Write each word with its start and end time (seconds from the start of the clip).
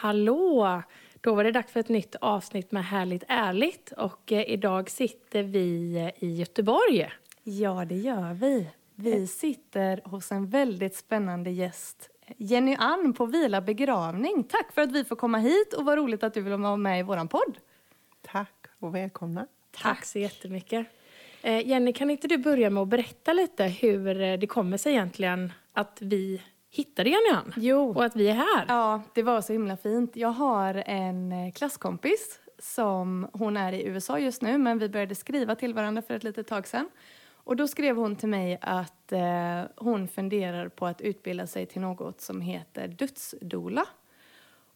Hallå! 0.00 0.82
Då 1.20 1.34
var 1.34 1.44
det 1.44 1.52
dags 1.52 1.72
för 1.72 1.80
ett 1.80 1.88
nytt 1.88 2.14
avsnitt 2.20 2.72
med 2.72 2.84
Härligt 2.84 3.24
ärligt 3.28 3.92
och 3.96 4.32
eh, 4.32 4.50
idag 4.50 4.90
sitter 4.90 5.42
vi 5.42 5.96
eh, 5.96 6.24
i 6.24 6.34
Göteborg. 6.34 7.10
Ja, 7.42 7.84
det 7.84 7.94
gör 7.94 8.34
vi. 8.34 8.70
Vi 8.94 9.26
sitter 9.26 10.00
hos 10.04 10.32
en 10.32 10.46
väldigt 10.46 10.96
spännande 10.96 11.50
gäst. 11.50 12.10
Jenny 12.36 12.76
Ann 12.78 13.12
på 13.12 13.26
Vila 13.26 13.60
begravning. 13.60 14.44
Tack 14.44 14.72
för 14.72 14.82
att 14.82 14.92
vi 14.92 15.04
får 15.04 15.16
komma 15.16 15.38
hit 15.38 15.72
och 15.72 15.84
vad 15.84 15.98
roligt 15.98 16.22
att 16.22 16.34
du 16.34 16.40
vill 16.40 16.54
vara 16.54 16.76
med 16.76 17.00
i 17.00 17.02
vår 17.02 17.28
podd. 17.28 17.58
Tack 18.22 18.66
och 18.78 18.94
välkomna. 18.94 19.46
Tack 19.82 20.04
så 20.04 20.18
jättemycket. 20.18 20.86
Eh, 21.42 21.68
Jenny, 21.68 21.92
kan 21.92 22.10
inte 22.10 22.28
du 22.28 22.38
börja 22.38 22.70
med 22.70 22.82
att 22.82 22.88
berätta 22.88 23.32
lite 23.32 23.64
hur 23.64 24.20
eh, 24.20 24.38
det 24.38 24.46
kommer 24.46 24.76
sig 24.76 24.92
egentligen 24.92 25.52
att 25.72 25.98
vi 26.00 26.42
hittade 26.70 27.10
Jenny 27.10 27.30
Ann? 27.32 27.52
Jo. 27.56 27.90
Och 27.90 28.04
att 28.04 28.16
vi 28.16 28.28
är 28.28 28.34
här? 28.34 28.64
Ja, 28.68 29.02
det 29.14 29.22
var 29.22 29.40
så 29.40 29.52
himla 29.52 29.76
fint. 29.76 30.16
Jag 30.16 30.28
har 30.28 30.74
en 30.86 31.32
eh, 31.32 31.52
klasskompis 31.52 32.40
som 32.58 33.28
hon 33.32 33.56
är 33.56 33.72
i 33.72 33.86
USA 33.86 34.18
just 34.18 34.42
nu 34.42 34.58
men 34.58 34.78
vi 34.78 34.88
började 34.88 35.14
skriva 35.14 35.54
till 35.54 35.74
varandra 35.74 36.02
för 36.02 36.14
ett 36.14 36.24
litet 36.24 36.46
tag 36.46 36.66
sedan. 36.66 36.88
Och 37.48 37.56
då 37.56 37.68
skrev 37.68 37.96
hon 37.96 38.16
till 38.16 38.28
mig 38.28 38.58
att 38.60 39.12
eh, 39.12 39.62
hon 39.76 40.08
funderar 40.08 40.68
på 40.68 40.86
att 40.86 41.00
utbilda 41.00 41.46
sig 41.46 41.66
till 41.66 41.80
något 41.80 42.20
som 42.20 42.40
heter 42.40 42.88
dödsdola. 42.88 43.86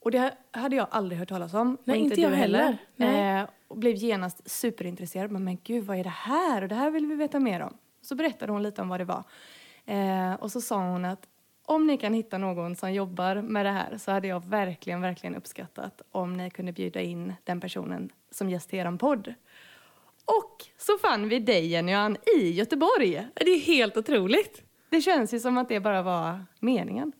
Och 0.00 0.10
det 0.10 0.34
hade 0.50 0.76
jag 0.76 0.86
aldrig 0.90 1.18
hört 1.18 1.28
talas 1.28 1.54
om. 1.54 1.78
Nej, 1.84 1.98
och 1.98 2.04
inte 2.04 2.20
jag 2.20 2.30
heller. 2.30 2.76
Nej. 2.96 3.40
Eh, 3.40 3.48
och 3.68 3.78
blev 3.78 3.94
genast 3.94 4.50
superintresserad. 4.50 5.30
Men, 5.30 5.44
men 5.44 5.58
gud, 5.64 5.84
vad 5.84 5.98
är 5.98 6.04
det 6.04 6.10
här? 6.10 6.62
Och 6.62 6.68
det 6.68 6.74
här 6.74 6.90
vill 6.90 7.06
vi 7.06 7.14
veta 7.14 7.40
mer 7.40 7.60
om. 7.60 7.76
Så 8.02 8.14
berättade 8.14 8.52
hon 8.52 8.62
lite 8.62 8.82
om 8.82 8.88
vad 8.88 9.00
det 9.00 9.04
var. 9.04 9.24
Eh, 9.86 10.34
och 10.34 10.52
så 10.52 10.60
sa 10.60 10.76
hon 10.76 11.04
att 11.04 11.26
om 11.64 11.86
ni 11.86 11.98
kan 11.98 12.14
hitta 12.14 12.38
någon 12.38 12.76
som 12.76 12.92
jobbar 12.92 13.34
med 13.36 13.66
det 13.66 13.70
här 13.70 13.98
så 13.98 14.10
hade 14.10 14.28
jag 14.28 14.44
verkligen, 14.46 15.00
verkligen 15.00 15.36
uppskattat 15.36 16.02
om 16.10 16.36
ni 16.36 16.50
kunde 16.50 16.72
bjuda 16.72 17.00
in 17.00 17.32
den 17.44 17.60
personen 17.60 18.12
som 18.30 18.50
gäst 18.50 18.70
till 18.70 18.78
er 18.78 18.96
podd. 18.98 19.34
Och 20.24 20.64
så 20.78 20.98
fann 20.98 21.28
vi 21.28 21.38
dig, 21.38 21.66
Jenny 21.66 22.16
i 22.38 22.50
Göteborg. 22.52 23.26
Det 23.34 23.50
är 23.50 23.60
helt 23.60 23.96
otroligt. 23.96 24.62
Det 24.90 25.00
känns 25.00 25.34
ju 25.34 25.40
som 25.40 25.58
att 25.58 25.68
det 25.68 25.80
bara 25.80 26.02
var 26.02 26.44
meningen. 26.60 27.12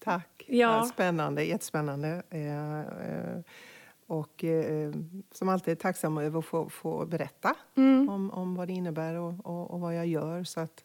Tack. 0.00 0.44
Ja. 0.46 0.84
Spännande, 0.84 1.44
jättespännande. 1.44 2.22
Eh, 2.30 2.80
eh, 2.80 3.40
och 4.06 4.44
eh, 4.44 4.92
som 5.32 5.48
alltid 5.48 5.78
tacksam 5.78 6.18
över 6.18 6.38
att 6.38 6.44
få, 6.44 6.68
få 6.68 7.06
berätta 7.06 7.54
Mm. 7.76 8.08
om, 8.08 8.30
om 8.30 8.54
vad 8.54 8.68
det 8.68 8.72
innebär 8.72 9.14
och, 9.14 9.46
och, 9.46 9.70
och 9.70 9.80
vad 9.80 9.96
jag 9.96 10.06
gör 10.06 10.44
så 10.44 10.60
att 10.60 10.84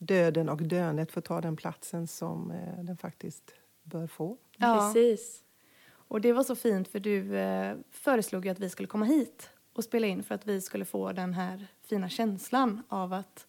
döden 0.00 0.48
och 0.48 0.62
döendet 0.62 1.12
får 1.12 1.20
ta 1.20 1.40
den 1.40 1.56
platsen 1.56 2.06
som 2.06 2.50
eh, 2.50 2.84
den 2.84 2.96
faktiskt 2.96 3.54
bör 3.82 4.06
få. 4.06 4.36
Ja. 4.56 4.76
Precis. 4.94 5.42
Och 5.90 6.20
det 6.20 6.32
var 6.32 6.42
så 6.44 6.56
fint 6.56 6.88
för 6.88 7.00
du 7.00 7.36
eh, 7.38 7.76
föreslog 7.90 8.44
ju 8.44 8.50
att 8.50 8.58
vi 8.60 8.70
skulle 8.70 8.86
komma 8.86 9.04
hit 9.04 9.50
och 9.72 9.84
spela 9.84 10.06
in 10.06 10.22
för 10.22 10.34
att 10.34 10.46
vi 10.46 10.60
skulle 10.60 10.84
få 10.84 11.12
den 11.12 11.34
här 11.34 11.66
fina 11.84 12.08
känslan 12.08 12.82
av 12.88 13.12
att 13.12 13.46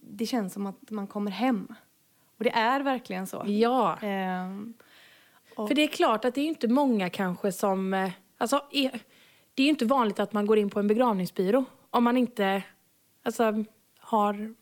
det 0.00 0.26
känns 0.26 0.52
som 0.52 0.66
att 0.66 0.90
man 0.90 1.06
kommer 1.06 1.30
hem. 1.30 1.74
Och 2.38 2.44
det 2.44 2.50
är 2.50 2.80
verkligen 2.80 3.26
så. 3.26 3.44
Ja. 3.46 3.98
Och, 5.54 5.68
För 5.68 5.74
det 5.74 5.82
är 5.82 5.88
klart 5.88 6.24
att 6.24 6.34
det 6.34 6.40
är 6.40 6.46
inte 6.46 6.68
många 6.68 7.10
kanske 7.10 7.52
som... 7.52 7.94
eh, 7.94 8.10
Alltså, 8.38 8.60
är- 8.70 9.00
det 9.54 9.62
är 9.62 9.64
ju 9.64 9.70
inte 9.70 9.84
vanligt 9.84 10.20
att 10.20 10.32
man 10.32 10.46
går 10.46 10.58
in 10.58 10.70
på 10.70 10.80
en 10.80 10.86
begravningsbyrå 10.88 11.64
om 11.90 12.04
man 12.04 12.16
inte 12.16 12.62
alltså, 13.22 13.64
har 13.98 14.54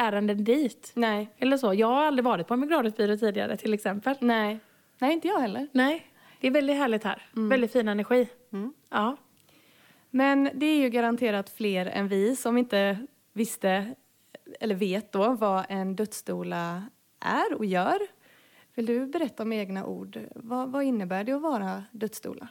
ärenden 0.00 0.44
dit. 0.44 0.92
nej, 0.94 1.30
Eller 1.38 1.56
så. 1.56 1.74
Jag 1.74 1.86
har 1.86 2.04
aldrig 2.04 2.24
varit 2.24 2.46
på 2.46 2.54
en 2.54 2.60
begravningsbyrå 2.60 3.16
tidigare 3.16 3.56
till 3.56 3.74
exempel. 3.74 4.16
nej. 4.20 4.58
Nej, 4.98 5.12
inte 5.12 5.28
jag 5.28 5.40
heller. 5.40 5.68
Nej, 5.72 6.06
det 6.40 6.46
är 6.46 6.50
väldigt 6.50 6.76
härligt 6.76 7.04
här. 7.04 7.22
Väldigt 7.32 7.72
fin 7.72 7.88
energi. 7.88 8.28
Mm. 8.52 8.72
Ja. 8.90 9.16
Men 10.10 10.50
det 10.54 10.66
är 10.66 10.76
ju 10.76 10.88
garanterat 10.88 11.50
fler 11.50 11.86
än 11.86 12.08
vi 12.08 12.36
som 12.36 12.58
inte 12.58 12.98
visste 13.32 13.94
eller 14.60 14.74
vet 14.74 15.12
då 15.12 15.32
vad 15.34 15.64
en 15.68 15.96
dödsdola 15.96 16.82
är 17.20 17.54
och 17.54 17.64
gör. 17.64 17.98
Vill 18.74 18.86
du 18.86 19.06
berätta 19.06 19.44
med 19.44 19.58
egna 19.58 19.86
ord? 19.86 20.18
Vad, 20.34 20.72
vad 20.72 20.82
innebär 20.82 21.24
det 21.24 21.32
att 21.32 21.42
vara 21.42 21.84
dödsdola? 21.92 22.48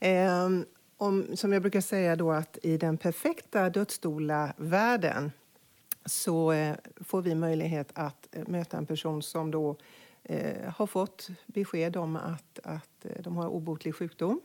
Ehm, 0.00 0.64
om, 0.96 1.36
som 1.36 1.52
jag 1.52 1.62
brukar 1.62 1.80
säga 1.80 2.16
då 2.16 2.32
att 2.32 2.58
i 2.62 2.76
den 2.76 2.98
perfekta 2.98 3.70
dödsdola-världen 3.70 5.32
så 6.04 6.52
eh, 6.52 6.76
får 7.00 7.22
vi 7.22 7.34
möjlighet 7.34 7.90
att 7.94 8.28
eh, 8.32 8.48
möta 8.48 8.76
en 8.78 8.86
person 8.86 9.22
som 9.22 9.50
då 9.50 9.76
eh, 10.22 10.70
har 10.70 10.86
fått 10.86 11.28
besked 11.46 11.96
om 11.96 12.16
att, 12.16 12.58
att 12.64 13.06
de 13.18 13.36
har 13.36 13.48
obotlig 13.48 13.94
sjukdom 13.94 14.40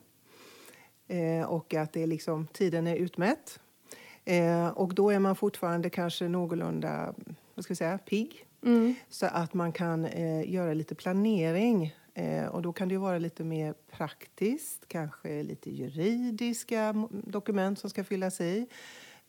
och 1.47 1.73
att 1.73 1.93
det 1.93 2.05
liksom, 2.05 2.47
tiden 2.47 2.87
är 2.87 2.95
utmätt. 2.95 3.59
Och 4.73 4.93
då 4.93 5.09
är 5.09 5.19
man 5.19 5.35
fortfarande 5.35 5.89
kanske 5.89 6.27
någorlunda 6.27 7.13
vad 7.55 7.63
ska 7.63 7.71
vi 7.71 7.75
säga, 7.75 7.97
pigg 7.97 8.45
så 9.09 9.25
att 9.25 9.53
man 9.53 9.71
kan 9.71 10.07
göra 10.45 10.73
lite 10.73 10.95
planering. 10.95 11.95
Och 12.51 12.61
då 12.61 12.73
kan 12.73 12.87
det 12.87 12.97
vara 12.97 13.17
lite 13.17 13.43
mer 13.43 13.73
praktiskt, 13.91 14.87
kanske 14.87 15.43
lite 15.43 15.69
juridiska 15.69 17.07
dokument 17.11 17.79
som 17.79 17.89
ska 17.89 18.03
fyllas 18.03 18.41
i. 18.41 18.67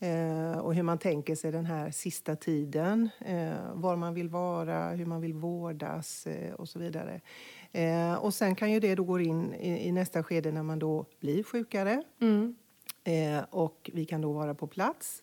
Eh, 0.01 0.59
och 0.59 0.75
hur 0.75 0.83
man 0.83 0.99
tänker 0.99 1.35
sig 1.35 1.53
den 1.53 1.67
här 1.67 1.91
sista 1.91 2.37
tiden. 2.37 3.09
Eh, 3.21 3.73
var 3.75 3.97
man 3.97 4.15
vill 4.15 4.29
vara, 4.29 4.91
hur 4.91 5.07
man 5.07 5.21
vill 5.21 5.35
vårdas 5.35 6.27
eh, 6.27 6.55
och 6.55 6.69
så 6.69 6.79
vidare. 6.79 7.21
Eh, 7.73 8.15
och 8.15 8.35
sen 8.35 8.55
kan 8.55 8.73
ju 8.73 8.81
det 8.81 8.95
då 8.95 9.05
gå 9.05 9.21
in 9.21 9.55
i, 9.55 9.89
i 9.89 9.93
nästa 9.93 10.23
skede 10.23 10.53
när 10.53 10.63
man 10.63 10.79
då 10.79 11.07
blir 11.21 11.43
sjukare. 11.43 12.03
Eh, 13.05 13.45
och 13.51 13.91
vi 13.95 14.05
kan 14.05 14.21
då 14.21 14.33
vara 14.33 14.55
på 14.55 14.67
plats. 14.67 15.23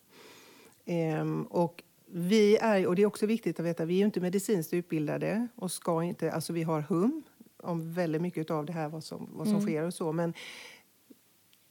Ehm, 0.84 1.42
och 1.42 1.82
vi 2.06 2.56
är, 2.56 2.86
och 2.86 2.96
det 2.96 3.02
är 3.02 3.06
också 3.06 3.26
viktigt 3.26 3.60
att 3.60 3.66
veta, 3.66 3.84
vi 3.84 4.00
är 4.00 4.04
inte 4.04 4.20
medicinskt 4.20 4.74
utbildade 4.74 5.48
och 5.54 5.70
ska 5.72 6.02
inte, 6.02 6.32
alltså 6.32 6.52
vi 6.52 6.62
har 6.62 6.80
hum 6.80 7.22
om 7.56 7.92
väldigt 7.92 8.22
mycket 8.22 8.50
av 8.50 8.66
det 8.66 8.72
här 8.72 8.88
vad 8.88 9.04
som, 9.04 9.28
vad 9.32 9.48
som 9.48 9.60
sker 9.60 9.82
och 9.82 9.94
så, 9.94 10.12
men 10.12 10.34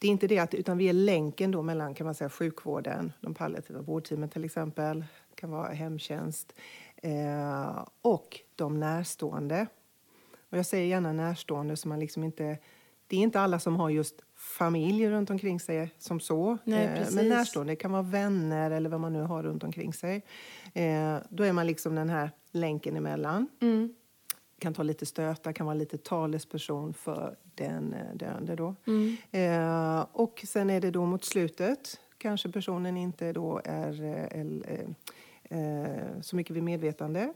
det 0.05 0.09
är 0.09 0.11
inte 0.11 0.27
det 0.27 0.39
att, 0.39 0.53
utan 0.53 0.77
vi 0.77 0.89
är 0.89 0.93
länken 0.93 1.51
då 1.51 1.61
mellan 1.61 1.93
kan 1.93 2.05
man 2.05 2.15
säga 2.15 2.29
sjukvården, 2.29 3.13
de 3.21 3.33
palliativa 3.33 3.81
vårdteamen 3.81 4.29
till 4.29 4.45
exempel, 4.45 5.05
kan 5.35 5.51
vara 5.51 5.67
hemtjänst 5.67 6.53
eh, 6.95 7.85
och 8.01 8.39
de 8.55 8.79
närstående. 8.79 9.67
Och 10.49 10.57
jag 10.57 10.65
säger 10.65 10.85
gärna 10.85 11.13
närstående 11.13 11.77
så 11.77 11.87
man 11.87 11.99
liksom 11.99 12.23
inte, 12.23 12.57
det 13.07 13.15
är 13.15 13.19
inte 13.19 13.39
alla 13.39 13.59
som 13.59 13.75
har 13.75 13.89
just 13.89 14.21
familj 14.35 15.09
runt 15.09 15.29
omkring 15.29 15.59
sig 15.59 15.93
som 15.97 16.19
så. 16.19 16.57
Nej, 16.63 16.85
Eh. 16.85 17.07
Men 17.11 17.29
närstående 17.29 17.71
det 17.71 17.75
kan 17.75 17.91
vara 17.91 18.01
vänner 18.01 18.71
eller 18.71 18.89
vad 18.89 18.99
man 18.99 19.13
nu 19.13 19.21
har 19.21 19.43
runt 19.43 19.63
omkring 19.63 19.93
sig. 19.93 20.23
Eh, 20.73 21.17
då 21.29 21.43
är 21.43 21.53
man 21.53 21.67
liksom 21.67 21.95
den 21.95 22.09
här 22.09 22.31
länken 22.51 22.95
emellan. 22.95 23.47
Kan 24.59 24.73
ta 24.73 24.83
lite 24.83 25.05
stötar, 25.05 25.53
kan 25.53 25.65
vara 25.65 25.73
lite 25.73 25.97
talesperson 25.97 26.93
för 26.93 27.37
den 27.55 27.93
eh, 27.93 28.15
döende 28.15 28.55
då. 28.55 28.75
Eh, 29.31 30.05
och 30.11 30.43
sen 30.47 30.69
är 30.69 30.81
det 30.81 30.91
då 30.91 31.05
mot 31.05 31.25
slutet 31.25 31.99
kanske 32.17 32.51
personen 32.51 32.97
inte 32.97 33.33
då 33.33 33.61
är 33.63 34.03
eh, 34.03 34.41
eh, 34.41 35.59
eh, 35.59 36.21
så 36.21 36.35
mycket 36.35 36.55
vid 36.55 36.63
medvetande 36.63 37.33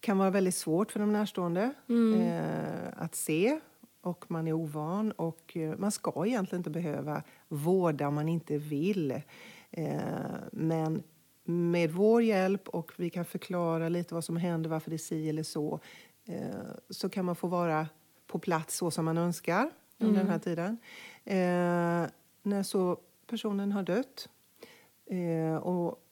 kan 0.00 0.18
vara 0.18 0.30
väldigt 0.30 0.54
svårt 0.54 0.92
för 0.92 1.00
de 1.00 1.12
närstående 1.12 1.72
eh, 2.20 3.02
att 3.02 3.14
se 3.14 3.60
och 4.00 4.24
man 4.30 4.48
är 4.48 4.52
ovan 4.52 5.12
och 5.12 5.56
man 5.76 5.92
ska 5.92 6.26
egentligen 6.26 6.60
inte 6.60 6.70
behöva 6.70 7.22
vårda 7.48 8.08
om 8.08 8.14
man 8.14 8.28
inte 8.28 8.58
vill. 8.58 9.20
Men 10.52 11.02
med 11.44 11.90
vår 11.90 12.22
hjälp 12.22 12.68
och 12.68 12.92
vi 12.96 13.10
kan 13.10 13.24
förklara 13.24 13.88
lite 13.88 14.14
vad 14.14 14.24
som 14.24 14.36
händer, 14.36 14.70
varför 14.70 14.90
det 14.90 14.96
är 14.96 14.98
si 14.98 15.28
eller 15.28 15.42
så, 15.42 15.80
så 16.90 17.08
kan 17.08 17.24
man 17.24 17.36
få 17.36 17.46
vara 17.46 17.88
på 18.26 18.38
plats 18.38 18.76
så 18.76 18.90
som 18.90 19.04
man 19.04 19.18
önskar 19.18 19.70
under 19.98 20.20
den 20.20 20.30
här 20.30 20.38
tiden. 20.38 20.78
Eh, 21.24 22.10
när 22.42 22.62
så 22.62 23.00
personen 23.26 23.72
har 23.72 23.82
dött. 23.82 24.28
Eh, 25.06 25.56
och 25.56 26.02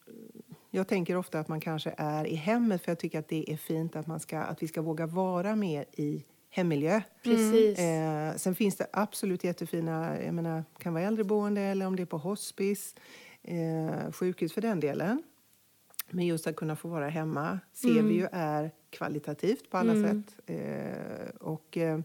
jag 0.70 0.88
tänker 0.88 1.16
ofta 1.16 1.40
att 1.40 1.48
man 1.48 1.60
kanske 1.60 1.94
är 1.96 2.26
i 2.26 2.34
hemmet 2.34 2.82
för 2.82 2.90
jag 2.90 2.98
tycker 2.98 3.18
att 3.18 3.28
det 3.28 3.52
är 3.52 3.56
fint 3.56 3.96
att, 3.96 4.06
man 4.06 4.20
ska, 4.20 4.38
att 4.38 4.62
vi 4.62 4.68
ska 4.68 4.82
våga 4.82 5.06
vara 5.06 5.56
mer 5.56 5.84
i 5.92 6.24
hemmiljö. 6.50 7.00
Precis. 7.22 7.78
Eh, 7.78 8.34
sen 8.36 8.54
finns 8.54 8.76
det 8.76 8.86
absolut 8.92 9.44
jättefina, 9.44 10.22
jag 10.22 10.34
menar, 10.34 10.64
kan 10.78 10.94
vara 10.94 11.04
äldreboende 11.04 11.60
eller 11.60 11.86
om 11.86 11.96
det 11.96 12.02
är 12.02 12.06
på 12.06 12.18
hospice, 12.18 12.94
eh, 13.42 14.12
sjukhus 14.12 14.52
för 14.52 14.60
den 14.60 14.80
delen. 14.80 15.22
Men 16.10 16.26
just 16.26 16.46
att 16.46 16.56
kunna 16.56 16.76
få 16.76 16.88
vara 16.88 17.08
hemma 17.08 17.58
ser 17.72 18.02
vi 18.02 18.14
ju 18.14 18.28
är 18.32 18.70
kvalitativt 18.90 19.70
på 19.70 19.76
alla 19.76 19.94
sätt. 19.94 20.40
Eh, 20.46 21.28
och 21.40 21.76
eh, 21.76 22.00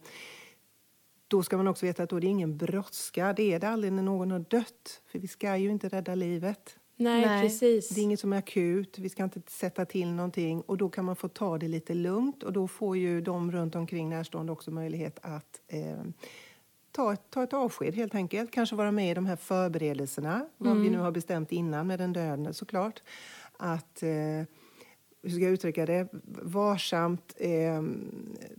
då 1.27 1.43
ska 1.43 1.57
man 1.57 1.67
också 1.67 1.85
veta 1.85 2.03
att 2.03 2.09
då 2.09 2.15
är 2.15 2.21
det 2.21 2.27
ingen 2.27 2.57
brådska. 2.57 3.33
Det 3.33 3.53
är 3.53 3.59
det 3.59 3.69
aldrig 3.69 3.93
när 3.93 4.03
någon 4.03 4.31
har 4.31 4.45
dött. 4.49 5.01
För 5.07 5.19
vi 5.19 5.27
ska 5.27 5.57
ju 5.57 5.69
inte 5.69 5.89
rädda 5.89 6.15
livet. 6.15 6.79
Nej, 6.95 7.25
Nej. 7.25 7.41
precis. 7.41 7.89
Det 7.89 8.01
är 8.01 8.03
inget 8.03 8.19
som 8.19 8.33
är 8.33 8.37
akut, 8.37 8.99
vi 8.99 9.09
ska 9.09 9.23
inte 9.23 9.41
sätta 9.47 9.85
till 9.85 10.13
någonting 10.13 10.61
och 10.61 10.77
då 10.77 10.89
kan 10.89 11.05
man 11.05 11.15
få 11.15 11.27
ta 11.27 11.57
det 11.57 11.67
lite 11.67 11.93
lugnt 11.93 12.43
och 12.43 12.53
då 12.53 12.67
får 12.67 12.97
ju 12.97 13.21
de 13.21 13.51
runt 13.51 13.75
omkring 13.75 14.09
närstående 14.09 14.51
också 14.51 14.71
möjlighet 14.71 15.19
att 15.21 15.61
eh, 15.67 16.03
ta, 16.91 17.13
ett, 17.13 17.29
ta 17.29 17.43
ett 17.43 17.53
avsked 17.53 17.95
helt 17.95 18.15
enkelt. 18.15 18.51
Kanske 18.51 18.75
vara 18.75 18.91
med 18.91 19.11
i 19.11 19.13
de 19.13 19.25
här 19.25 19.35
förberedelserna, 19.35 20.49
vad 20.57 20.81
vi 20.81 20.89
nu 20.89 20.97
har 20.97 21.11
bestämt 21.11 21.51
innan 21.51 21.87
med 21.87 21.99
den 21.99 22.13
döende 22.13 22.53
såklart. 22.53 23.01
Att, 23.61 24.03
eh, 24.03 24.09
hur 25.21 25.29
ska 25.29 25.39
jag 25.39 25.51
uttrycka 25.51 25.85
det, 25.85 26.07
varsamt 26.41 27.33
eh, 27.37 27.83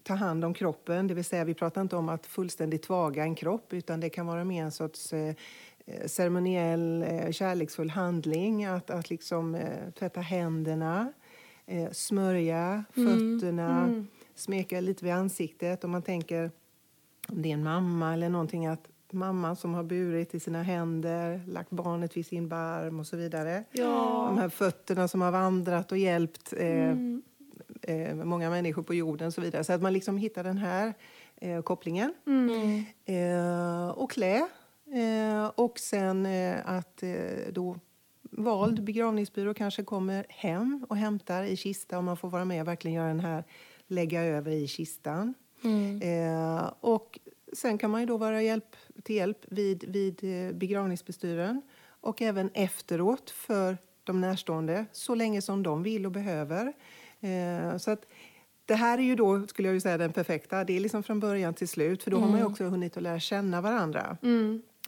ta 0.03 0.15
hand 0.15 0.45
om 0.45 0.55
kroppen. 0.55 1.07
Det 1.07 1.15
vill 1.15 1.25
säga, 1.25 1.45
vi 1.45 1.55
pratar 1.55 1.81
inte 1.81 1.97
om 1.97 2.09
att 2.09 2.27
fullständigt 2.27 2.83
tvaga 2.83 3.23
en 3.23 3.35
kropp 3.35 3.73
utan 3.73 4.01
det 4.01 4.11
kan 4.11 4.27
vara 4.27 4.45
mer 4.45 4.65
en 4.65 4.73
sorts 4.73 5.13
eh, 5.13 5.35
eh, 5.87 6.07
ceremoniell, 6.07 7.03
eh, 7.03 7.31
kärleksfull 7.31 7.91
handling. 7.91 8.65
Att, 8.65 8.91
att 8.91 9.11
liksom 9.11 9.55
eh, 9.55 9.91
tvätta 9.99 10.21
händerna, 10.21 11.13
eh, 11.67 11.91
smörja 11.91 12.85
fötterna, 12.95 14.05
smeka 14.35 14.81
lite 14.81 15.05
vid 15.05 15.15
ansiktet. 15.15 15.85
Om 15.85 15.91
man 15.91 16.03
tänker 16.03 16.51
om 17.29 17.43
det 17.43 17.49
är 17.49 17.55
en 17.55 17.63
mamma 17.63 18.13
eller 18.15 18.29
någonting 18.29 18.67
att 18.67 18.89
mamma 19.13 19.57
som 19.57 19.75
har 19.75 19.83
burit 19.83 20.35
i 20.35 20.41
sina 20.41 20.63
händer, 20.63 21.41
lagt 21.47 21.71
barnet 21.71 22.17
vid 22.17 22.27
sin 22.27 22.49
barm 22.49 23.01
och 23.01 23.07
så 23.07 23.17
vidare. 23.17 23.65
Ja. 23.73 24.25
De 24.29 24.39
här 24.39 24.49
fötterna 24.49 25.09
som 25.09 25.21
har 25.21 25.31
vandrat 25.31 25.93
och 25.93 25.99
hjälpt 25.99 26.53
eh, 26.57 26.91
eh, 27.83 28.15
många 28.15 28.51
människor 28.51 28.83
på 28.83 28.95
jorden 28.95 29.27
och 29.27 29.35
så 29.35 29.41
vidare. 29.41 29.65
Så 29.65 29.73
att 29.73 29.83
man 29.83 29.93
liksom 29.93 30.19
hittar 30.19 30.45
den 30.45 30.59
här 30.59 30.95
eh, 31.37 31.63
kopplingen. 31.63 32.15
Mm. 32.27 32.85
Eh, 33.05 33.89
och 33.89 34.11
klä. 34.11 34.49
Eh, 34.93 35.47
och 35.55 35.79
sen 35.79 36.27
eh, 36.27 36.57
att 36.65 37.03
då 37.53 37.77
vald 38.23 38.85
begravningsbyrå 38.85 39.55
kanske 39.55 39.83
kommer 39.83 40.27
hem 40.29 40.87
och 40.89 40.97
hämtar 40.97 41.43
i 41.43 41.57
kista 41.57 41.99
och 41.99 42.05
man 42.05 42.17
får 42.17 42.29
vara 42.29 42.45
med 42.45 42.61
och 42.61 42.69
verkligen 42.69 42.97
göra 42.97 43.09
den 43.09 43.21
här 43.21 43.45
lägga 43.87 44.23
över 44.23 44.51
i 44.51 44.69
kistan. 44.69 45.35
Mm. 45.65 46.01
Och 46.81 47.19
sen 47.53 47.79
kan 47.79 47.91
man 47.91 48.01
ju 48.01 48.07
då 48.07 48.17
vara 48.17 48.43
hjälp, 48.43 48.77
till 49.03 49.17
hjälp 49.17 49.39
vid, 49.49 49.85
vid 49.89 50.25
eh, 50.25 50.55
begravningsbestyren 50.55 51.63
och 52.01 52.23
även 52.23 52.51
efteråt 52.55 53.31
för 53.31 53.79
de 54.05 54.21
närstående 54.21 54.87
så 54.93 55.15
länge 55.15 55.43
som 55.43 55.63
de 55.63 55.83
vill 55.83 56.07
och 56.07 56.13
behöver. 56.13 56.73
Eh, 57.21 57.77
så 57.77 57.91
att 57.91 58.07
det 58.67 58.75
här 58.75 58.99
är 58.99 59.03
ju 59.03 59.17
då, 59.17 59.47
skulle 59.47 59.69
jag 59.69 59.75
ju 59.75 59.81
säga, 59.81 59.99
den 59.99 60.13
perfekta. 60.13 60.65
Det 60.65 60.77
är 60.77 60.81
liksom 60.81 61.03
från 61.03 61.21
början 61.21 61.55
till 61.55 61.69
slut 61.69 62.03
för 62.03 62.11
då 62.11 62.19
har 62.19 62.29
man 62.29 62.39
ju 62.39 62.45
också 62.45 62.65
hunnit 62.65 62.97
att 62.97 63.03
lära 63.03 63.21
känna 63.21 63.61
varandra. 63.61 64.17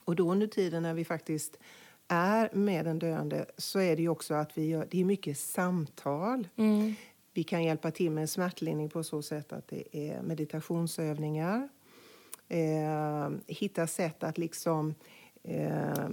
Och 0.05 0.17
då 0.17 0.33
under 0.33 0.47
tiden 0.47 0.83
när 0.83 0.95
vi 0.95 1.05
faktiskt 1.05 1.59
är 2.09 2.51
med 2.53 2.85
den 2.85 2.99
döende 2.99 3.47
så 3.59 3.81
är 3.81 3.97
det 3.97 4.03
ju 4.03 4.09
också 4.09 4.35
att 4.35 4.59
vi 4.59 4.67
gör, 4.67 4.87
det 4.91 5.01
är 5.01 5.05
mycket 5.05 5.39
samtal. 5.39 6.49
Mm. 6.57 6.95
Vi 7.35 7.43
kan 7.45 7.65
hjälpa 7.65 7.91
till 7.91 8.11
med 8.11 8.31
smärtlindring 8.31 8.89
på 8.89 9.03
så 9.03 9.23
sätt 9.23 9.53
att 9.53 9.69
det 9.69 9.97
är 9.97 10.23
meditationsövningar. 10.23 11.69
Eh, 12.53 13.31
hitta 13.47 13.87
sätt 13.87 14.25
att 14.25 14.39
liksom, 14.39 14.95
eh, 15.43 16.09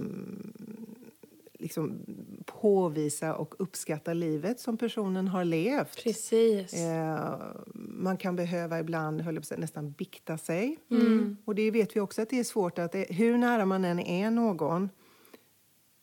liksom 1.58 1.98
påvisa 2.44 3.34
och 3.34 3.54
uppskatta 3.58 4.12
livet 4.12 4.60
som 4.60 4.76
personen 4.76 5.28
har 5.28 5.44
levt. 5.44 6.02
Precis. 6.04 6.74
Eh, 6.74 7.38
man 7.74 8.16
kan 8.16 8.36
behöva 8.36 8.80
ibland 8.80 9.20
höll 9.20 9.34
jag 9.34 9.58
nästan 9.58 9.90
bikta 9.90 10.38
sig. 10.38 10.78
Mm. 10.90 11.36
Och 11.44 11.54
det 11.54 11.70
vet 11.70 11.96
vi 11.96 12.00
också 12.00 12.22
att 12.22 12.30
det 12.30 12.38
är 12.38 12.44
svårt. 12.44 12.78
att 12.78 12.92
det, 12.92 13.06
Hur 13.10 13.38
nära 13.38 13.64
man 13.64 13.84
än 13.84 13.98
är 13.98 14.30
någon 14.30 14.88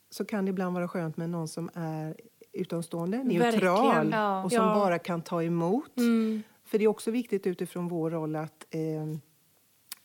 så 0.09 0.25
kan 0.25 0.45
det 0.45 0.49
ibland 0.49 0.75
vara 0.75 0.87
skönt 0.87 1.17
med 1.17 1.29
någon 1.29 1.47
som 1.47 1.69
är 1.73 2.15
utomstående, 2.53 3.23
neutral 3.23 4.09
ja. 4.11 4.43
och 4.43 4.51
som 4.51 4.65
Ja. 4.65 4.75
bara 4.75 4.99
kan 4.99 5.21
ta 5.21 5.43
emot. 5.43 5.97
Mm. 5.97 6.43
För 6.65 6.77
det 6.77 6.83
är 6.83 6.87
också 6.87 7.11
viktigt 7.11 7.47
utifrån 7.47 7.87
vår 7.87 8.11
roll 8.11 8.35
att 8.35 8.65
eh, 8.69 9.17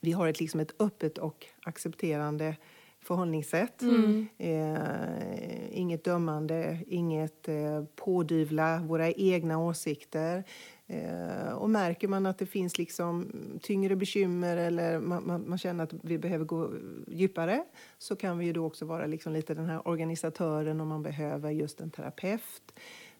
vi 0.02 0.12
har 0.12 0.28
ett, 0.28 0.40
liksom 0.40 0.60
ett 0.60 0.74
öppet 0.80 1.18
och 1.18 1.46
accepterande 1.62 2.56
förhållningssätt. 3.00 3.82
Mm. 3.82 4.26
Eh, 4.38 5.78
inget 5.78 6.04
dömande, 6.04 6.78
inget 6.86 7.48
eh, 7.48 7.84
pådyvla 7.96 8.78
våra 8.78 9.10
egna 9.10 9.58
åsikter. 9.58 10.44
Eh, 10.86 11.52
och 11.52 11.70
märker 11.70 12.08
man 12.08 12.26
att 12.26 12.38
det 12.38 12.46
finns 12.46 12.78
liksom 12.78 13.32
tyngre 13.62 13.96
bekymmer 13.96 14.56
eller 14.56 15.00
man, 15.00 15.26
man, 15.26 15.48
man 15.48 15.58
känner 15.58 15.84
att 15.84 15.92
vi 16.02 16.18
behöver 16.18 16.44
gå 16.44 16.70
djupare 17.06 17.64
så 17.98 18.16
kan 18.16 18.38
vi 18.38 18.46
ju 18.46 18.52
då 18.52 18.66
också 18.66 18.84
vara 18.84 19.06
liksom 19.06 19.32
lite 19.32 19.54
den 19.54 19.66
här 19.66 19.88
organisatören 19.88 20.80
om 20.80 20.88
man 20.88 21.02
behöver 21.02 21.50
just 21.50 21.80
en 21.80 21.90
terapeut. 21.90 22.72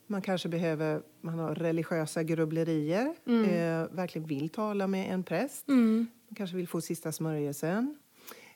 Man 0.07 0.21
kanske 0.21 0.49
behöver, 0.49 1.01
man 1.21 1.39
har 1.39 1.55
religiösa 1.55 2.23
grubblerier, 2.23 3.15
eh, 3.25 3.95
verkligen 3.95 4.27
vill 4.27 4.49
tala 4.49 4.87
med 4.87 5.13
en 5.13 5.23
präst. 5.23 5.67
Mm. 5.67 6.07
Man 6.29 6.35
kanske 6.35 6.57
vill 6.57 6.67
få 6.67 6.81
sista 6.81 7.11
smörjelsen. 7.11 7.97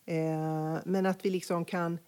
Eh, 0.06 0.78
men 0.86 1.06
att 1.06 1.26
vi 1.26 1.30
liksom 1.30 1.66
kan, 1.66 2.00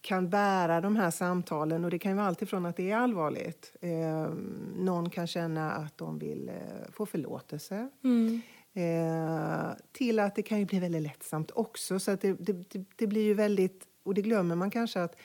kan 0.00 0.30
bära 0.30 0.80
de 0.80 0.96
här 0.96 1.10
samtalen. 1.10 1.84
Och 1.84 1.90
Det 1.90 1.98
kan 1.98 2.16
vara 2.16 2.26
allt 2.26 2.42
ifrån 2.42 2.66
att 2.66 2.76
det 2.76 2.90
är 2.90 2.96
allvarligt. 2.96 3.72
Eh, 3.80 4.28
någon 4.76 5.10
kan 5.10 5.26
känna 5.26 5.72
att 5.72 5.98
de 5.98 6.18
vill 6.18 6.48
eh, 6.48 6.54
få 6.92 7.06
förlåtelse. 7.06 7.88
Mm. 8.04 8.40
Eh, 8.74 9.72
till 9.92 10.18
att 10.18 10.34
det 10.34 10.42
kan 10.42 10.58
ju 10.58 10.64
bli 10.64 10.78
väldigt 10.78 11.02
lättsamt 11.02 11.50
också. 11.54 11.98
Så 11.98 12.10
att 12.10 12.20
det, 12.20 12.32
det, 12.32 12.52
det, 12.52 12.84
det 12.96 13.06
blir 13.06 13.22
ju 13.22 13.34
väldigt... 13.34 13.84
Och 14.02 14.14
det 14.14 14.22
glömmer 14.22 14.56
man 14.56 14.70
kanske 14.70 15.02
att 15.02 15.16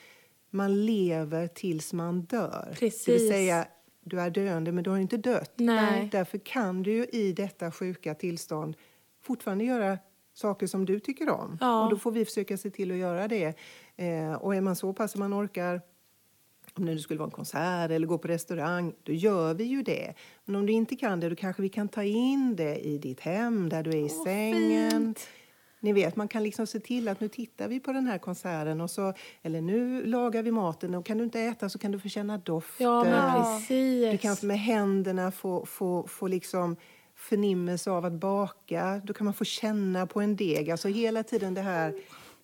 man 0.49 0.85
lever 0.85 1.47
tills 1.47 1.93
man 1.93 2.21
dör. 2.21 2.67
Det 2.69 2.79
Precis. 2.79 3.07
vill 3.07 3.27
säga, 3.27 3.67
du 4.03 4.21
är 4.21 4.29
döende 4.29 4.71
men 4.71 4.83
du 4.83 4.89
har 4.89 4.97
inte 4.97 5.17
dött. 5.17 5.53
Nej. 5.55 6.09
Därför 6.11 6.37
kan 6.37 6.83
du 6.83 6.91
ju 6.91 7.05
i 7.05 7.33
detta 7.33 7.71
sjuka 7.71 8.15
tillstånd 8.15 8.75
fortfarande 9.21 9.63
göra 9.63 9.97
saker 10.33 10.67
som 10.67 10.85
du 10.85 10.99
tycker 10.99 11.29
om. 11.29 11.57
Ja. 11.61 11.83
Och 11.83 11.89
då 11.89 11.97
får 11.97 12.11
vi 12.11 12.25
försöka 12.25 12.57
se 12.57 12.69
till 12.69 12.91
att 12.91 12.97
göra 12.97 13.27
det. 13.27 13.53
Eh, 13.95 14.33
och 14.33 14.55
är 14.55 14.61
man 14.61 14.75
så 14.75 14.93
pass 14.93 15.13
att 15.13 15.19
man 15.19 15.33
orkar 15.33 15.81
om 16.73 16.85
det 16.85 16.99
skulle 16.99 17.19
vara 17.19 17.27
en 17.27 17.31
konsert 17.31 17.91
eller 17.91 18.07
gå 18.07 18.17
på 18.17 18.27
restaurang, 18.27 18.93
då 19.03 19.13
gör 19.13 19.53
vi 19.53 19.63
ju 19.63 19.83
det. 19.83 20.13
Men 20.45 20.55
om 20.55 20.65
du 20.65 20.73
inte 20.73 20.95
kan 20.95 21.19
det, 21.19 21.29
då 21.29 21.35
kanske 21.35 21.61
vi 21.61 21.69
kan 21.69 21.87
ta 21.87 22.03
in 22.03 22.55
det 22.55 22.75
i 22.75 22.97
ditt 22.97 23.19
hem, 23.19 23.69
där 23.69 23.83
du 23.83 23.89
är 23.89 24.05
i 24.05 24.09
sängen. 24.09 25.15
Ni 25.81 25.93
vet, 25.93 26.15
man 26.15 26.27
kan 26.27 26.43
liksom 26.43 26.67
se 26.67 26.79
till 26.79 27.07
att 27.07 27.19
nu 27.19 27.27
tittar 27.27 27.67
vi 27.67 27.79
på 27.79 27.91
den 27.91 28.07
här 28.07 28.17
konserten 28.17 28.81
och 28.81 28.91
så, 28.91 29.13
eller 29.41 29.61
nu 29.61 30.05
lagar 30.05 30.43
vi 30.43 30.51
maten 30.51 30.95
och 30.95 31.05
kan 31.05 31.17
du 31.17 31.23
inte 31.23 31.39
äta 31.41 31.69
så 31.69 31.79
kan 31.79 31.91
du 31.91 31.99
få 31.99 32.09
känna 32.09 32.37
doften. 32.37 32.87
Ja. 32.87 33.59
Du 34.11 34.17
kan 34.17 34.35
med 34.43 34.59
händerna 34.59 35.31
få, 35.31 35.65
få, 35.65 36.07
få 36.07 36.27
liksom 36.27 36.75
förnimmelse 37.15 37.91
av 37.91 38.05
att 38.05 38.13
baka. 38.13 39.01
Då 39.03 39.13
kan 39.13 39.25
man 39.25 39.33
få 39.33 39.45
känna 39.45 40.07
på 40.07 40.21
en 40.21 40.35
deg. 40.35 40.71
Alltså 40.71 40.87
hela 40.87 41.23
tiden 41.23 41.53
det 41.53 41.61
här 41.61 41.93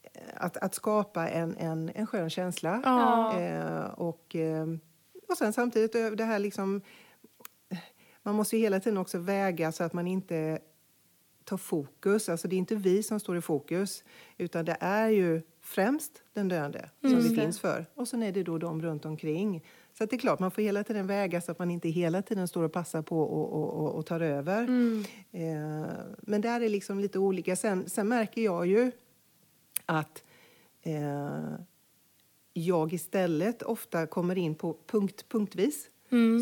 eh, 0.03 0.21
att, 0.35 0.57
att 0.57 0.75
skapa 0.75 1.29
en, 1.29 1.57
en, 1.57 1.91
en 1.95 2.07
skön 2.07 2.29
känsla. 2.29 2.81
Ja. 2.85 3.39
Eh, 3.39 3.85
och, 3.85 4.35
eh, 4.35 4.67
och 5.29 5.37
sen 5.37 5.53
samtidigt 5.53 5.95
ö- 5.95 6.15
det 6.15 6.23
här 6.23 6.39
liksom... 6.39 6.81
Man 8.23 8.35
måste 8.35 8.57
ju 8.57 8.61
hela 8.61 8.79
tiden 8.79 8.97
också 8.97 9.17
väga 9.17 9.71
så 9.71 9.83
att 9.83 9.93
man 9.93 10.07
inte 10.07 10.59
tar 11.45 11.57
fokus. 11.57 12.29
Alltså 12.29 12.47
det 12.47 12.55
är 12.55 12.57
inte 12.57 12.75
vi 12.75 13.03
som 13.03 13.19
står 13.19 13.37
i 13.37 13.41
fokus, 13.41 14.03
utan 14.37 14.65
det 14.65 14.77
är 14.79 15.09
ju 15.09 15.41
främst 15.61 16.23
den 16.33 16.47
döende 16.47 16.89
som 17.01 17.09
det 17.09 17.29
det. 17.29 17.35
finns 17.35 17.59
för. 17.59 17.85
Och 17.95 18.07
sen 18.07 18.23
är 18.23 18.31
det 18.31 18.43
då 18.43 18.57
de 18.57 18.81
runt 18.81 19.05
omkring. 19.05 19.63
Så 19.97 20.05
det 20.05 20.15
är 20.15 20.17
klart, 20.17 20.39
man 20.39 20.51
får 20.51 20.61
hela 20.61 20.83
tiden 20.83 21.07
väga 21.07 21.41
så 21.41 21.51
att 21.51 21.59
man 21.59 21.71
inte 21.71 21.89
hela 21.89 22.21
tiden 22.21 22.47
står 22.47 22.63
och 22.63 22.73
passar 22.73 23.01
på 23.01 23.21
och, 23.21 23.53
och, 23.53 23.85
och, 23.85 23.95
och 23.95 24.05
tar 24.05 24.19
över. 24.19 24.63
Eh, 25.31 25.87
men 26.21 26.41
där 26.41 26.61
är 26.61 26.69
liksom 26.69 26.99
lite 26.99 27.19
olika. 27.19 27.55
Sen, 27.55 27.89
sen 27.89 28.07
märker 28.07 28.41
jag 28.41 28.67
ju 28.67 28.91
att 29.85 30.23
eh, 30.83 31.55
jag 32.53 32.93
istället 32.93 33.61
ofta 33.61 34.07
kommer 34.07 34.37
in 34.37 34.55
på 34.55 34.77
punkt, 34.87 35.25
punktvis. 35.29 35.89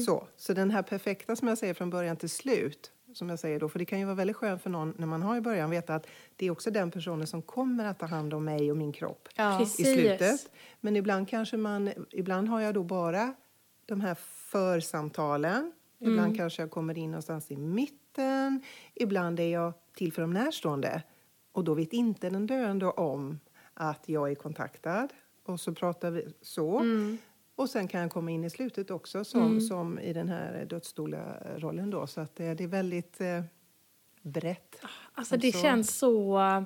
Så, 0.05 0.27
så 0.37 0.53
den 0.53 0.71
här 0.71 0.81
perfekta 0.81 1.35
som 1.35 1.47
jag 1.47 1.57
säger 1.57 1.73
från 1.73 1.89
början 1.89 2.17
till 2.17 2.29
slut, 2.29 2.91
som 3.13 3.29
jag 3.29 3.39
säger 3.39 3.59
då. 3.59 3.69
För 3.69 3.79
det 3.79 3.85
kan 3.85 3.99
ju 3.99 4.05
vara 4.05 4.15
väldigt 4.15 4.35
skönt 4.35 4.61
för 4.61 4.69
någon 4.69 4.93
när 4.97 5.07
man 5.07 5.21
har 5.21 5.37
i 5.37 5.41
början 5.41 5.69
veta 5.69 5.95
att 5.95 6.07
det 6.35 6.45
är 6.45 6.51
också 6.51 6.71
den 6.71 6.91
personen 6.91 7.27
som 7.27 7.41
kommer 7.41 7.85
att 7.85 7.99
ta 7.99 8.05
hand 8.05 8.33
om 8.33 8.45
mig 8.45 8.71
och 8.71 8.77
min 8.77 8.91
kropp 8.91 9.29
Ja. 9.35 9.61
I 9.61 9.65
slutet. 9.65 10.51
Men 10.79 10.95
ibland 10.95 11.29
kanske 11.29 11.57
man, 11.57 11.91
ibland 12.09 12.47
har 12.47 12.61
jag 12.61 12.73
då 12.73 12.83
bara 12.83 13.33
de 13.85 14.01
här 14.01 14.15
församtalen. 14.51 15.71
Ibland 15.99 16.37
kanske 16.37 16.61
jag 16.61 16.71
kommer 16.71 16.97
in 16.97 17.11
någonstans 17.11 17.51
i 17.51 17.57
mitten. 17.57 18.61
Ibland 18.93 19.39
är 19.39 19.47
jag 19.47 19.73
till 19.95 20.13
för 20.13 20.21
de 20.21 20.33
närstående. 20.33 21.03
Och 21.51 21.63
då 21.63 21.73
vet 21.73 21.93
inte 21.93 22.29
den 22.29 22.47
döende 22.47 22.85
om 22.85 23.39
att 23.73 24.09
jag 24.09 24.31
är 24.31 24.35
kontaktad. 24.35 25.07
Och 25.45 25.59
så 25.59 25.73
pratar 25.73 26.11
vi 26.11 26.33
så. 26.41 26.81
Och 27.55 27.69
sen 27.69 27.87
kan 27.87 28.01
jag 28.01 28.11
komma 28.11 28.31
in 28.31 28.43
i 28.43 28.49
slutet 28.49 28.91
också 28.91 29.23
som, 29.23 29.61
som 29.61 29.99
i 29.99 30.13
den 30.13 30.29
här 30.29 30.65
dödsstolarollen 30.69 31.89
då. 31.89 32.07
Så 32.07 32.21
att 32.21 32.35
det, 32.35 32.53
det 32.53 32.63
är 32.63 32.67
väldigt 32.67 33.21
eh, 33.21 33.41
brett. 34.21 34.81
Alltså 35.13 35.37
det 35.37 35.51
Så- 35.51 35.61
känns 35.61 35.97
så 35.97 36.39
eh, 36.39 36.61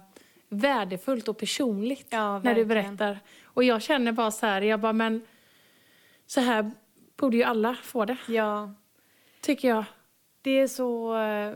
värdefullt 0.49 1.27
och 1.27 1.37
personligt 1.37 2.07
Ja, 2.09 2.39
när 2.39 2.55
du 2.55 2.65
berättar. 2.65 3.19
Och 3.43 3.63
jag 3.63 3.81
känner 3.81 4.11
bara 4.11 4.31
så 4.31 4.45
här, 4.45 4.61
jag 4.61 4.79
bara 4.79 4.93
men 4.93 5.25
så 6.25 6.41
här 6.41 6.71
borde 7.15 7.37
ju 7.37 7.43
alla 7.43 7.75
få 7.75 8.05
det, 8.05 8.17
Ja, 8.27 8.73
tycker 9.41 9.67
jag. 9.67 9.83
det 10.41 10.51
är 10.59 10.67
så 10.67 11.17
eh, 11.17 11.53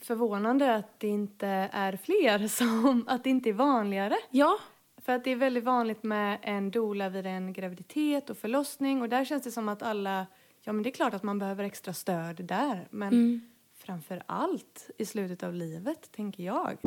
förvånande 0.00 0.74
att 0.74 1.00
det 1.00 1.08
inte 1.08 1.46
är 1.72 1.96
fler 1.96 2.48
som, 2.48 3.04
att 3.08 3.24
det 3.24 3.30
inte 3.30 3.48
är 3.48 3.52
vanligare. 3.52 4.16
Ja, 4.30 4.58
För 5.02 5.12
att 5.12 5.24
det 5.24 5.30
är 5.30 5.36
väldigt 5.36 5.64
vanligt 5.64 6.02
med 6.02 6.38
en 6.42 6.70
doula 6.70 7.08
vid 7.08 7.26
en 7.26 7.52
graviditet 7.52 8.30
och 8.30 8.36
förlossning 8.36 9.02
och 9.02 9.08
där 9.08 9.24
känns 9.24 9.42
det 9.42 9.50
som 9.50 9.68
att 9.68 9.82
alla, 9.82 10.26
ja 10.60 10.72
men 10.72 10.82
det 10.82 10.88
är 10.88 10.94
klart 10.94 11.14
att 11.14 11.22
man 11.22 11.38
behöver 11.38 11.64
extra 11.64 11.92
stöd 11.92 12.44
där 12.44 12.86
men 12.90 13.08
Mm. 13.12 13.40
framför 13.74 14.22
allt 14.26 14.90
i 14.98 15.04
slutet 15.06 15.42
av 15.42 15.54
livet 15.54 16.12
tänker 16.12 16.42
jag. 16.42 16.78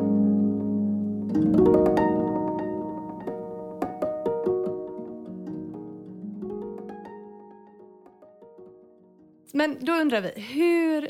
Men 9.53 9.77
då 9.85 9.93
undrar 9.93 10.21
vi, 10.21 10.41
hur 10.41 11.09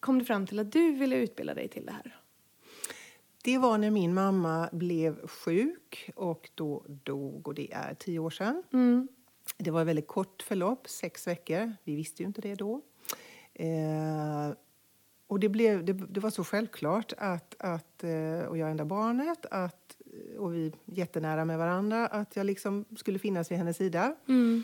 kom 0.00 0.18
du 0.18 0.24
fram 0.24 0.46
till 0.46 0.58
att 0.58 0.72
du 0.72 0.92
ville 0.92 1.16
utbilda 1.16 1.54
dig 1.54 1.68
till 1.68 1.86
det 1.86 1.92
här? 1.92 2.16
Det 3.46 3.58
var 3.58 3.78
när 3.78 3.90
min 3.90 4.14
mamma 4.14 4.68
blev 4.72 5.26
sjuk 5.26 6.10
och 6.14 6.50
då 6.54 6.84
dog 7.04 7.48
och 7.48 7.54
det 7.54 7.72
är 7.72 7.94
tio 7.94 8.18
år 8.18 8.30
sedan. 8.30 8.62
Mm. 8.72 9.08
Det 9.56 9.70
var 9.70 9.80
ett 9.80 9.86
väldigt 9.86 10.06
kort 10.06 10.42
förlopp, 10.42 10.88
sex 10.88 11.26
veckor. 11.26 11.72
Vi 11.84 11.96
visste 11.96 12.22
ju 12.22 12.26
inte 12.26 12.40
det 12.40 12.54
då. 12.54 12.80
Eh, 13.54 14.56
och 15.26 15.40
det, 15.40 15.48
blev, 15.48 15.84
det, 15.84 15.92
det 15.92 16.20
var 16.20 16.30
så 16.30 16.44
självklart 16.44 17.12
att, 17.18 17.54
att 17.58 18.04
eh, 18.04 18.48
och 18.48 18.58
jag 18.58 18.66
är 18.66 18.70
enda 18.70 18.84
barnet, 18.84 19.46
att, 19.50 19.96
och 20.38 20.54
vi 20.54 20.66
är 20.66 20.72
jättenära 20.84 21.44
med 21.44 21.58
varandra, 21.58 22.06
att 22.06 22.36
jag 22.36 22.46
liksom 22.46 22.84
skulle 22.96 23.18
finnas 23.18 23.50
vid 23.50 23.58
hennes 23.58 23.76
sida. 23.76 24.16
mm. 24.28 24.62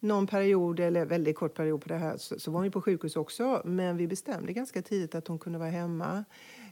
Någon 0.00 0.26
period, 0.26 0.80
eller 0.80 1.04
väldigt 1.04 1.36
kort 1.36 1.54
period 1.54 1.80
på 1.80 1.88
det 1.88 1.96
här, 1.96 2.16
så, 2.16 2.38
så 2.38 2.50
var 2.50 2.60
hon 2.60 2.70
på 2.70 2.82
sjukhus 2.82 3.16
också. 3.16 3.62
Men 3.64 3.96
vi 3.96 4.06
bestämde 4.06 4.52
ganska 4.52 4.82
tidigt 4.82 5.14
att 5.14 5.28
hon 5.28 5.38
kunde 5.38 5.58
vara 5.58 5.70
hemma. 5.70 6.24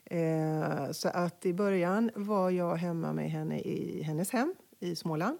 Eh, 0.04 0.90
så 0.90 1.08
att 1.08 1.46
i 1.46 1.54
början 1.54 2.10
var 2.14 2.50
jag 2.50 2.76
hemma 2.76 3.12
med 3.12 3.30
henne 3.30 3.60
i 3.60 4.02
hennes 4.02 4.30
hem 4.30 4.54
i 4.80 4.96
Småland. 4.96 5.38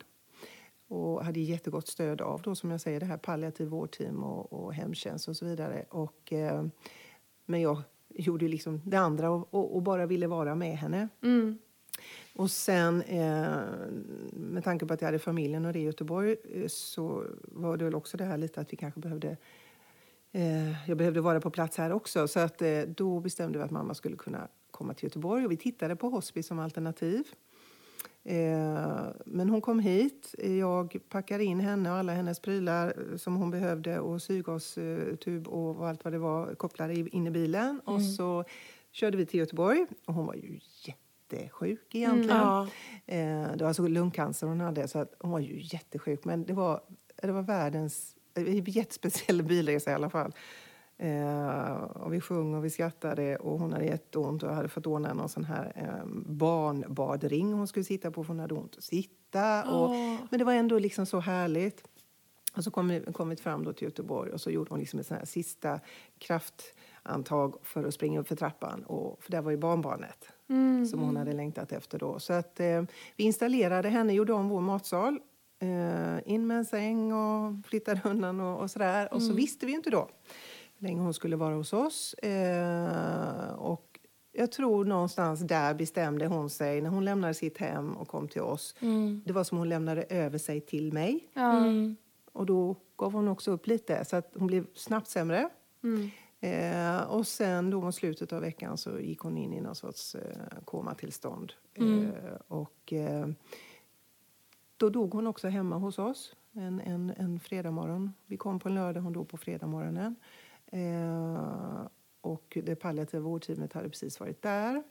Och 0.89 1.25
hade 1.25 1.41
jättegott 1.41 1.89
stöd 1.89 2.21
av 2.21 2.43
då, 2.43 2.55
som 2.55 2.71
jag 2.71 2.81
säger, 2.81 3.01
det 3.01 3.07
här 3.07 3.17
palliativ 3.17 3.69
vårdteam 3.69 4.25
och, 4.25 4.53
och 4.53 4.75
hemtjänst 4.75 5.29
och 5.29 5.37
så 5.37 5.45
vidare. 5.45 5.85
Och, 5.91 6.33
eh, 6.33 6.65
men 7.47 7.61
jag 7.61 7.83
gjorde 8.09 8.49
liksom 8.49 8.81
det 8.85 8.99
andra 8.99 9.31
och, 9.31 9.55
och, 9.55 9.77
och 9.77 9.83
bara 9.83 10.07
ville 10.07 10.27
vara 10.27 10.55
med 10.55 10.79
henne. 10.79 11.09
Mm. 11.23 11.59
Och 12.37 12.51
sen, 12.51 13.03
eh, 13.03 13.49
med 14.33 14.65
tanke 14.65 14.87
på 14.87 14.95
att 14.95 15.01
jag 15.01 15.09
hade 15.09 15.19
familjen 15.19 15.65
och 15.65 15.73
det 15.73 15.79
i 15.79 15.83
Göteborg, 15.83 16.37
eh, 16.55 16.67
så 16.69 17.25
var 17.43 17.77
det 17.77 17.85
väl 17.85 17.95
också 17.95 18.17
det 18.17 18.25
här 18.25 18.39
lite 18.39 18.61
att 18.61 18.73
vi 18.73 18.77
kanske 18.77 19.01
behövde 19.01 19.37
eh, 20.33 20.89
jag 20.89 20.99
behövde 20.99 21.21
vara 21.21 21.41
på 21.41 21.51
plats 21.51 21.77
här 21.77 21.93
också. 21.93 22.29
Så 22.29 22.41
att, 22.41 22.63
eh, 22.63 22.81
då 22.81 23.21
bestämde 23.21 23.59
vi 23.59 23.65
att 23.65 23.71
mamma 23.71 23.95
skulle 23.95 24.17
kunna 24.17 24.49
komma 24.71 24.95
till 24.95 25.05
Göteborg. 25.05 25.45
Och 25.45 25.53
vi 25.53 25.57
tittade 25.57 25.97
på 25.97 26.09
hospice 26.09 26.47
som 26.47 26.59
alternativ. 26.59 27.25
Eh, 28.25 29.07
men 29.27 29.49
hon 29.49 29.61
kom 29.61 29.81
hit. 29.81 30.35
Jag 30.39 30.97
packade 31.09 31.45
in 31.45 31.61
henne 31.61 31.91
och 31.91 31.97
alla 31.97 32.13
hennes 32.13 32.41
prylar 32.41 33.17
som 33.17 33.37
hon 33.37 33.51
behövde 33.51 34.01
och 34.01 34.23
syrgastub 34.23 35.49
och 35.49 35.89
allt 35.89 36.05
vad 36.05 36.13
det 36.13 36.19
var 36.19 36.55
kopplade 36.55 36.95
in 36.95 37.27
i 37.27 37.31
bilen. 37.31 37.81
Och 37.85 38.03
så 38.03 38.45
körde 38.93 39.17
vi 39.17 39.27
till 39.27 39.41
Göteborg. 39.41 39.87
Och 40.07 40.15
hon 40.15 40.27
var 40.27 40.35
ju 40.35 40.61
jättesjuk 40.83 41.95
egentligen. 41.95 42.37
Ja. 42.37 42.69
Eh, 43.07 43.53
det 43.57 43.61
var 43.61 43.69
alltså 43.69 43.87
lungcancer 43.87 44.47
hon 44.47 44.61
hade, 44.61 44.89
så 44.89 44.99
att 44.99 45.15
hon 45.19 45.31
var 45.31 45.39
ju 45.39 45.61
jättesjuk. 45.61 46.25
Men 46.25 46.45
det 46.45 46.53
var, 46.53 46.81
det 47.23 47.33
var 47.33 47.43
världens 47.43 48.17
en 48.17 48.20
jättespeciell 48.67 49.43
bilresa 49.43 49.91
i 49.91 49.95
alla 49.95 50.11
fall. 50.11 50.33
Eh, 50.99 51.73
och 51.83 52.13
vi 52.13 52.21
sjöng 52.21 52.55
och 52.55 52.65
vi 52.65 52.71
skrattade 52.71 53.37
och 53.37 53.59
hon 53.59 53.73
hade 53.73 53.85
jätteont 53.85 54.43
och 54.43 54.55
hade 54.55 54.69
fått 54.69 54.87
ordna 54.87 55.15
någon 55.15 55.29
sån 55.29 55.45
här 55.45 55.73
eh, 55.77 56.07
barnbadring 56.27 57.53
hon 57.53 57.67
skulle 57.67 57.85
sitta 57.85 58.11
på 58.11 58.25
för 58.25 58.29
hon 58.29 58.41
hade 58.41 58.55
ont 58.55 58.77
att 58.77 58.85
sitta. 58.85 59.71
Och, 59.71 59.91
Men 60.31 60.39
det 60.39 60.45
var 60.45 60.53
ändå 60.53 60.79
liksom 60.79 61.07
så 61.07 61.21
härligt. 61.21 61.85
Och 62.57 62.65
så 62.65 62.71
kom 62.71 62.89
vi, 62.89 63.01
kom 63.13 63.29
vi 63.29 63.37
fram 63.37 63.65
då 63.65 63.73
till 63.73 63.85
Göteborg 63.85 64.33
och 64.33 64.41
så 64.41 64.51
gjorde 64.51 64.71
hon 64.71 64.81
liksom 64.81 65.01
ett 65.01 65.07
sån 65.07 65.17
här 65.17 65.25
sista 65.25 65.81
kraftantag 66.19 67.55
för 67.63 67.85
att 67.85 67.95
springa 67.95 68.21
upp 68.21 68.29
för 68.29 68.37
trappan. 68.37 68.83
Och, 68.85 69.23
för 69.23 69.31
där 69.31 69.43
var 69.43 69.51
ju 69.51 69.57
barnbarnet 69.57 70.29
som 70.91 71.01
hon 71.01 71.17
hade 71.17 71.33
längtat 71.33 71.73
efter 71.73 71.99
då. 71.99 72.19
Så 72.19 72.33
att 72.33 72.61
eh, 72.61 72.83
vi 73.17 73.25
installerade 73.25 73.89
henne, 73.89 74.13
gjorde 74.13 74.33
om 74.33 74.49
vår 74.49 74.61
matsal. 74.61 75.19
Eh, 75.63 76.33
in 76.33 76.47
med 76.47 76.57
en 76.57 76.65
säng 76.65 77.13
och 77.13 77.67
flyttade 77.67 78.01
undan 78.05 78.41
och, 78.41 78.61
och 78.61 78.71
sådär. 78.71 79.15
Och 79.15 79.23
så 79.23 79.33
visste 79.33 79.67
vi 79.67 79.73
ju 79.73 79.79
inte 79.79 79.91
då 79.91 80.09
hur 80.79 80.89
länge 80.89 81.01
hon 81.01 81.15
skulle 81.15 81.37
vara 81.37 81.55
hos 81.55 81.73
oss. 81.73 82.15
Eh, 82.15 83.53
och 83.53 84.01
jag 84.33 84.53
tror 84.53 84.85
någonstans 84.85 85.41
där 85.41 85.75
bestämde 85.75 86.27
hon 86.27 86.51
sig 86.51 86.81
när 86.81 86.91
hon 86.91 87.05
lämnade 87.05 87.35
sitt 87.35 87.59
hem 87.59 87.97
och 87.97 88.09
kom 88.09 88.29
till 88.29 88.43
oss. 88.43 88.75
Det 89.25 89.33
var 89.33 89.45
som 89.45 89.59
hon 89.59 89.69
lämnade 89.69 90.03
över 90.03 90.39
sig 90.39 90.61
till 90.61 90.93
mig. 90.93 91.29
Mm. 91.35 91.97
Och 92.33 92.47
då 92.47 92.77
gav 92.97 93.13
hon 93.13 93.29
också 93.29 93.51
upp 93.51 93.67
lite, 93.67 94.05
så 94.05 94.17
att 94.17 94.33
hon 94.35 94.47
blev 94.47 94.67
snabbt 94.75 95.09
sämre. 95.09 95.49
Mm. 95.83 96.11
Eh, 96.41 97.03
och 97.03 97.27
sen 97.27 97.71
då 97.71 97.81
mot 97.81 97.95
slutet 97.95 98.33
av 98.33 98.41
veckan 98.41 98.77
så 98.77 99.01
gick 99.01 99.21
hon 99.21 99.37
in 99.37 99.53
i 99.53 99.61
någon 99.61 99.75
sorts 99.75 100.15
eh, 100.15 100.65
komatillstånd. 100.65 101.53
Mm. 101.75 102.05
Eh, 102.05 102.13
och 102.49 102.93
eh, 102.93 103.27
då 104.81 104.91
dog 104.91 105.13
hon 105.15 105.27
också 105.27 105.49
hemma 105.49 105.77
hos 105.77 105.99
oss 105.99 106.37
en, 106.53 106.81
en, 106.81 107.13
en 107.17 107.41
fredag 107.41 107.71
morgon. 107.71 108.13
Vi 108.27 108.37
kom 108.37 108.59
på 108.59 108.69
en 108.69 108.75
lördag, 108.75 109.01
hon 109.01 109.13
dog 109.13 109.29
på 109.29 109.37
fredag 109.37 109.67
morgonen. 109.67 110.17
Eh, 110.67 111.87
och 112.21 112.59
det 112.65 112.75
palliativa 112.77 113.23
vårdteamet 113.23 113.73
hade 113.73 113.89
precis 113.89 114.21
varit 114.21 114.43
där. 114.43 114.83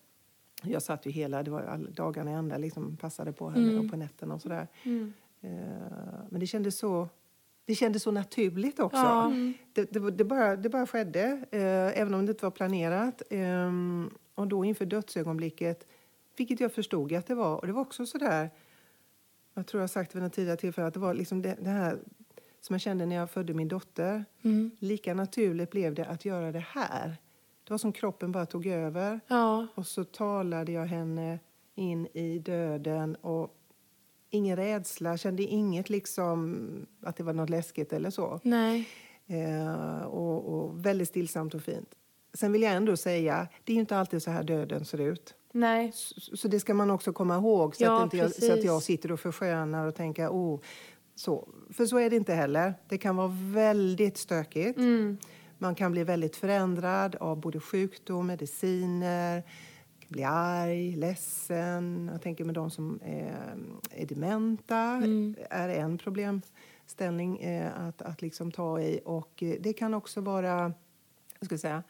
Jag 0.63 0.81
satt 0.81 1.05
ju 1.05 1.11
hela, 1.11 1.43
det 1.43 1.51
var 1.51 1.61
alla 1.61 1.89
dagarna 1.89 2.31
ända, 2.31 2.57
liksom 2.57 2.97
passade 2.97 3.31
på 3.31 3.49
henne 3.49 3.71
Mm. 3.71 3.85
och 3.85 3.91
på 3.91 3.97
nätterna 3.97 4.33
och 4.33 4.41
sådär. 4.41 4.67
Mm. 4.83 5.13
Eh, 5.41 5.49
men 6.29 6.39
det 6.39 6.47
kändes 6.47 6.77
så, 6.77 7.09
det 7.65 7.75
kändes 7.75 8.03
så 8.03 8.11
naturligt 8.11 8.79
också. 8.79 8.97
Ja. 8.97 9.25
Mm. 9.25 9.53
Det, 9.73 9.93
det, 9.93 10.11
det, 10.11 10.23
bara, 10.23 10.55
det 10.55 10.69
bara 10.69 10.87
skedde, 10.87 11.45
eh, 11.51 12.01
även 12.01 12.13
om 12.13 12.25
det 12.25 12.31
inte 12.31 12.45
var 12.45 12.51
planerat. 12.51 13.21
Eh, 13.29 13.71
och 14.35 14.47
då 14.47 14.65
inför 14.65 14.85
dödsögonblicket, 14.85 15.87
vilket 16.37 16.59
jag 16.59 16.73
förstod 16.73 17.13
att 17.13 17.27
det 17.27 17.35
var. 17.35 17.55
Och 17.57 17.67
det 17.67 17.73
var 17.73 17.81
också 17.81 18.05
så 18.05 18.17
där, 18.17 18.49
jag 19.59 19.67
tror 19.67 19.81
jag 19.81 19.89
sagt 19.89 20.15
vid 20.15 20.23
något 20.23 20.33
tidigare 20.33 20.57
tillfälle, 20.57 20.87
att 20.87 20.93
det 20.93 20.99
var 20.99 21.13
liksom 21.13 21.41
det, 21.41 21.57
det 21.61 21.69
här 21.69 21.99
som 22.61 22.73
jag 22.73 22.81
kände 22.81 23.05
när 23.05 23.15
jag 23.15 23.29
födde 23.29 23.53
min 23.53 23.67
dotter. 23.67 24.25
Mm. 24.41 24.71
Lika 24.79 25.13
naturligt 25.13 25.71
blev 25.71 25.93
det 25.93 26.05
att 26.05 26.25
göra 26.25 26.51
det 26.51 26.65
här. 26.67 27.17
Det 27.63 27.73
var 27.73 27.77
som 27.77 27.91
kroppen 27.91 28.31
bara 28.31 28.45
tog 28.45 28.65
över. 28.65 29.19
Ja. 29.27 29.67
Och 29.75 29.87
så 29.87 30.03
talade 30.03 30.71
jag 30.71 30.85
henne 30.85 31.39
in 31.75 32.07
i 32.13 32.39
döden 32.39 33.15
och 33.15 33.55
ingen 34.29 34.55
rädsla, 34.55 35.17
kände 35.17 35.43
inget 35.43 35.89
liksom 35.89 36.67
att 37.01 37.15
det 37.15 37.23
var 37.23 37.33
något 37.33 37.49
läskigt 37.49 37.93
eller 37.93 38.09
så. 38.09 38.39
Nej. 38.43 38.89
Eh, 39.27 40.01
och, 40.01 40.53
och 40.53 40.85
väldigt 40.85 41.07
stillsamt 41.07 41.53
och 41.53 41.61
fint. 41.61 41.95
Sen 42.33 42.51
vill 42.51 42.61
jag 42.61 42.73
ändå 42.73 42.97
säga, 42.97 43.47
det 43.63 43.73
är 43.73 43.77
inte 43.77 43.97
alltid 43.97 44.23
så 44.23 44.31
här 44.31 44.43
döden 44.43 44.85
ser 44.85 45.01
ut. 45.01 45.35
Nej. 45.51 45.91
Så, 45.93 46.37
så 46.37 46.47
det 46.47 46.59
ska 46.59 46.73
man 46.73 46.91
också 46.91 47.13
komma 47.13 47.35
ihåg 47.35 47.75
så, 47.75 47.83
Ja, 47.83 47.97
att, 47.97 48.03
inte 48.03 48.17
jag, 48.17 48.35
så 48.35 48.53
att 48.53 48.63
jag 48.63 48.83
sitter 48.83 49.11
och 49.11 49.19
förskönar 49.19 49.87
och 49.87 49.95
tänker, 49.95 50.27
oh, 50.29 50.59
så. 51.15 51.49
För 51.69 51.85
så 51.85 51.97
är 51.97 52.09
det 52.09 52.15
inte 52.15 52.33
heller. 52.33 52.73
Det 52.89 52.97
kan 52.97 53.15
vara 53.15 53.31
väldigt 53.41 54.17
stökigt. 54.17 54.77
Mm. 54.77 55.17
Man 55.57 55.75
kan 55.75 55.91
bli 55.91 56.03
väldigt 56.03 56.35
förändrad 56.35 57.15
av 57.15 57.39
både 57.39 57.59
sjukdom, 57.59 58.27
mediciner, 58.27 59.41
kan 59.99 60.09
bli 60.09 60.23
arg, 60.23 60.95
ledsen. 60.95 62.09
Jag 62.13 62.21
tänker 62.21 62.45
med 62.45 62.55
de 62.55 62.71
som 62.71 62.99
är, 63.03 63.55
är 63.91 64.05
dementa 64.05 64.79
Mm. 64.79 65.35
är 65.49 65.69
en 65.69 65.97
problemställning 65.97 67.39
eh, 67.39 67.87
att, 67.87 68.01
att 68.01 68.21
liksom 68.21 68.51
ta 68.51 68.79
i. 68.81 68.99
Och 69.05 69.43
eh, 69.43 69.55
det 69.59 69.73
kan 69.73 69.93
också 69.93 70.21
vara, 70.21 70.73
jag 71.39 71.45
ska 71.45 71.57
säga, 71.57 71.83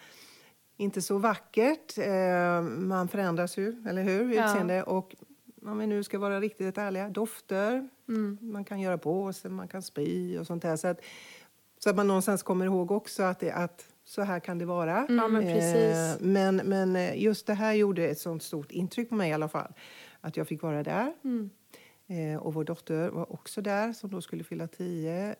inte 0.79 1.01
så 1.01 1.17
vackert. 1.17 1.97
Eh, 1.97 2.61
man 2.61 3.07
förändras 3.07 3.57
ju, 3.57 3.83
eller 3.87 4.03
hur? 4.03 4.33
Ja. 4.33 4.45
Utseende. 4.45 4.83
Och 4.83 5.15
om 5.65 5.77
vi 5.77 5.87
nu 5.87 6.03
ska 6.03 6.19
vara 6.19 6.39
riktigt 6.39 6.77
ärliga, 6.77 7.09
dofter. 7.09 7.89
Man 8.39 8.63
kan 8.63 8.79
göra 8.79 8.97
på 8.97 9.33
sig, 9.33 9.51
man 9.51 9.67
kan 9.67 9.81
spy 9.81 10.37
och 10.37 10.47
sånt 10.47 10.61
där. 10.61 10.75
Så 10.75 10.87
att, 10.87 11.01
så 11.79 11.89
att 11.89 11.95
man 11.95 12.07
någonstans 12.07 12.43
kommer 12.43 12.65
ihåg 12.65 12.91
också 12.91 13.23
att, 13.23 13.39
det, 13.39 13.51
att 13.51 13.85
så 14.03 14.21
här 14.21 14.39
kan 14.39 14.57
det 14.57 14.65
vara. 14.65 15.05
Ja, 15.09 15.27
men 15.27 15.41
precis. 15.41 15.95
Eh, 15.95 16.15
men, 16.19 16.55
men 16.55 16.95
eh, 16.95 17.21
just 17.21 17.47
det 17.47 17.53
här 17.53 17.73
gjorde 17.73 18.07
ett 18.07 18.19
sånt 18.19 18.43
stort 18.43 18.71
intryck 18.71 19.09
på 19.09 19.15
mig 19.15 19.29
i 19.29 19.33
alla 19.33 19.49
fall. 19.49 19.73
Att 20.21 20.37
jag 20.37 20.47
fick 20.47 20.61
vara 20.61 20.83
där. 20.83 21.13
Eh, 22.07 22.39
och 22.39 22.53
vår 22.53 22.63
dotter 22.63 23.09
var 23.09 23.33
också 23.33 23.61
där, 23.61 23.93
som 23.93 24.11
då 24.11 24.21
skulle 24.21 24.43
fylla 24.43 24.67
tio. 24.67 25.35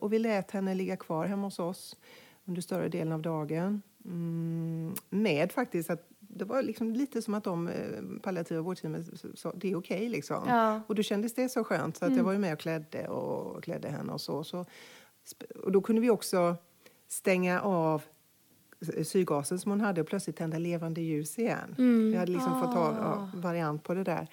Och 0.00 0.12
vi 0.12 0.18
lät 0.18 0.50
henne 0.50 0.74
ligga 0.74 0.96
kvar 0.96 1.26
hemma 1.26 1.46
hos 1.46 1.58
oss 1.58 1.96
under 2.44 2.62
större 2.62 2.88
delen 2.88 3.12
av 3.12 3.22
dagen. 3.22 3.82
Mm, 4.04 4.94
med 5.10 5.52
faktiskt 5.52 5.90
att 5.90 6.06
det 6.18 6.44
var 6.44 6.62
liksom 6.62 6.92
lite 6.92 7.22
som 7.22 7.34
att 7.34 7.44
de 7.44 7.68
eh, 7.68 8.20
palliativa 8.22 8.60
vårdteamet 8.60 9.06
sa 9.34 9.52
det 9.56 9.70
är 9.70 9.76
okej. 9.76 10.08
liksom. 10.08 10.44
Ja. 10.48 10.80
Och 10.86 10.94
då 10.94 11.02
kändes 11.02 11.34
det 11.34 11.48
så 11.48 11.64
skönt. 11.64 11.96
Så 11.96 12.04
att 12.04 12.16
jag 12.16 12.24
var 12.24 12.32
ju 12.32 12.38
med 12.38 12.52
och 12.52 12.58
klädde, 12.58 13.08
och 13.08 13.64
klädde 13.64 13.88
henne 13.88 14.12
och 14.12 14.20
så. 14.20 14.44
så. 14.44 14.64
Och 15.62 15.72
då 15.72 15.80
kunde 15.80 16.02
vi 16.02 16.10
också 16.10 16.56
stänga 17.08 17.60
av 17.60 18.02
syrgasen 19.02 19.58
som 19.58 19.70
hon 19.70 19.80
hade 19.80 20.00
och 20.00 20.06
plötsligt 20.06 20.36
tända 20.36 20.58
levande 20.58 21.00
ljus 21.00 21.38
igen. 21.38 21.74
Vi 22.10 22.16
hade 22.16 22.32
liksom 22.32 22.60
fått 22.60 22.72
ta 22.72 22.96
ja, 23.00 23.30
variant 23.34 23.82
på 23.82 23.94
det 23.94 24.04
där. 24.04 24.28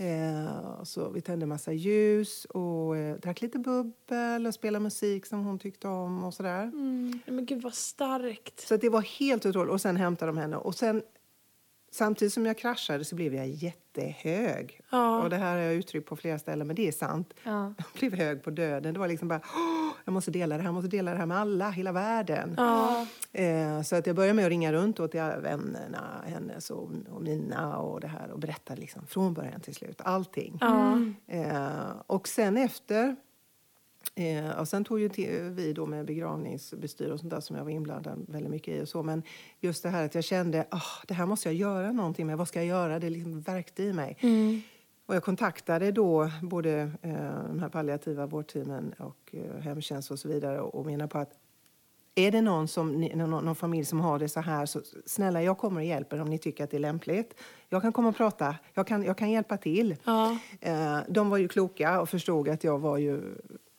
Eh, 0.00 0.82
så 0.82 1.08
vi 1.08 1.20
tände 1.20 1.46
massa 1.46 1.72
ljus 1.72 2.44
och 2.44 2.96
eh, 2.96 3.16
drack 3.16 3.40
lite 3.40 3.58
bubbel 3.58 4.46
och 4.46 4.54
spelade 4.54 4.82
musik 4.82 5.26
som 5.26 5.44
hon 5.44 5.58
tyckte 5.58 5.88
om 5.88 6.24
och 6.24 6.34
sådär. 6.34 6.70
Men 7.26 7.46
gud 7.46 7.62
vad 7.62 7.74
starkt. 7.74 8.60
Så 8.60 8.76
det 8.76 8.88
var 8.88 9.00
helt 9.00 9.46
otroligt. 9.46 9.72
Och 9.72 9.80
sen 9.80 9.96
hämtade 9.96 10.28
de 10.28 10.38
henne. 10.38 10.56
Och 10.56 10.74
sen, 10.74 11.02
samtidigt 11.90 12.34
som 12.34 12.46
jag 12.46 12.58
kraschade 12.58 13.04
så 13.04 13.14
blev 13.16 13.34
jag 13.34 13.48
jättehög. 13.48 14.80
Ja. 14.90 15.22
Och 15.22 15.30
det 15.30 15.36
här 15.36 15.56
har 15.56 15.62
jag 15.62 15.74
uttryckt 15.74 16.08
på 16.08 16.16
flera 16.16 16.38
ställen, 16.38 16.66
men 16.66 16.76
det 16.76 16.88
är 16.88 16.92
sant. 16.92 17.34
Ja. 17.44 17.74
Jag 17.78 17.86
blev 17.98 18.14
hög 18.14 18.42
på 18.42 18.50
döden. 18.50 18.94
Det 18.94 19.00
var 19.00 19.08
liksom 19.08 19.28
bara, 19.28 19.40
"Åh, 19.44 19.90
jag 20.04 20.12
måste 20.12 20.30
dela 20.30 20.56
det 20.56 20.62
här, 20.62 20.68
jag 20.68 20.74
måste 20.74 20.88
dela 20.88 21.10
det 21.10 21.16
här 21.18 21.26
med 21.26 21.38
alla, 21.38 21.70
hela 21.70 21.92
världen. 21.92 22.54
Ja. 22.56 23.06
Eh, 23.32 23.82
så 23.82 23.96
att 23.96 24.06
jag 24.06 24.16
började 24.16 24.34
med 24.34 24.44
att 24.44 24.48
ringa 24.50 24.72
runt 24.72 24.96
till 24.96 25.20
vännerna, 25.20 26.24
hennes 26.26 26.70
och, 26.70 26.90
och 27.10 27.22
mina 27.22 27.76
och 27.78 28.00
det 28.00 28.08
här 28.08 28.30
och 28.30 28.38
berätta 28.38 28.74
liksom 28.74 29.06
från 29.06 29.34
början 29.34 29.60
till 29.60 29.74
slut, 29.74 30.00
allting. 30.04 30.58
Eh, 31.26 31.90
och 32.06 32.28
sen 32.28 32.56
efter, 32.56 33.16
eh, 34.20 34.60
och 34.60 34.68
sen 34.68 34.84
tog 34.84 35.00
ju 35.00 35.08
vi 35.50 35.72
då 35.72 35.86
med 35.86 36.06
begravningsbestyr 36.06 37.10
och 37.10 37.20
sånt 37.20 37.30
där 37.30 37.40
som 37.40 37.56
jag 37.56 37.64
var 37.64 37.70
inblandad 37.70 38.24
väldigt 38.28 38.50
mycket 38.50 38.74
i 38.74 38.82
och 38.82 38.88
så, 38.88 39.02
men 39.02 39.22
just 39.60 39.82
det 39.82 39.88
här 39.88 40.04
att 40.04 40.14
jag 40.14 40.24
kände, 40.24 40.66
ah, 40.70 41.04
det 41.06 41.14
här 41.14 41.26
måste 41.26 41.48
jag 41.48 41.54
göra 41.54 41.92
någonting 41.92 42.26
med, 42.26 42.38
vad 42.38 42.48
ska 42.48 42.58
jag 42.58 42.66
göra? 42.66 42.98
Det 42.98 43.10
liksom 43.10 43.40
värkte 43.40 43.82
i 43.82 43.92
mig. 43.92 44.18
Och 45.06 45.16
jag 45.16 45.24
kontaktade 45.24 45.92
då 45.92 46.30
både 46.42 46.92
eh, 47.02 47.12
de 47.48 47.58
här 47.60 47.68
palliativa 47.68 48.26
vårdteamen 48.26 48.94
och 48.98 49.34
eh, 49.34 49.60
hemtjänst 49.60 50.10
och 50.10 50.18
så 50.18 50.28
vidare 50.28 50.60
och, 50.60 50.74
och 50.74 50.86
menar 50.86 51.06
på 51.06 51.18
att 51.18 51.32
är 52.14 52.30
det 52.30 52.40
någon, 52.42 52.68
som, 52.68 53.00
någon, 53.00 53.44
någon 53.44 53.54
familj 53.54 53.84
som 53.84 54.00
har 54.00 54.18
det 54.18 54.28
så 54.28 54.40
här, 54.40 54.66
så 54.66 54.80
snälla 55.06 55.42
jag 55.42 55.58
kommer 55.58 55.80
och 55.80 55.86
hjälper 55.86 56.20
om 56.20 56.30
ni 56.30 56.38
tycker 56.38 56.64
att 56.64 56.70
det 56.70 56.76
är 56.76 56.80
lämpligt. 56.80 57.34
Jag 57.68 57.82
kan 57.82 57.92
komma 57.92 58.08
och 58.08 58.16
prata, 58.16 58.54
jag 58.74 58.86
kan, 58.86 59.04
jag 59.04 59.18
kan 59.18 59.30
hjälpa 59.30 59.56
till. 59.56 59.96
Ja. 60.04 60.38
Eh, 60.60 60.98
de 61.08 61.30
var 61.30 61.38
ju 61.38 61.48
kloka 61.48 62.00
och 62.00 62.08
förstod 62.08 62.48
att 62.48 62.64
jag 62.64 62.78
var 62.78 62.98
ju 62.98 63.20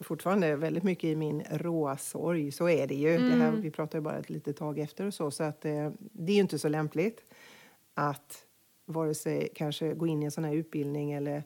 fortfarande 0.04 0.56
väldigt 0.56 0.84
mycket 0.84 1.04
i 1.04 1.16
min 1.16 1.44
råa 1.52 1.98
sorg. 1.98 2.52
Så 2.52 2.70
är 2.70 2.88
det 2.88 2.96
ju. 2.96 3.18
Det 3.18 3.36
här, 3.36 3.52
vi 3.52 3.72
pratar 3.72 3.98
ju 4.00 4.04
bara 4.04 4.18
ett 4.18 4.30
litet 4.30 4.58
tag 4.58 4.80
efter 4.80 5.06
och 5.06 5.14
så. 5.14 5.32
Så 5.32 5.44
att, 5.44 5.66
eh, 5.66 5.92
det 6.00 6.32
är 6.32 6.36
ju 6.36 6.42
inte 6.42 6.60
så 6.60 6.70
lämpligt 6.70 7.24
att 7.94 8.46
vare 8.86 9.14
sig 9.14 9.50
kanske 9.56 9.94
gå 9.94 10.08
in 10.08 10.22
i 10.22 10.26
en 10.26 10.32
sån 10.32 10.44
här 10.44 10.54
utbildning 10.54 11.12
eller 11.12 11.44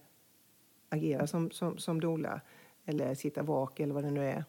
agera 0.89 1.27
som, 1.27 1.51
som, 1.51 1.77
som 1.77 2.01
doula 2.01 2.41
eller 2.85 3.15
sitta 3.15 3.43
vak 3.43 3.79
eller 3.79 3.93
vad 3.93 4.03
det 4.03 4.11
nu 4.11 4.25
är. 4.25 4.45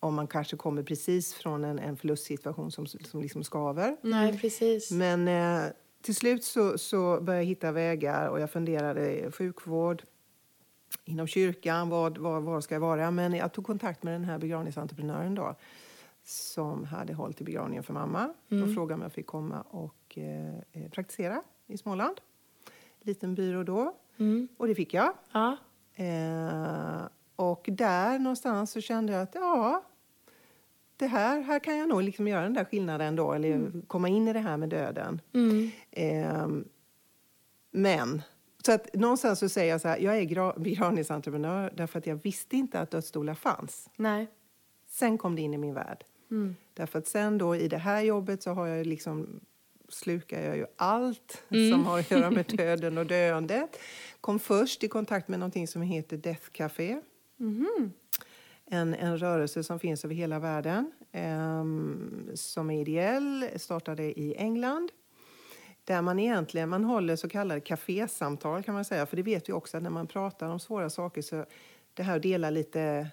Om 0.00 0.14
man 0.14 0.26
kanske 0.26 0.56
kommer 0.56 0.82
precis 0.82 1.34
från 1.34 1.64
en, 1.64 1.78
en 1.78 1.96
förlustsituation 1.96 2.70
som, 2.70 2.86
som 2.86 3.22
liksom 3.22 3.44
skaver. 3.44 3.96
Nej, 4.02 4.38
precis. 4.38 4.90
Men 4.90 5.28
eh, 5.28 5.72
till 6.02 6.14
slut 6.14 6.44
så, 6.44 6.78
så 6.78 7.20
började 7.20 7.42
jag 7.42 7.48
hitta 7.48 7.72
vägar 7.72 8.28
och 8.28 8.40
jag 8.40 8.50
funderade 8.50 9.32
sjukvård 9.32 10.02
inom 11.04 11.26
kyrkan, 11.26 11.88
vad, 11.88 12.18
vad, 12.18 12.42
vad 12.42 12.64
ska 12.64 12.74
jag 12.74 12.80
vara? 12.80 13.10
Men 13.10 13.32
jag 13.32 13.52
tog 13.52 13.66
kontakt 13.66 14.02
med 14.02 14.14
den 14.14 14.24
här 14.24 14.38
begravningsentreprenören 14.38 15.34
då 15.34 15.54
som 16.24 16.84
hade 16.84 17.14
hållit 17.14 17.40
i 17.40 17.44
begravningen 17.44 17.82
för 17.82 17.92
mamma 17.92 18.34
och 18.64 18.74
frågade 18.74 18.94
om 18.94 19.02
jag 19.02 19.12
fick 19.12 19.26
komma 19.26 19.60
och 19.60 20.18
eh, 20.18 20.54
eh, 20.72 20.90
praktisera 20.90 21.42
i 21.66 21.78
Småland. 21.78 22.20
Liten 23.00 23.34
byrå 23.34 23.62
då. 23.62 23.96
Och 24.56 24.66
det 24.66 24.74
fick 24.74 24.94
jag. 24.94 25.12
Ja. 25.32 25.56
Eh, 25.94 27.02
och 27.36 27.68
där 27.72 28.18
någonstans 28.18 28.72
så 28.72 28.80
kände 28.80 29.12
jag 29.12 29.22
att 29.22 29.34
ja, 29.34 29.84
det 30.96 31.06
här, 31.06 31.40
här 31.40 31.58
kan 31.58 31.76
jag 31.76 31.88
nog 31.88 32.02
liksom 32.02 32.28
göra 32.28 32.42
den 32.42 32.54
där 32.54 32.64
skillnaden 32.64 33.16
då, 33.16 33.32
eller 33.32 33.82
komma 33.86 34.08
in 34.08 34.28
i 34.28 34.32
det 34.32 34.40
här 34.40 34.56
med 34.56 34.68
döden. 34.68 35.20
Eh, 35.90 36.48
men, 37.70 38.22
så 38.66 38.72
att 38.72 38.94
någonstans 38.94 39.38
så 39.38 39.48
säger 39.48 39.70
jag 39.72 39.80
så 39.80 39.88
här, 39.88 39.98
jag 39.98 40.16
är 40.18 40.22
gra- 40.22 40.58
begravningsentreprenör 40.62 41.72
därför 41.76 41.98
att 41.98 42.06
jag 42.06 42.16
visste 42.22 42.56
inte 42.56 42.80
att 42.80 42.90
dödsstolar 42.90 43.34
fanns. 43.34 43.88
Nej. 43.96 44.26
Sen 44.88 45.18
kom 45.18 45.36
det 45.36 45.42
in 45.42 45.54
i 45.54 45.58
min 45.58 45.74
värld. 45.74 46.04
Därför 46.74 46.98
att 46.98 47.06
sen 47.06 47.38
då 47.38 47.56
i 47.56 47.68
det 47.68 47.78
här 47.78 48.00
jobbet 48.02 48.42
så 48.42 48.50
har 48.50 48.66
jag 48.66 48.86
liksom 48.86 49.40
slukar 49.88 50.42
jag 50.42 50.56
ju 50.56 50.66
allt 50.76 51.42
som 51.72 51.84
har 51.84 51.98
att 51.98 52.10
göra 52.10 52.30
med 52.30 52.46
döden 52.56 52.98
och 52.98 53.06
döendet. 53.06 53.78
Kom 54.20 54.38
först 54.38 54.84
i 54.84 54.88
kontakt 54.88 55.28
med 55.28 55.38
någonting 55.38 55.68
som 55.68 55.82
heter 55.82 56.16
Death 56.16 56.48
Café. 56.52 57.00
En, 58.66 58.94
en 58.94 59.18
rörelse 59.18 59.64
som 59.64 59.78
finns 59.80 60.04
över 60.04 60.14
hela 60.14 60.38
världen. 60.38 60.92
ehm, 61.12 62.30
som 62.34 62.70
är 62.70 62.80
ideell, 62.80 63.48
startade 63.56 64.20
i 64.20 64.34
England. 64.38 64.90
Där 65.90 66.02
man 66.02 66.18
egentligen 66.18 66.68
man 66.68 66.84
håller 66.84 67.16
så 67.16 67.28
kallade 67.28 67.60
kafésamtal 67.60 68.62
kan 68.62 68.74
man 68.74 68.84
säga. 68.84 69.06
För 69.06 69.16
det 69.16 69.22
vet 69.22 69.48
vi 69.48 69.52
också 69.52 69.76
att 69.76 69.82
när 69.82 69.90
man 69.90 70.06
pratar 70.06 70.48
om 70.48 70.60
svåra 70.60 70.90
saker 70.90 71.22
så 71.22 71.44
det 71.94 72.02
här 72.02 72.16
att 72.16 72.22
dela 72.22 72.50
lite 72.50 73.08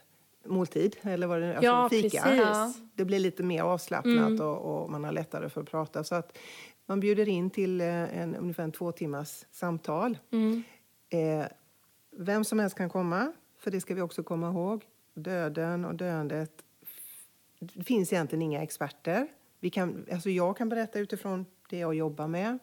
måltid 0.46 0.96
eller 1.02 1.28
vad 1.28 1.42
det 1.42 1.50
alltså 1.50 1.66
Ja, 1.66 1.90
fika. 1.90 2.22
precis. 2.24 2.82
Det 2.96 3.06
blir 3.06 3.20
lite 3.20 3.44
mer 3.44 3.62
avslappnat 3.62 4.40
och, 4.40 4.58
och 4.84 4.92
man 4.92 5.04
har 5.04 5.12
lättare 5.12 5.50
för 5.50 5.62
att 5.62 5.70
prata. 5.70 6.04
Så 6.04 6.16
att 6.16 6.38
man 6.86 7.00
bjuder 7.00 7.30
in 7.30 7.50
till 7.50 7.82
eh, 7.82 8.20
en, 8.22 8.36
ungefär 8.36 8.64
en 8.64 8.72
två 8.72 8.92
timmars 8.92 9.46
samtal. 9.52 10.18
Eh, 11.10 11.46
vem 12.18 12.44
som 12.44 12.60
helst 12.60 12.78
kan 12.78 12.90
komma, 12.90 13.32
för 13.60 13.72
det 13.72 13.82
ska 13.82 13.96
vi 13.96 14.02
också 14.02 14.24
komma 14.24 14.48
ihåg. 14.50 14.86
Döden 15.14 15.86
och 15.86 15.96
döendet. 15.96 16.52
Det 17.60 17.84
finns 17.84 18.14
egentligen 18.14 18.42
inga 18.42 18.64
experter. 18.64 19.28
Vi 19.60 19.70
kan, 19.70 20.06
alltså 20.12 20.30
jag 20.30 20.58
kan 20.58 20.70
berätta 20.70 21.00
utifrån 21.00 21.46
det 21.68 21.78
jag 21.78 21.96
jobbar 21.96 22.28
med. 22.28 22.60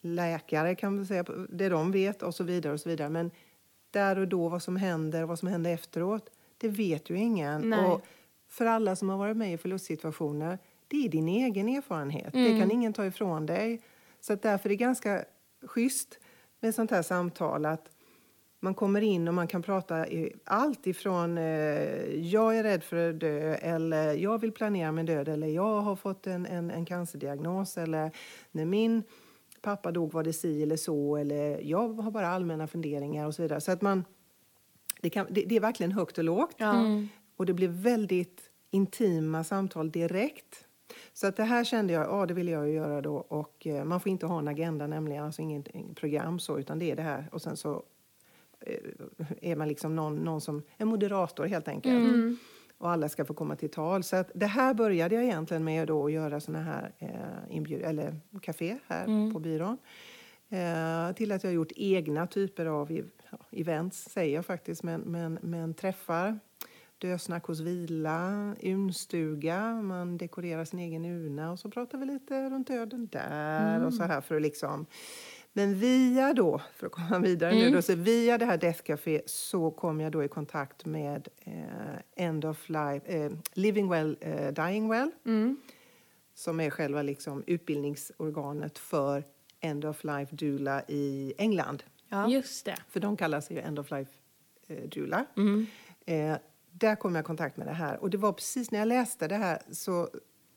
Läkare 0.00 0.74
kan 0.74 0.96
väl 0.96 1.06
säga 1.06 1.24
det 1.48 1.68
de 1.68 1.92
vet 1.92 2.22
och 2.22 2.34
så 2.34 2.44
vidare. 2.44 2.72
och 2.72 2.80
så 2.80 2.88
vidare. 2.88 3.08
Men 3.08 3.30
där 3.90 4.18
och 4.18 4.28
då, 4.28 4.48
vad 4.48 4.62
som 4.62 4.76
händer 4.76 5.22
och 5.22 5.28
vad 5.28 5.38
som 5.38 5.48
händer 5.48 5.70
efteråt, 5.70 6.30
det 6.58 6.68
vet 6.68 7.10
ju 7.10 7.16
ingen. 7.16 7.70
Nej. 7.70 7.86
Och 7.86 8.00
för 8.48 8.66
alla 8.66 8.96
som 8.96 9.08
har 9.08 9.16
varit 9.16 9.36
med 9.36 9.52
i 9.52 9.58
förlustsituationer, 9.58 10.58
det 10.88 11.04
är 11.04 11.08
din 11.08 11.28
egen 11.28 11.68
erfarenhet. 11.68 12.32
Det 12.32 12.60
kan 12.60 12.70
ingen 12.70 12.92
ta 12.92 13.06
ifrån 13.06 13.46
dig. 13.46 13.82
Så 14.20 14.34
därför 14.34 14.68
är 14.68 14.70
det 14.70 14.76
ganska 14.76 15.24
schysst 15.62 16.18
med 16.60 16.74
sånt 16.74 16.90
här 16.90 17.02
samtal 17.02 17.66
att 17.66 17.90
man 18.66 18.74
kommer 18.74 19.00
in 19.00 19.28
och 19.28 19.34
man 19.34 19.46
kan 19.46 19.62
prata 19.62 20.08
i 20.08 20.32
allt 20.44 20.86
ifrån 20.86 21.38
eh, 21.38 21.44
jag 22.14 22.58
är 22.58 22.62
rädd 22.62 22.84
för 22.84 23.10
att 23.10 23.20
dö 23.20 23.54
eller 23.54 24.12
jag 24.12 24.40
vill 24.40 24.52
planera 24.52 24.92
min 24.92 25.06
död 25.06 25.28
eller 25.28 25.46
jag 25.46 25.80
har 25.80 25.96
fått 25.96 26.26
en, 26.26 26.46
en, 26.46 26.70
en 26.70 26.84
cancerdiagnos 26.84 27.78
eller 27.78 28.10
när 28.52 28.64
min 28.64 29.02
pappa 29.62 29.92
dog 29.92 30.12
var 30.12 30.24
det 30.24 30.32
si 30.32 30.62
eller 30.62 30.76
så 30.76 31.16
eller 31.16 31.60
jag 31.60 31.88
har 31.88 32.10
bara 32.10 32.28
allmänna 32.28 32.66
funderingar 32.66 33.26
och 33.26 33.34
så 33.34 33.42
vidare. 33.42 33.60
Så 33.60 33.72
att 33.72 33.82
man, 33.82 34.04
det, 35.00 35.10
kan, 35.10 35.26
det, 35.30 35.44
det 35.44 35.56
är 35.56 35.60
verkligen 35.60 35.92
högt 35.92 36.18
och 36.18 36.24
lågt. 36.24 36.54
Ja. 36.56 36.84
Och 37.36 37.46
det 37.46 37.54
blir 37.54 37.68
väldigt 37.68 38.50
intima 38.70 39.44
samtal 39.44 39.90
direkt. 39.90 40.64
Så 41.12 41.26
att 41.26 41.36
det 41.36 41.44
här 41.44 41.64
kände 41.64 41.92
jag, 41.92 42.06
ja 42.06 42.26
det 42.26 42.34
ville 42.34 42.50
jag 42.50 42.68
ju 42.68 42.74
göra 42.74 43.00
då. 43.00 43.16
Och 43.16 43.66
eh, 43.66 43.84
man 43.84 44.00
får 44.00 44.10
inte 44.10 44.26
ha 44.26 44.38
en 44.38 44.48
agenda 44.48 44.86
nämligen, 44.86 45.24
alltså 45.24 45.42
inget 45.42 45.96
program 45.96 46.38
så, 46.38 46.58
utan 46.58 46.78
det 46.78 46.90
är 46.90 46.96
det 46.96 47.02
här. 47.02 47.28
Och 47.32 47.42
sen 47.42 47.56
så 47.56 47.82
är 49.40 49.56
man 49.56 49.68
liksom 49.68 49.96
någon, 49.96 50.16
någon 50.16 50.40
som, 50.40 50.62
en 50.76 50.88
moderator 50.88 51.46
helt 51.46 51.68
enkelt. 51.68 52.38
Och 52.78 52.90
alla 52.90 53.08
ska 53.08 53.24
få 53.24 53.34
komma 53.34 53.56
till 53.56 53.70
tal. 53.70 54.02
Så 54.02 54.16
att 54.16 54.30
det 54.34 54.46
här 54.46 54.74
började 54.74 55.14
jag 55.14 55.24
egentligen 55.24 55.64
med 55.64 55.88
då 55.88 56.06
att 56.06 56.12
göra 56.12 56.40
såna 56.40 56.62
här 56.62 56.92
eh, 56.98 57.56
inbjud, 57.56 57.82
eller 57.82 58.16
café 58.42 58.78
här 58.86 59.32
på 59.32 59.38
byrån. 59.38 59.78
Eh, 60.48 61.12
till 61.12 61.32
att 61.32 61.42
jag 61.42 61.50
har 61.50 61.54
gjort 61.54 61.72
egna 61.76 62.26
typer 62.26 62.66
av 62.66 62.92
ja, 63.30 63.38
events, 63.50 64.04
säger 64.04 64.34
jag 64.34 64.46
faktiskt, 64.46 64.82
men, 64.82 65.00
men, 65.00 65.38
men 65.42 65.74
träffar 65.74 66.38
dösnack 66.98 67.44
hos 67.44 67.60
vila, 67.60 68.54
unstuga, 68.62 69.82
man 69.82 70.18
dekorerar 70.18 70.64
sin 70.64 70.78
egen 70.78 71.04
urna 71.04 71.52
och 71.52 71.58
så 71.58 71.70
pratar 71.70 71.98
vi 71.98 72.06
lite 72.06 72.50
runt 72.50 72.66
döden 72.66 73.08
där 73.12 73.84
och 73.84 73.94
så 73.94 74.02
här 74.02 74.20
för 74.20 74.36
att 74.36 74.42
liksom 74.42 74.86
men 75.56 75.74
via 75.74 76.32
då, 76.32 76.60
för 76.74 76.86
att 76.86 76.92
komma 76.92 77.18
vidare 77.18 77.54
nu 77.54 77.70
då, 77.70 77.82
så 77.82 77.94
via 77.94 78.38
det 78.38 78.44
här 78.44 78.56
Death 78.56 78.82
Café 78.82 79.22
så 79.26 79.70
kom 79.70 80.00
jag 80.00 80.12
då 80.12 80.24
i 80.24 80.28
kontakt 80.28 80.86
med 80.86 81.28
eh, 81.44 82.24
End 82.24 82.44
of 82.44 82.68
Life, 82.68 83.06
eh, 83.06 83.32
Living 83.52 83.88
Well, 83.88 84.16
eh, 84.20 84.52
Dying 84.52 84.88
Well. 84.88 85.10
Som 86.34 86.60
är 86.60 86.70
själva 86.70 87.02
liksom 87.02 87.44
utbildningsorganet 87.46 88.78
för 88.78 89.24
End 89.60 89.84
of 89.84 90.04
Life 90.04 90.36
Doula 90.36 90.82
i 90.88 91.34
England. 91.38 91.82
Ja. 92.08 92.28
Just 92.28 92.64
det. 92.64 92.76
För 92.88 93.00
de 93.00 93.16
kallar 93.16 93.40
sig 93.40 93.56
ju 93.56 93.62
End 93.62 93.78
of 93.78 93.90
Life 93.90 94.10
eh, 94.66 94.88
Doula. 94.88 95.26
Eh, 96.06 96.36
där 96.70 96.96
kom 96.96 97.14
jag 97.14 97.22
i 97.22 97.26
kontakt 97.26 97.56
med 97.56 97.66
det 97.66 97.72
här. 97.72 97.96
Och 97.96 98.10
det 98.10 98.18
var 98.18 98.32
precis 98.32 98.70
när 98.70 98.78
jag 98.78 98.88
läste 98.88 99.28
det 99.28 99.36
här 99.36 99.62
så 99.70 100.08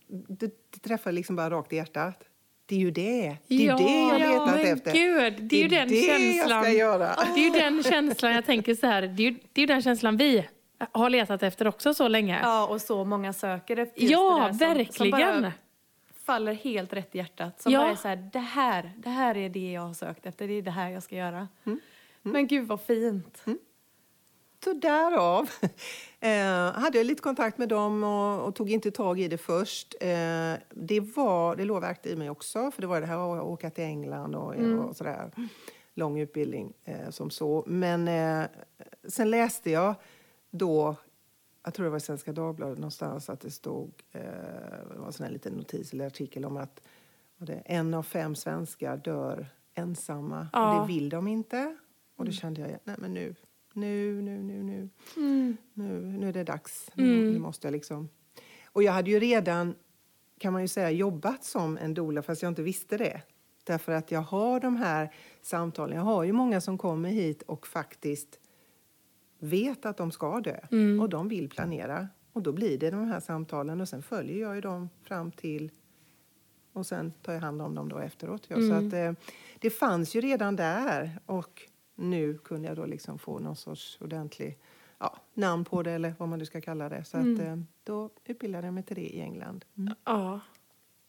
det, 0.07 0.51
det 0.69 0.79
träffade 0.79 1.15
liksom 1.15 1.35
bara 1.35 1.49
rakt 1.49 1.73
i 1.73 1.75
hjärtat. 1.75 2.28
Det 2.69 2.75
är 2.75 2.79
ju 2.79 2.91
det. 2.91 3.37
Det 3.47 3.55
är 3.55 3.59
ju 3.59 3.67
det 3.67 3.99
jag 3.99 4.19
ja, 4.19 4.31
letat 4.31 4.55
men 4.55 4.73
efter. 4.73 4.93
Gud, 4.93 5.33
det 5.43 5.55
är 5.55 5.61
ju 5.61 5.67
den 5.67 5.87
det 5.87 5.95
känslan. 5.95 6.49
jag 6.57 6.63
ska 6.63 6.73
göra. 6.73 7.15
Det 7.35 7.39
är 7.39 7.43
ju 7.43 7.49
den 7.49 7.83
känslan 7.83 8.33
jag 8.33 8.45
tänker 8.45 8.75
så 8.75 8.87
här. 8.87 9.01
Det 9.01 9.23
är 9.23 9.31
ju, 9.31 9.35
det 9.53 9.61
är 9.61 9.67
den 9.67 9.81
känslan 9.81 10.17
vi 10.17 10.45
har 10.91 11.09
letat 11.09 11.43
efter 11.43 11.67
också 11.67 11.93
så 11.93 12.07
länge. 12.07 12.39
Ja, 12.43 12.67
och 12.67 12.81
så 12.81 13.05
många 13.05 13.33
söker 13.33 13.77
efter 13.77 14.01
just 14.01 14.11
Ja, 14.11 14.49
det 14.51 14.65
där 14.65 14.75
som, 14.75 14.93
som 14.93 15.11
verkligen. 15.11 15.41
bara 15.41 15.53
faller 16.25 16.53
helt 16.53 16.93
rätt 16.93 17.15
i 17.15 17.17
hjärtat. 17.17 17.61
Som 17.61 17.71
Ja. 17.71 17.79
bara 17.79 17.91
är 17.91 17.95
så 17.95 18.07
här, 18.07 18.29
det 18.33 18.39
här, 18.39 18.91
det 18.97 19.09
här 19.09 19.37
är 19.37 19.49
det 19.49 19.71
jag 19.71 19.81
har 19.81 19.93
sökt 19.93 20.25
efter, 20.25 20.47
det 20.47 20.53
är 20.53 20.61
det 20.61 20.71
här 20.71 20.89
jag 20.89 21.03
ska 21.03 21.15
göra. 21.15 21.47
Mm. 21.65 21.79
Men 22.21 22.47
gud 22.47 22.67
vad 22.67 22.81
fint. 22.81 23.43
Så 24.63 24.73
därav 24.73 25.49
eh, 26.19 26.81
hade 26.81 26.97
jag 26.97 27.05
lite 27.05 27.21
kontakt 27.21 27.57
med 27.57 27.69
dem 27.69 28.03
och, 28.03 28.47
och 28.47 28.55
tog 28.55 28.69
inte 28.71 28.91
tag 28.91 29.19
i 29.19 29.27
det 29.27 29.37
först. 29.37 29.95
Eh, 30.01 30.53
det, 30.69 30.99
var, 31.15 31.55
det 31.55 31.65
låg 31.65 31.81
verkligt 31.81 32.13
i 32.13 32.15
mig 32.15 32.29
också, 32.29 32.71
för 32.71 32.81
det 32.81 32.87
var 32.87 33.01
det 33.01 33.07
här 33.07 33.37
att 33.37 33.43
åka 33.43 33.69
till 33.69 33.83
England 33.83 34.35
och, 34.35 34.55
och 34.55 34.95
sådär. 34.95 35.31
Lång 35.93 36.19
utbildning 36.19 36.73
eh, 36.83 37.09
som 37.09 37.29
så. 37.29 37.63
Men 37.67 38.07
eh, 38.07 38.47
sen 39.07 39.29
läste 39.29 39.71
jag 39.71 39.95
då, 40.51 40.95
jag 41.63 41.73
tror 41.73 41.83
det 41.83 41.89
var 41.89 41.97
i 41.97 42.01
Svenska 42.01 42.31
Dagbladet 42.33 42.77
någonstans, 42.77 43.29
att 43.29 43.39
det 43.39 43.51
stod, 43.51 43.91
eh, 44.11 44.21
det 44.91 44.97
var 44.97 45.05
en 45.07 45.13
sån 45.13 45.23
här 45.25 45.33
liten 45.33 45.53
notis 45.53 45.93
eller 45.93 46.07
artikel 46.07 46.45
om 46.45 46.57
att 46.57 46.81
det, 47.37 47.61
en 47.65 47.93
av 47.93 48.03
fem 48.03 48.35
svenskar 48.35 48.97
dör 48.97 49.47
ensamma 49.73 50.47
Ja. 50.53 50.73
och 50.73 50.87
det 50.87 50.93
vill 50.93 51.09
de 51.09 51.27
inte. 51.27 51.77
Och 52.15 52.25
då 52.25 52.31
kände 52.31 52.61
jag, 52.61 52.69
nej 52.83 52.95
men 52.99 53.13
nu, 53.13 53.35
nu, 53.79 54.21
nu, 54.21 54.39
nu, 54.43 54.63
nu. 54.63 54.89
Nu, 55.73 56.17
nu 56.17 56.29
är 56.29 56.33
det 56.33 56.43
dags. 56.43 56.91
Nu, 56.93 57.31
nu 57.31 57.39
måste 57.39 57.67
jag 57.67 57.71
liksom... 57.71 58.09
Och 58.65 58.83
jag 58.83 58.91
hade 58.91 59.09
ju 59.09 59.19
redan, 59.19 59.75
kan 60.37 60.53
man 60.53 60.61
ju 60.61 60.67
säga, 60.67 60.91
jobbat 60.91 61.43
som 61.43 61.77
en 61.77 61.93
doula 61.93 62.21
fast 62.21 62.41
jag 62.41 62.51
inte 62.51 62.63
visste 62.63 62.97
det. 62.97 63.21
Därför 63.63 63.91
att 63.91 64.11
jag 64.11 64.21
har 64.21 64.59
de 64.59 64.75
här 64.75 65.13
samtalen. 65.41 65.97
Jag 65.97 66.03
har 66.03 66.23
ju 66.23 66.31
många 66.31 66.61
som 66.61 66.77
kommer 66.77 67.09
hit 67.09 67.41
och 67.41 67.67
faktiskt 67.67 68.39
vet 69.39 69.85
att 69.85 69.97
de 69.97 70.11
ska 70.11 70.39
dö. 70.39 70.59
Och 71.01 71.09
de 71.09 71.27
vill 71.27 71.49
planera. 71.49 72.07
Och 72.33 72.41
då 72.41 72.51
blir 72.51 72.77
det 72.77 72.91
de 72.91 73.05
här 73.05 73.19
samtalen 73.19 73.81
och 73.81 73.89
sen 73.89 74.01
följer 74.01 74.41
jag 74.41 74.55
ju 74.55 74.61
dem 74.61 74.89
fram 75.03 75.31
till 75.31 75.71
och 76.73 76.85
sen 76.85 77.13
tar 77.21 77.33
jag 77.33 77.41
hand 77.41 77.61
om 77.61 77.75
dem 77.75 77.89
då 77.89 77.97
efteråt. 77.97 78.45
Ja. 78.47 78.55
Så 78.55 78.73
att, 78.73 78.93
eh, 78.93 79.11
det 79.59 79.69
fanns 79.69 80.15
ju 80.15 80.21
redan 80.21 80.55
där 80.55 81.19
och 81.25 81.61
nu 81.99 82.37
kunde 82.37 82.67
jag 82.67 82.77
då 82.77 82.85
liksom 82.85 83.19
få 83.19 83.39
någon 83.39 83.55
sorts 83.55 83.97
ordentlig 84.01 84.57
ja, 84.99 85.17
namn 85.33 85.65
på 85.65 85.83
det 85.83 85.91
eller 85.91 86.13
vad 86.17 86.29
man 86.29 86.39
nu 86.39 86.45
ska 86.45 86.61
kalla 86.61 86.89
det. 86.89 87.03
Så 87.03 87.17
att, 87.17 87.39
eh, 87.39 87.57
då 87.83 88.09
utbildade 88.25 88.67
jag 88.67 88.73
mig 88.73 88.83
till 88.83 88.95
det 88.95 89.15
i 89.15 89.21
England. 89.21 89.65
Mm. 89.77 89.93
Ja. 90.05 90.39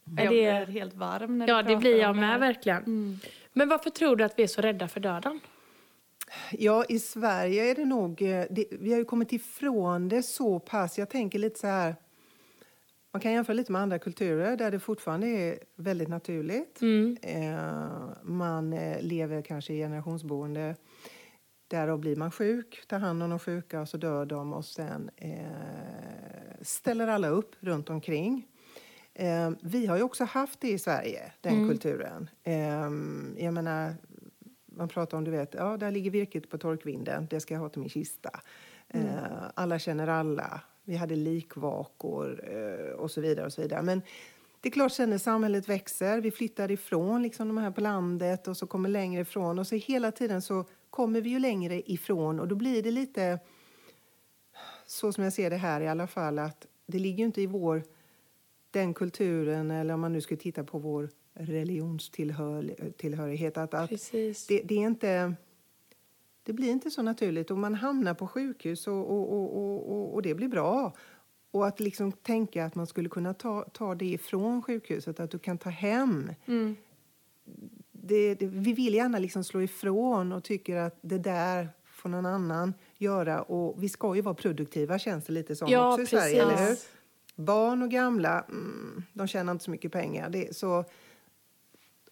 Jag 0.05 0.16
det- 0.16 0.29
blir 0.29 0.66
helt 0.66 0.94
varm 0.94 1.38
när 1.38 1.48
Ja, 1.48 1.62
det 1.62 1.76
blir 1.76 1.96
jag 2.00 2.11
om 2.11 2.16
det 2.16 2.20
med 2.26 2.40
verkligen. 2.40 3.18
Men 3.53 3.68
varför 3.68 3.90
tror 3.90 4.16
du 4.16 4.24
att 4.24 4.38
vi 4.38 4.42
är 4.42 4.46
så 4.46 4.61
rädda 4.61 4.88
för 4.88 5.00
döden? 5.00 5.40
Ja, 6.53 6.85
i 6.88 6.98
Sverige 6.98 7.70
är 7.70 7.74
det 7.74 7.85
nog... 7.85 8.22
eh, 8.22 8.44
Det, 8.50 8.64
vi 8.70 8.90
har 8.92 8.98
ju 8.98 9.05
kommit 9.05 9.33
ifrån 9.33 10.09
det 10.09 10.22
så 10.22 10.59
pass. 10.59 10.98
Jag 10.98 11.11
tänker 11.11 11.38
lite 11.38 11.59
så 11.59 11.66
här... 11.66 11.94
Man 13.12 13.20
kan 13.20 13.33
jämföra 13.33 13.55
lite 13.55 13.73
med 13.73 13.81
andra 13.81 13.99
kulturer 13.99 14.57
där 14.57 14.70
det 14.70 14.79
fortfarande 14.79 15.27
är 15.27 15.59
väldigt 15.77 16.09
naturligt. 16.09 16.79
Eh, 17.23 18.09
man 18.23 18.73
eh, 18.73 19.03
lever 19.03 19.42
kanske 19.42 19.73
i 19.73 19.79
generationsboende. 19.79 20.77
Därav 21.68 21.99
blir 21.99 22.16
man 22.16 22.31
sjuk, 22.31 22.85
tar 22.88 22.99
hand 22.99 23.23
om 23.23 23.31
de 23.31 23.38
sjuka 23.38 23.81
och 23.81 23.88
så 23.88 23.96
dör 23.96 24.27
de 24.27 24.53
och 24.53 24.64
sen 24.64 25.11
eh, 25.16 26.61
ställer 26.62 27.07
alla 27.07 27.29
upp 27.29 27.57
runt 27.61 27.90
omkring. 27.90 28.46
Eh, 29.14 29.51
vi 29.62 29.87
har 29.87 29.96
ju 29.96 30.03
också 30.03 30.25
haft 30.25 30.61
det 30.61 30.70
i 30.70 30.79
Sverige, 30.79 31.33
den 31.40 31.68
kulturen. 31.68 32.31
Eh, 32.42 32.90
jag 33.44 33.55
menar, 33.55 33.94
man 34.66 34.88
pratar 34.88 35.18
om, 35.18 35.25
du 35.25 35.31
vet, 35.31 35.55
ja, 35.55 35.77
där 35.77 35.90
ligger 35.90 36.11
virket 36.11 36.51
på 36.51 36.59
torkvinden, 36.59 37.27
det 37.31 37.40
ska 37.40 37.55
jag 37.55 37.61
ha 37.61 37.68
till 37.68 37.81
min 37.81 37.90
kista. 37.90 38.40
Eh, 38.88 39.03
alla 39.55 39.79
känner 39.79 40.07
alla. 40.07 40.61
Vi 40.90 40.96
hade 40.96 41.16
likvakor 41.16 42.44
eh, 42.53 42.92
och 42.92 43.11
så 43.11 43.20
vidare 43.20 43.46
och 43.46 43.53
så 43.53 43.62
vidare. 43.62 43.83
Men 43.83 44.03
det 44.61 44.68
är 44.68 44.70
klart, 44.70 44.92
sen 44.92 45.11
när 45.11 45.18
samhället 45.18 45.68
växer, 45.68 46.20
vi 46.20 46.31
flyttar 46.31 46.70
ifrån 46.70 47.22
liksom 47.22 47.48
de 47.48 47.59
här 47.59 47.70
på 47.70 47.81
landet 47.81 48.48
och 48.48 48.57
så 48.57 48.66
kommer 48.66 48.88
längre 48.88 49.22
ifrån 49.22 49.59
och 49.59 49.66
så 49.66 49.74
hela 49.74 50.12
tiden 50.12 50.42
så 50.42 50.64
kommer 50.90 51.20
vi 51.20 51.31
ju 51.31 51.38
längre 51.38 51.90
ifrån 51.90 52.40
och 52.40 52.48
då 52.48 52.55
blir 52.55 52.83
det 52.83 52.90
lite 52.90 53.38
så 54.87 55.12
som 55.12 55.24
jag 55.24 55.33
ser 55.33 55.50
det 55.50 55.57
här 55.57 55.81
i 55.81 55.88
alla 55.88 56.07
fall 56.07 56.38
att 56.38 56.66
det 56.87 56.98
ligger 56.98 57.18
ju 57.18 57.24
inte 57.24 57.42
i 57.42 57.46
vår 57.46 57.83
den 58.70 58.94
kulturen 58.94 59.70
eller 59.70 59.94
om 59.94 60.00
man 60.00 60.12
nu 60.12 60.20
skulle 60.20 60.40
titta 60.40 60.64
på 60.64 60.79
vår 60.79 61.09
religionstillhörighet 61.35 63.57
att, 63.57 63.74
att 63.74 63.90
det, 64.48 64.62
det 64.64 64.74
är 64.74 64.87
inte 64.87 65.35
det 66.42 66.53
blir 66.53 66.70
inte 66.70 66.90
så 66.90 67.03
naturligt 67.03 67.50
och 67.50 67.59
man 67.59 67.74
hamnar 67.74 68.14
på 68.14 68.26
sjukhus 68.26 68.87
och, 68.87 69.11
och, 69.11 69.33
och, 69.33 69.92
och, 69.92 70.14
och, 70.14 70.22
det 70.22 70.35
blir 70.35 70.48
bra. 70.48 70.92
Och 71.50 71.66
att 71.66 71.81
liksom 71.81 72.12
tänka 72.12 72.64
att 72.64 72.74
man 72.74 72.87
skulle 72.87 73.09
kunna 73.09 73.35
ta, 73.35 73.64
ta 73.72 73.94
det 73.94 74.07
ifrån 74.07 74.62
sjukhuset, 74.62 75.20
att 75.20 75.31
du 75.31 75.38
kan 75.38 75.59
ta 75.59 75.70
hem. 75.70 76.33
Det, 77.92 78.35
det, 78.35 78.46
vi 78.46 78.72
vill 78.72 78.94
gärna 78.94 79.18
liksom 79.18 79.44
slå 79.44 79.62
ifrån 79.62 80.33
och 80.33 80.44
tycker 80.44 80.76
att 80.76 80.98
det 81.00 81.18
där 81.18 81.68
får 81.85 82.09
någon 82.09 82.26
annan 82.26 82.74
göra. 82.96 83.42
Och 83.42 83.83
vi 83.83 83.88
ska 83.88 84.14
ju 84.14 84.22
vara 84.22 84.35
produktiva 84.35 84.98
känns 84.98 85.24
det 85.24 85.33
lite 85.33 85.57
som 85.57 85.68
Ja, 85.68 85.92
också 85.92 86.03
i 86.03 86.07
Sverige, 86.07 86.42
eller 86.42 86.68
hur? 86.68 86.76
Barn 87.35 87.83
och 87.83 87.90
gamla, 87.90 88.44
mm, 88.48 89.03
de 89.12 89.26
tjänar 89.26 89.53
inte 89.53 89.64
så 89.64 89.70
mycket 89.70 89.92
pengar. 89.92 90.31
Det, 90.31 90.57
så, 90.57 90.85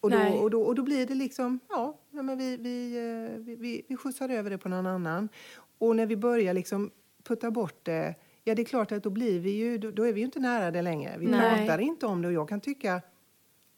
och, 0.00 0.10
då, 0.10 0.18
och, 0.18 0.50
då, 0.50 0.62
och 0.62 0.74
då 0.74 0.82
blir 0.82 1.06
det 1.06 1.14
liksom, 1.14 1.60
ja, 1.68 1.98
men 2.10 2.38
vi, 2.38 2.56
vi, 2.56 2.96
eh, 2.96 3.38
vi, 3.38 3.56
vi, 3.56 3.84
vi 3.88 3.96
skjutsar 3.96 4.28
över 4.28 4.50
det 4.50 4.58
på 4.58 4.68
någon 4.68 4.86
annan. 4.86 5.28
Och 5.78 5.96
när 5.96 6.06
vi 6.06 6.16
börjar 6.16 6.54
liksom 6.54 6.90
putta 7.24 7.50
bort 7.50 7.84
det, 7.84 8.14
ja 8.44 8.54
det 8.54 8.62
är 8.62 8.64
klart 8.64 8.92
att 8.92 9.02
då 9.02 9.10
blir 9.10 9.40
vi 9.40 9.50
ju, 9.50 9.78
då, 9.78 9.90
då 9.90 10.02
är 10.02 10.12
vi 10.12 10.20
ju 10.20 10.24
inte 10.26 10.40
nära 10.40 10.70
det 10.70 10.82
längre. 10.82 11.16
Vi 11.18 11.26
Nej. 11.26 11.66
pratar 11.66 11.78
inte 11.78 12.06
om 12.06 12.22
det 12.22 12.28
och 12.28 12.34
jag 12.34 12.48
kan 12.48 12.60
tycka, 12.60 13.02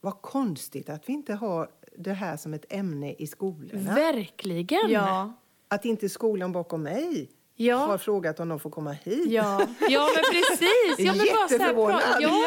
vad 0.01 0.23
konstigt 0.23 0.89
att 0.89 1.09
vi 1.09 1.13
inte 1.13 1.35
har 1.35 1.71
det 1.97 2.13
här 2.13 2.37
som 2.37 2.55
ett 2.55 2.65
ämne 2.69 3.13
i 3.13 3.27
skolorna. 3.27 3.95
Verkligen. 3.95 4.91
Ja, 4.91 5.33
Att 5.69 5.85
inte 5.85 6.09
skolan 6.09 6.53
bakom 6.53 6.83
mig 6.83 7.31
Ja. 7.67 7.77
har 7.77 7.99
frågat 7.99 8.41
om 8.41 8.49
de 8.49 8.61
får 8.61 8.71
komma 8.71 8.93
hit. 8.93 9.31
ja. 9.31 9.67
Ja, 9.89 10.09
men 10.15 10.25
precis. 10.33 10.99
Ja, 10.99 11.15
men 11.15 11.27
bara 11.27 11.27
så 11.27 11.37
här, 11.37 11.43
Jätteförvånad. 11.53 12.01
ja, 12.21 12.43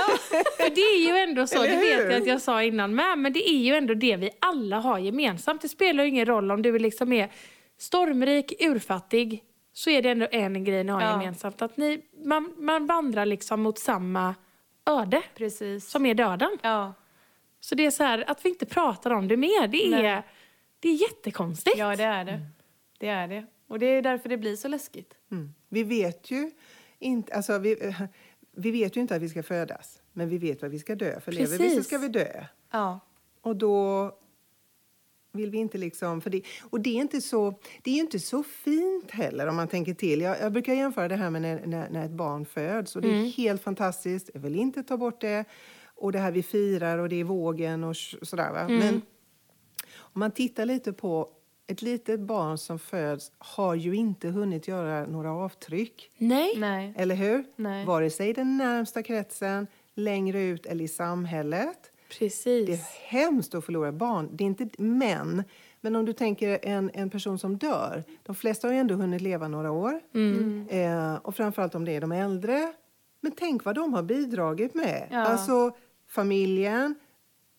för 0.58 0.70
det 0.76 0.82
är 0.82 1.08
ju 1.08 1.18
ändå 1.30 1.48
så, 1.48 1.62
det 1.64 1.76
vet 1.78 2.00
jag 2.12 2.14
att 2.22 2.28
jag 2.28 2.42
sa 2.42 2.64
innan 2.64 2.96
med, 2.96 3.18
men 3.18 3.34
det 3.34 3.50
är 3.50 3.58
ju 3.58 3.76
ändå 3.76 3.94
det 3.94 4.16
vi 4.16 4.30
alla 4.40 4.80
har 4.80 5.00
gemensamt. 5.00 5.62
Det 5.62 5.70
spelar 5.70 6.04
ju 6.04 6.10
ingen 6.10 6.26
roll 6.26 6.52
om 6.52 6.62
du 6.62 6.80
liksom 6.80 7.14
är 7.14 7.30
stormrik, 7.80 8.54
urfattig, 8.60 9.44
så 9.74 9.90
är 9.90 10.02
det 10.02 10.10
ändå 10.10 10.28
en 10.32 10.64
grej 10.64 10.84
ni 10.84 10.92
har 10.92 11.02
Ja. 11.02 11.12
gemensamt. 11.12 11.62
Att 11.62 11.78
ni, 11.78 12.02
man, 12.26 12.54
man 12.58 12.86
vandrar 12.86 13.26
liksom 13.26 13.62
mot 13.62 13.80
samma 13.80 14.36
öde, 14.86 15.22
Precis. 15.36 15.90
som 15.90 16.06
är 16.06 16.14
döden. 16.14 16.58
Ja. 16.62 16.94
Så 17.60 17.76
det 17.76 17.86
är 17.86 17.92
så 17.92 18.04
här, 18.04 18.24
att 18.28 18.46
vi 18.46 18.50
inte 18.50 18.66
pratar 18.66 19.12
om 19.12 19.28
det 19.28 19.38
mer, 19.38 19.68
det 19.68 19.86
är, 19.88 20.04
Nej. 20.04 20.22
det 20.80 20.90
är 20.90 20.94
jättekonstigt. 21.02 21.78
ja, 21.78 21.96
det 21.96 22.04
är 22.04 22.26
det. 22.26 22.40
Det 23.00 23.08
är 23.08 23.28
det. 23.28 23.46
Och 23.74 23.80
det 23.80 23.86
är 23.86 24.02
därför 24.02 24.30
det 24.30 24.38
blir 24.38 24.56
så 24.56 24.68
läskigt. 24.68 25.14
Mm. 25.32 25.54
Vi 25.70 25.84
vet 25.84 26.32
ju 26.32 26.52
inte, 27.00 27.34
alltså 27.34 27.58
vi, 27.58 27.96
vi 28.52 28.72
vet 28.72 28.98
ju 28.98 29.02
inte 29.02 29.16
att 29.16 29.22
vi 29.22 29.30
ska 29.30 29.44
födas, 29.44 30.02
men 30.12 30.30
vi 30.30 30.38
vet 30.38 30.62
vad 30.62 30.72
vi 30.72 30.80
ska 30.80 30.96
dö. 30.96 31.20
För 31.20 31.32
lever 31.32 31.52
vi 31.52 31.58
så 31.58 31.64
Precis. 31.64 31.86
ska 31.86 31.98
vi 31.98 32.08
dö. 32.08 32.46
Ja. 32.72 33.00
Och 33.42 33.56
då 33.56 34.12
vill 35.32 35.52
vi 35.52 35.58
inte 35.58 35.78
liksom... 35.78 36.22
För 36.22 36.30
det, 36.30 36.42
och 36.70 36.80
det 36.80 36.90
är, 36.90 37.02
inte 37.02 37.22
så, 37.22 37.60
det 37.82 37.92
är 37.92 37.96
ju 37.96 38.02
inte 38.02 38.20
så 38.20 38.44
fint 38.44 39.12
heller 39.12 39.48
om 39.48 39.56
man 39.56 39.68
tänker 39.68 39.94
till. 39.94 40.22
Jag, 40.22 40.40
jag 40.42 40.52
brukar 40.52 40.74
jämföra 40.74 41.08
det 41.08 41.16
här 41.16 41.30
med 41.30 41.42
när, 41.42 41.66
när, 41.66 41.90
när 41.90 42.06
ett 42.06 42.12
barn 42.12 42.46
föds. 42.46 42.96
Och 42.96 43.02
det 43.02 43.10
är 43.10 43.26
helt 43.26 43.64
fantastiskt. 43.64 44.30
Jag 44.34 44.42
vill 44.42 44.56
inte 44.56 44.84
ta 44.84 44.98
bort 44.98 45.22
det. 45.22 45.46
Och 45.86 46.12
det 46.12 46.20
här 46.20 46.32
vi 46.32 46.44
firar 46.44 46.98
och 46.98 47.10
det 47.10 47.16
är 47.16 47.24
vågen 47.24 47.84
och 47.84 47.96
sådär. 48.22 48.52
Va? 48.52 48.68
Men 48.68 49.02
om 49.96 50.20
man 50.20 50.32
tittar 50.32 50.66
lite 50.66 50.94
på 50.94 51.30
ett 51.68 51.82
litet 51.82 52.20
barn 52.20 52.58
som 52.58 52.80
föds 52.80 53.32
har 53.38 53.76
ju 53.76 53.96
inte 53.96 54.28
hunnit 54.28 54.68
göra 54.68 55.06
några 55.06 55.32
avtryck. 55.32 56.12
Nej. 56.18 56.54
Nej. 56.58 56.94
Eller 56.98 57.16
hur? 57.16 57.46
Nej. 57.56 57.86
Vare 57.86 58.10
sig 58.10 58.30
i 58.30 58.34
den 58.34 58.58
närmsta 58.58 59.04
kretsen, 59.04 59.68
längre 59.96 60.42
ut 60.42 60.66
eller 60.66 60.86
i 60.86 60.88
samhället. 60.88 61.92
Precis. 62.20 62.66
Det 62.68 62.74
är 62.74 63.10
hemskt 63.10 63.56
att 63.56 63.66
förlora 63.66 63.92
barn. 63.92 64.30
Det 64.32 64.44
är 64.44 64.46
inte 64.46 64.70
män. 64.78 65.44
Men 65.82 65.96
om 65.96 66.06
du 66.06 66.14
tänker 66.14 66.60
en, 66.62 66.92
en 66.94 67.10
person 67.10 67.40
som 67.40 67.58
dör. 67.58 68.04
De 68.24 68.36
flesta 68.36 68.68
har 68.68 68.74
ju 68.74 68.80
ändå 68.80 68.96
hunnit 68.96 69.22
leva 69.22 69.48
några 69.48 69.72
år. 69.72 70.00
Mm. 70.14 70.68
Eh, 70.70 71.16
och 71.16 71.36
framförallt 71.36 71.76
om 71.76 71.86
det 71.86 71.92
är 71.92 72.02
de 72.02 72.12
äldre. 72.12 72.74
Men 73.22 73.32
tänk 73.32 73.66
vad 73.66 73.76
de 73.76 73.94
har 73.94 74.04
bidragit 74.04 74.74
med. 74.74 75.08
Ja. 75.12 75.20
Alltså 75.20 75.72
familjen, 76.08 76.96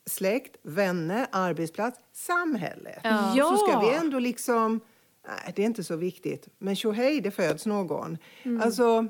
släkt, 0.06 0.56
vänner, 0.62 1.26
arbetsplats, 1.32 2.00
samhället. 2.12 3.00
Ja. 3.02 3.34
Så 3.36 3.56
ska 3.56 3.80
vi 3.80 3.94
ändå 3.94 4.18
liksom... 4.18 4.80
Nej, 5.28 5.52
det 5.56 5.62
är 5.62 5.66
inte 5.66 5.84
så 5.84 5.96
viktigt. 5.96 6.48
Men 6.58 6.76
tjohej, 6.76 7.20
det 7.20 7.30
föds 7.30 7.66
någon. 7.66 8.18
Mm. 8.42 8.62
Alltså, 8.62 9.06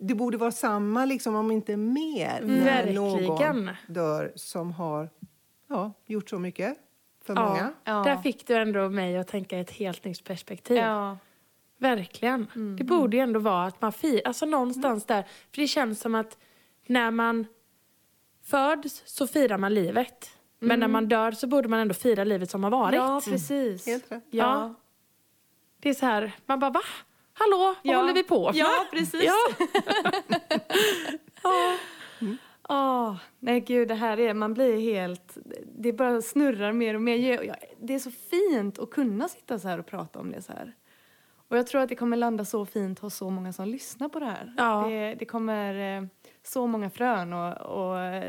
det 0.00 0.14
borde 0.14 0.36
vara 0.36 0.50
samma, 0.50 1.04
liksom, 1.04 1.34
om 1.34 1.50
inte 1.50 1.76
mer, 1.76 2.40
när 2.42 2.92
någon 2.92 3.38
Verkligen. 3.38 3.70
dör 3.86 4.32
som 4.34 4.72
har 4.72 5.10
ja, 5.68 5.92
gjort 6.06 6.30
så 6.30 6.38
mycket 6.38 6.78
för 7.24 7.34
Ja. 7.34 7.48
många. 7.48 7.72
Ja. 7.84 8.02
Där 8.04 8.16
fick 8.16 8.46
du 8.46 8.54
ändå 8.54 8.88
mig 8.88 9.18
att 9.18 9.28
tänka 9.28 9.58
ett 9.58 9.70
helt 9.70 10.04
nytt 10.04 10.24
perspektiv. 10.24 10.76
Ja. 10.76 11.18
Verkligen. 11.78 12.46
Det 12.78 12.84
borde 12.84 13.16
ju 13.16 13.22
ändå 13.22 13.40
vara 13.40 13.66
att 13.66 13.80
man 13.80 13.92
firar, 13.92 14.22
alltså 14.24 14.46
någonstans 14.46 15.06
där. 15.06 15.22
För 15.22 15.60
det 15.60 15.66
känns 15.66 16.00
som 16.00 16.14
att 16.14 16.38
när 16.86 17.10
man 17.10 17.46
föds 18.50 19.02
så 19.06 19.26
firar 19.26 19.58
man 19.58 19.74
livet. 19.74 20.30
Men 20.58 20.80
när 20.80 20.88
man 20.88 21.08
dör 21.08 21.32
så 21.32 21.46
borde 21.46 21.68
man 21.68 21.80
ändå 21.80 21.94
fira 21.94 22.24
livet 22.24 22.50
som 22.50 22.64
har 22.64 22.70
varit. 22.70 22.94
ja, 22.94 23.20
precis. 23.24 23.86
Helt 23.86 24.12
rätt. 24.12 24.24
Ja. 24.30 24.74
Det 25.80 25.88
är 25.90 25.94
så 25.94 26.06
här, 26.06 26.32
man 26.46 26.58
bara 26.58 26.70
va? 26.70 26.80
Hallå, 27.32 27.58
vad 27.84 27.94
Ja. 27.94 27.98
håller 27.98 28.14
vi 28.14 28.22
på 28.24 28.44
med? 28.46 28.54
Ja, 28.56 28.86
precis. 28.90 29.24
Ja. 29.24 29.66
Åh, 32.70 33.14
nej 33.38 33.60
gud, 33.60 33.88
det 33.88 33.94
här 33.94 34.20
är, 34.20 34.34
man 34.34 34.54
blir 34.54 34.80
helt, 34.80 35.38
det 35.78 35.92
bara 35.92 36.22
snurrar 36.22 36.72
mer 36.72 36.94
och 36.94 37.02
mer. 37.02 37.56
Det 37.80 37.94
är 37.94 37.98
så 37.98 38.10
fint 38.10 38.78
att 38.78 38.90
kunna 38.90 39.28
sitta 39.28 39.58
så 39.58 39.68
här 39.68 39.78
och 39.78 39.86
prata 39.86 40.18
om 40.18 40.30
det 40.30 40.42
så 40.42 40.52
här. 40.52 40.74
Och 41.48 41.58
jag 41.58 41.66
tror 41.66 41.80
att 41.80 41.88
det 41.88 41.94
kommer 41.96 42.16
landa 42.16 42.44
så 42.44 42.66
fint 42.66 42.98
hos 42.98 43.14
så 43.16 43.30
många 43.30 43.52
som 43.52 43.68
lyssnar 43.68 44.08
på 44.08 44.18
det 44.18 44.26
här. 44.26 44.54
Ja. 44.56 44.86
Det, 44.88 45.14
det 45.14 45.24
kommer 45.24 45.96
eh, 45.98 46.04
så 46.48 46.66
många 46.66 46.90
frön 46.90 47.32
och, 47.32 47.56
och 47.56 48.22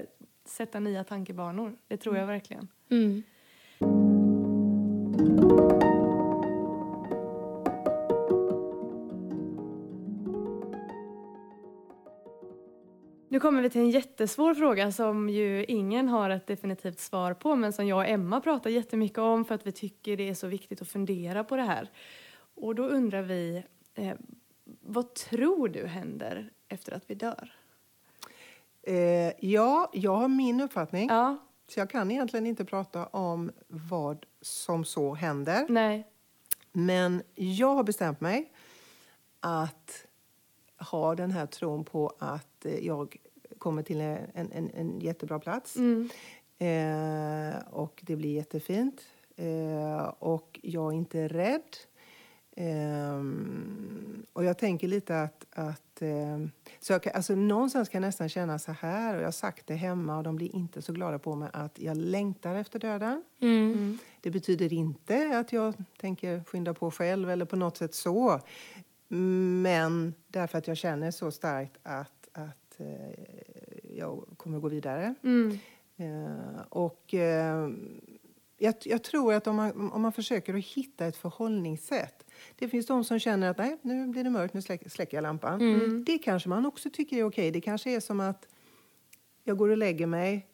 sätta 0.46 0.80
nya 0.80 1.04
tankebanor. 1.04 1.78
Det 1.88 1.98
tror 1.98 2.18
jag 2.18 2.28
verkligen. 2.28 2.68
Mm. 2.90 3.24
Nu 13.32 13.40
kommer 13.40 13.62
vi 13.62 13.70
till 13.70 13.82
en 13.82 13.90
jättesvår 13.90 14.54
fråga 14.54 14.92
som 14.92 15.30
ju 15.30 15.66
ingen 15.66 16.10
har 16.10 16.30
ett 16.30 16.48
definitivt 16.48 17.00
svar 17.00 17.34
på 17.34 17.56
men 17.56 17.74
som 17.74 17.88
jag 17.88 17.98
och 17.98 18.08
Emma 18.08 18.42
pratar 18.42 18.70
jättemycket 18.70 19.18
om 19.18 19.46
för 19.46 19.56
att 19.56 19.68
vi 19.68 19.72
tycker 19.72 20.18
det 20.18 20.30
är 20.30 20.34
så 20.34 20.48
viktigt 20.48 20.82
att 20.82 20.88
fundera 20.88 21.44
på 21.44 21.56
det 21.56 21.64
här. 21.64 21.90
Och 22.56 22.76
då 22.76 22.84
undrar 22.88 23.22
vi, 23.22 23.64
eh, 23.96 24.16
vad 24.82 25.14
tror 25.14 25.68
du 25.68 25.86
händer 25.86 26.50
efter 26.68 26.94
att 26.94 27.04
vi 27.08 27.16
dör? 27.16 27.59
Eh, 28.90 29.34
ja, 29.50 29.90
jag 29.94 30.16
har 30.16 30.28
min 30.28 30.62
uppfattning. 30.62 31.10
Ja, 31.10 31.38
Så 31.68 31.80
jag 31.80 31.90
kan 31.90 32.12
egentligen 32.12 32.46
inte 32.46 32.66
prata 32.66 33.06
om 33.06 33.52
vad 33.68 34.26
som 34.42 34.86
så 34.86 35.14
händer. 35.14 35.66
nej, 35.70 36.08
Men 36.72 37.24
jag 37.36 37.76
har 37.76 37.84
bestämt 37.84 38.22
mig 38.22 38.52
att 39.40 40.06
ha 40.92 41.16
den 41.16 41.32
här 41.32 41.46
tron 41.46 41.84
på 41.84 42.14
att 42.20 42.66
eh, 42.66 42.86
jag 42.86 43.18
kommer 43.58 43.84
till 43.84 44.02
en, 44.02 44.52
en, 44.52 44.70
en 44.74 45.00
jättebra 45.00 45.40
plats. 45.40 45.76
mm, 45.76 46.10
Eh, 46.62 47.60
och 47.70 48.00
det 48.06 48.16
blir 48.16 48.34
jättefint. 48.36 49.02
Eh, 49.36 50.04
och 50.20 50.60
jag 50.64 50.92
är 50.94 50.98
inte 50.98 51.28
rädd. 51.28 51.78
Ehm, 52.62 54.26
och 54.34 54.44
jag 54.44 54.58
tänker 54.58 54.88
lite 54.88 55.22
att... 55.22 55.46
att 55.52 56.02
eh, 56.02 56.40
så 56.80 56.94
jag 56.94 57.04
kan, 57.04 57.14
alltså 57.16 57.36
någonstans 57.36 57.90
kan 57.90 58.02
jag 58.02 58.08
nästan 58.08 58.30
känna 58.30 58.60
så 58.60 58.72
här, 58.72 59.16
och 59.16 59.22
jag 59.22 59.28
har 59.28 59.32
sagt 59.32 59.68
det 59.68 59.76
hemma 59.76 60.18
och 60.18 60.24
de 60.24 60.36
blir 60.36 60.56
inte 60.56 60.82
så 60.82 60.94
glada 60.94 61.20
på 61.20 61.36
mig, 61.36 61.50
att 61.54 61.80
jag 61.80 61.98
längtar 61.98 62.56
efter 62.56 62.80
döden. 62.80 63.24
Mm. 63.40 63.98
Det 64.22 64.32
betyder 64.32 64.74
inte 64.74 65.40
att 65.40 65.54
jag 65.54 65.74
tänker 65.98 66.44
skynda 66.44 66.74
på 66.74 66.92
själv 66.92 67.30
eller 67.30 67.46
på 67.46 67.56
något 67.56 67.78
sätt 67.78 67.96
så. 67.96 68.40
Men 69.08 70.14
därför 70.28 70.58
att 70.58 70.68
jag 70.68 70.78
känner 70.78 71.12
så 71.12 71.32
starkt 71.32 71.78
att, 71.84 72.30
att 72.34 72.80
eh, 72.80 73.24
jag 73.98 74.26
kommer 74.38 74.60
gå 74.60 74.70
vidare. 74.70 75.16
mm, 75.24 75.60
Eh, 76.00 76.62
och 76.70 77.14
eh, 77.14 77.70
jag, 78.58 78.76
jag 78.84 79.04
tror 79.04 79.34
att 79.34 79.48
om 79.48 79.56
man, 79.56 79.92
om 79.92 80.02
man 80.02 80.12
försöker 80.12 80.54
att 80.54 80.66
hitta 80.66 81.06
ett 81.06 81.16
förhållningssätt. 81.16 82.26
Det 82.56 82.68
finns 82.68 82.86
de 82.86 83.04
som 83.04 83.20
känner 83.20 83.50
att 83.50 83.58
nej, 83.58 83.78
nu 83.82 84.08
blir 84.08 84.24
det 84.24 84.30
mörkt, 84.30 84.54
nu 84.54 84.62
släck, 84.62 84.92
släcker 84.92 85.18
jag 85.18 85.22
lampan. 85.22 85.62
Mm. 85.62 86.04
Det 86.04 86.18
kanske 86.18 86.50
man 86.50 86.66
också 86.66 86.90
tycker 86.90 87.18
är 87.18 87.24
okej. 87.24 87.52
Det 87.52 87.62
kanske 87.62 87.92
är 87.92 88.00
som 88.00 88.20
att 88.20 88.48
jag 89.44 89.58
går 89.58 89.70
och 89.70 89.78
lägger 89.78 90.08
mig, 90.08 90.48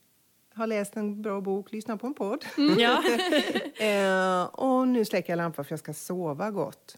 har 0.53 0.67
läst 0.67 0.95
en 0.95 1.21
bra 1.21 1.41
bok, 1.41 1.71
lyssnar 1.71 1.97
på 1.97 2.07
en 2.07 2.13
podd. 2.13 2.45
Ja. 2.77 3.03
eh, 3.85 4.43
och 4.43 4.87
nu 4.87 5.05
släcker 5.05 5.33
jag 5.33 5.37
lampan 5.37 5.65
för 5.65 5.71
jag 5.71 5.79
ska 5.79 5.93
sova 5.93 6.51
gott. 6.51 6.97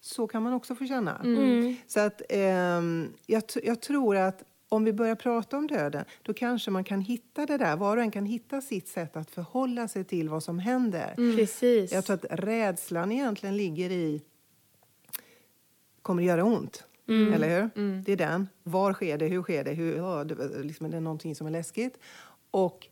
Så 0.00 0.26
kan 0.26 0.42
man 0.42 0.52
också 0.52 0.74
få 0.74 0.86
känna. 0.86 1.20
Mm. 1.24 1.76
Så 1.86 2.00
att, 2.00 2.22
ehm, 2.28 3.12
jag, 3.26 3.42
jag 3.62 3.80
tror 3.80 4.16
att 4.16 4.42
om 4.74 4.84
vi 4.84 4.92
börjar 4.92 5.14
prata 5.14 5.56
om 5.56 5.66
döden, 5.66 6.04
då 6.22 6.34
kanske 6.34 6.70
man 6.70 6.84
kan 6.84 7.00
hitta 7.00 7.46
det 7.46 7.56
där. 7.56 7.76
Var 7.76 7.96
och 7.96 8.02
en 8.02 8.10
kan 8.10 8.26
hitta 8.26 8.60
sitt 8.60 8.88
sätt 8.88 9.16
att 9.16 9.30
förhålla 9.30 9.88
sig 9.88 10.04
till 10.04 10.28
vad 10.28 10.42
som 10.42 10.58
händer. 10.58 11.14
Precis. 11.36 11.92
Jag 11.92 12.04
tror 12.04 12.14
att 12.14 12.24
rädslan 12.30 13.12
egentligen 13.12 13.56
ligger 13.56 13.90
i, 13.90 14.22
kommer 16.02 16.22
det 16.22 16.28
göra 16.28 16.44
ont? 16.44 16.84
Eller 17.08 17.60
hur? 17.60 17.70
Det 18.04 18.12
är 18.12 18.16
den. 18.16 18.48
Var 18.62 18.92
sker 18.92 19.18
det? 19.18 19.26
Hur 19.26 19.42
sker 19.42 19.64
det? 19.64 19.72
Hur, 19.72 19.96
ja, 19.96 20.24
det, 20.24 20.62
liksom, 20.62 20.86
är 20.86 20.90
det 20.90 21.00
någonting 21.00 21.34
som 21.34 21.46
är 21.46 21.50
läskigt? 21.50 21.98
Och 22.50 22.86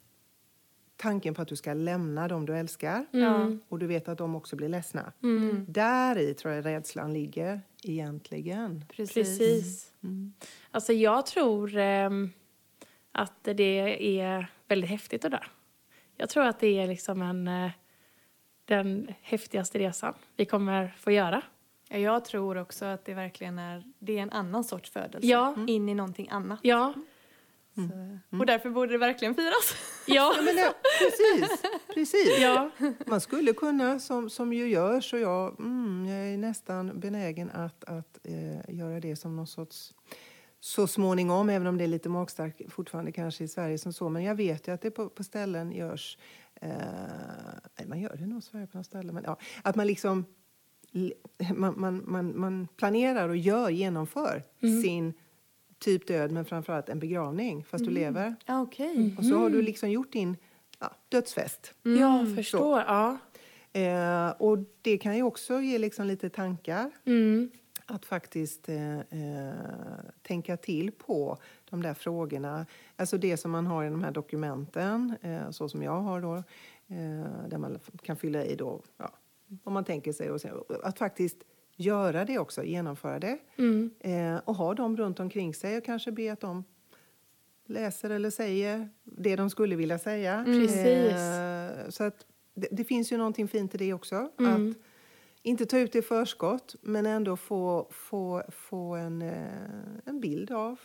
tanken 1.03 1.35
på 1.35 1.43
att 1.43 1.49
du 1.49 1.57
ska 1.57 1.75
lämna 1.75 2.29
dem 2.29 2.47
du 2.47 2.57
älskar. 2.57 3.07
ja, 3.11 3.51
Och 3.69 3.79
du 3.79 3.87
vet 3.87 4.09
att 4.09 4.19
de 4.19 4.35
också 4.35 4.57
blir 4.57 4.69
ledsna. 4.69 5.13
Mm. 5.23 5.67
Där 5.69 6.19
i 6.19 6.35
tror 6.35 6.55
jag 6.55 6.65
rädslan 6.65 7.13
ligger 7.13 7.61
egentligen. 7.83 8.85
precis. 8.89 9.15
Precis. 9.15 9.93
Alltså 10.71 10.93
jag 10.93 11.27
tror 11.27 11.77
ehm, 11.77 12.31
att 13.13 13.45
det 13.45 14.21
är 14.21 14.47
väldigt 14.69 14.91
häftigt 14.91 15.25
att 15.25 15.31
dö. 15.31 15.39
Jag 16.17 16.29
tror 16.29 16.45
att 16.45 16.61
det 16.61 16.81
är 16.81 16.87
liksom 16.87 17.23
en, 17.23 17.49
eh, 17.49 17.71
den 18.65 19.15
häftigaste 19.23 19.79
resan 19.79 20.15
vi 20.37 20.45
kommer 20.45 20.95
få 20.99 21.11
göra. 21.11 21.43
Ja, 21.89 21.99
jag 21.99 22.25
tror 22.25 22.57
också 22.59 22.85
att 22.85 23.05
det 23.05 23.15
verkligen 23.15 23.59
är, 23.59 23.85
det 23.99 24.19
är 24.19 24.23
en 24.23 24.31
annan 24.31 24.65
sorts 24.65 24.91
födelse. 24.91 25.27
Ja. 25.27 25.55
In 25.67 25.89
i 25.89 25.95
någonting 25.95 26.29
annat. 26.31 26.59
Ja. 26.63 26.95
Så, 27.75 28.39
Och 28.39 28.47
därför 28.47 28.71
borde 28.71 28.93
det 28.93 28.99
verkligen 28.99 29.35
firas. 29.35 29.75
Ja. 30.07 30.15
Ja, 30.15 30.43
men 30.43 30.57
det, 30.57 30.75
precis, 31.05 31.63
precis. 31.95 32.41
ja. 32.41 32.71
Man 33.07 33.21
skulle 33.21 33.53
kunna, 33.53 33.99
som, 33.99 34.31
som 34.31 34.53
ju 34.53 34.69
görs, 34.69 35.13
och 35.13 35.19
jag, 35.19 35.61
mm, 35.61 36.07
jag 36.07 36.19
är 36.19 36.37
nästan 36.39 37.01
benägen 37.01 37.51
att, 37.51 37.85
att 37.85 38.19
eh, 38.25 38.75
göra 38.75 39.01
det 39.01 39.17
som 39.17 39.37
någon 39.37 39.47
sorts 39.47 39.95
så 40.61 40.87
småningom, 40.87 41.49
även 41.49 41.67
om 41.67 41.79
det 41.79 41.85
är 41.85 41.89
lite 41.89 42.09
magstarkt 42.09 42.73
fortfarande 42.73 43.13
kanske 43.13 43.45
i 43.45 43.49
Sverige 43.49 43.79
som 43.79 43.93
så. 43.93 44.09
Men 44.09 44.25
jag 44.25 44.35
vet 44.35 44.69
ju 44.69 44.75
att 44.75 44.81
det 44.81 44.91
på, 44.91 45.09
på 45.09 45.25
ställen 45.25 45.73
görs... 45.73 46.19
Eh, 46.55 47.87
man 47.87 48.01
gör 48.01 48.17
det 48.19 48.27
nog 48.27 48.39
i 48.39 48.43
Sverige 48.43 48.67
på 48.67 48.77
några 48.77 48.85
ställen. 48.85 49.15
Men, 49.15 49.25
ja, 49.25 49.39
att 49.63 49.77
man 49.77 49.87
liksom... 49.87 50.25
Man, 51.57 51.75
man, 51.77 52.03
man, 52.07 52.41
man 52.41 52.69
planerar 52.77 53.29
och 53.29 53.37
gör, 53.37 53.71
genomför 53.71 54.43
sin 54.83 55.15
typ 55.79 56.07
död, 56.07 56.33
men 56.33 56.45
framförallt 56.45 56.89
en 56.89 56.99
begravning, 56.99 57.65
fast 57.65 57.85
du 57.85 57.91
lever. 57.91 58.35
Ja, 58.47 58.63
okej. 58.63 59.15
Och 59.19 59.25
så 59.25 59.39
har 59.39 59.51
du 59.51 59.63
liksom 59.63 59.91
gjort 59.91 60.13
din 60.13 60.37
ja, 60.83 60.93
dödsfest. 61.09 61.75
Jag 61.83 62.35
förstår. 62.37 62.79
Ja. 62.81 63.19
Eh, 63.73 64.31
och 64.31 64.59
det 64.83 64.99
kan 64.99 65.17
ju 65.17 65.23
också 65.23 65.61
ge 65.61 65.79
liksom 65.79 66.07
lite 66.07 66.31
tankar. 66.31 66.91
Mm. 67.05 67.51
Att 67.87 68.07
faktiskt 68.07 68.69
eh, 68.69 68.99
eh, 68.99 69.55
tänka 70.23 70.57
till 70.57 70.93
på 70.93 71.39
de 71.71 71.83
där 71.83 71.95
frågorna. 71.95 72.67
Alltså 72.97 73.19
det 73.19 73.37
som 73.37 73.51
man 73.51 73.67
har 73.67 73.85
i 73.85 73.89
de 73.89 74.05
här 74.05 74.11
dokumenten, 74.11 75.17
eh, 75.23 75.51
så 75.51 75.69
som 75.69 75.83
jag 75.83 76.01
har 76.01 76.21
då. 76.21 76.35
Eh, 76.87 77.49
där 77.49 77.59
man 77.59 77.79
kan 78.03 78.17
fylla 78.17 78.45
i 78.45 78.57
då, 78.57 78.83
ja, 78.97 79.13
om 79.65 79.73
man 79.73 79.85
tänker 79.85 80.13
sig. 80.13 80.31
Och 80.31 80.41
så, 80.41 80.65
att 80.83 80.99
faktiskt 80.99 81.37
göra 81.77 82.25
det 82.25 82.39
också, 82.39 82.65
genomföra 82.65 83.19
det. 83.19 83.39
Mm. 83.57 83.91
Eh, 84.01 84.41
och 84.45 84.55
ha 84.55 84.75
dem 84.75 84.97
runt 84.97 85.21
omkring 85.21 85.55
sig 85.55 85.77
och 85.77 85.85
kanske 85.85 86.13
be 86.13 86.33
att 86.33 86.41
de 86.41 86.65
läser 87.73 88.11
eller 88.11 88.31
säger 88.31 88.89
det 89.05 89.37
de 89.37 89.51
skulle 89.51 89.77
vilja 89.77 89.99
säga. 89.99 90.43
Precis. 90.45 91.13
Eh, 91.13 91.89
så 91.89 92.05
att 92.05 92.27
det, 92.55 92.69
det 92.71 92.85
finns 92.85 93.13
ju 93.13 93.17
någonting 93.17 93.49
fint 93.49 93.75
i 93.75 93.79
det 93.79 93.93
också. 93.93 94.31
Mm. 94.39 94.71
Att, 94.71 94.77
inte 95.43 95.67
ta 95.67 95.79
ut 95.79 95.93
det 95.93 95.99
i 95.99 96.03
förskott, 96.03 96.75
men 96.81 97.07
ändå 97.07 97.37
få, 97.37 97.89
få, 97.91 98.43
få 98.49 98.95
en, 98.95 99.23
eh, 99.23 100.05
en 100.05 100.21
bild 100.21 100.51
av 100.51 100.81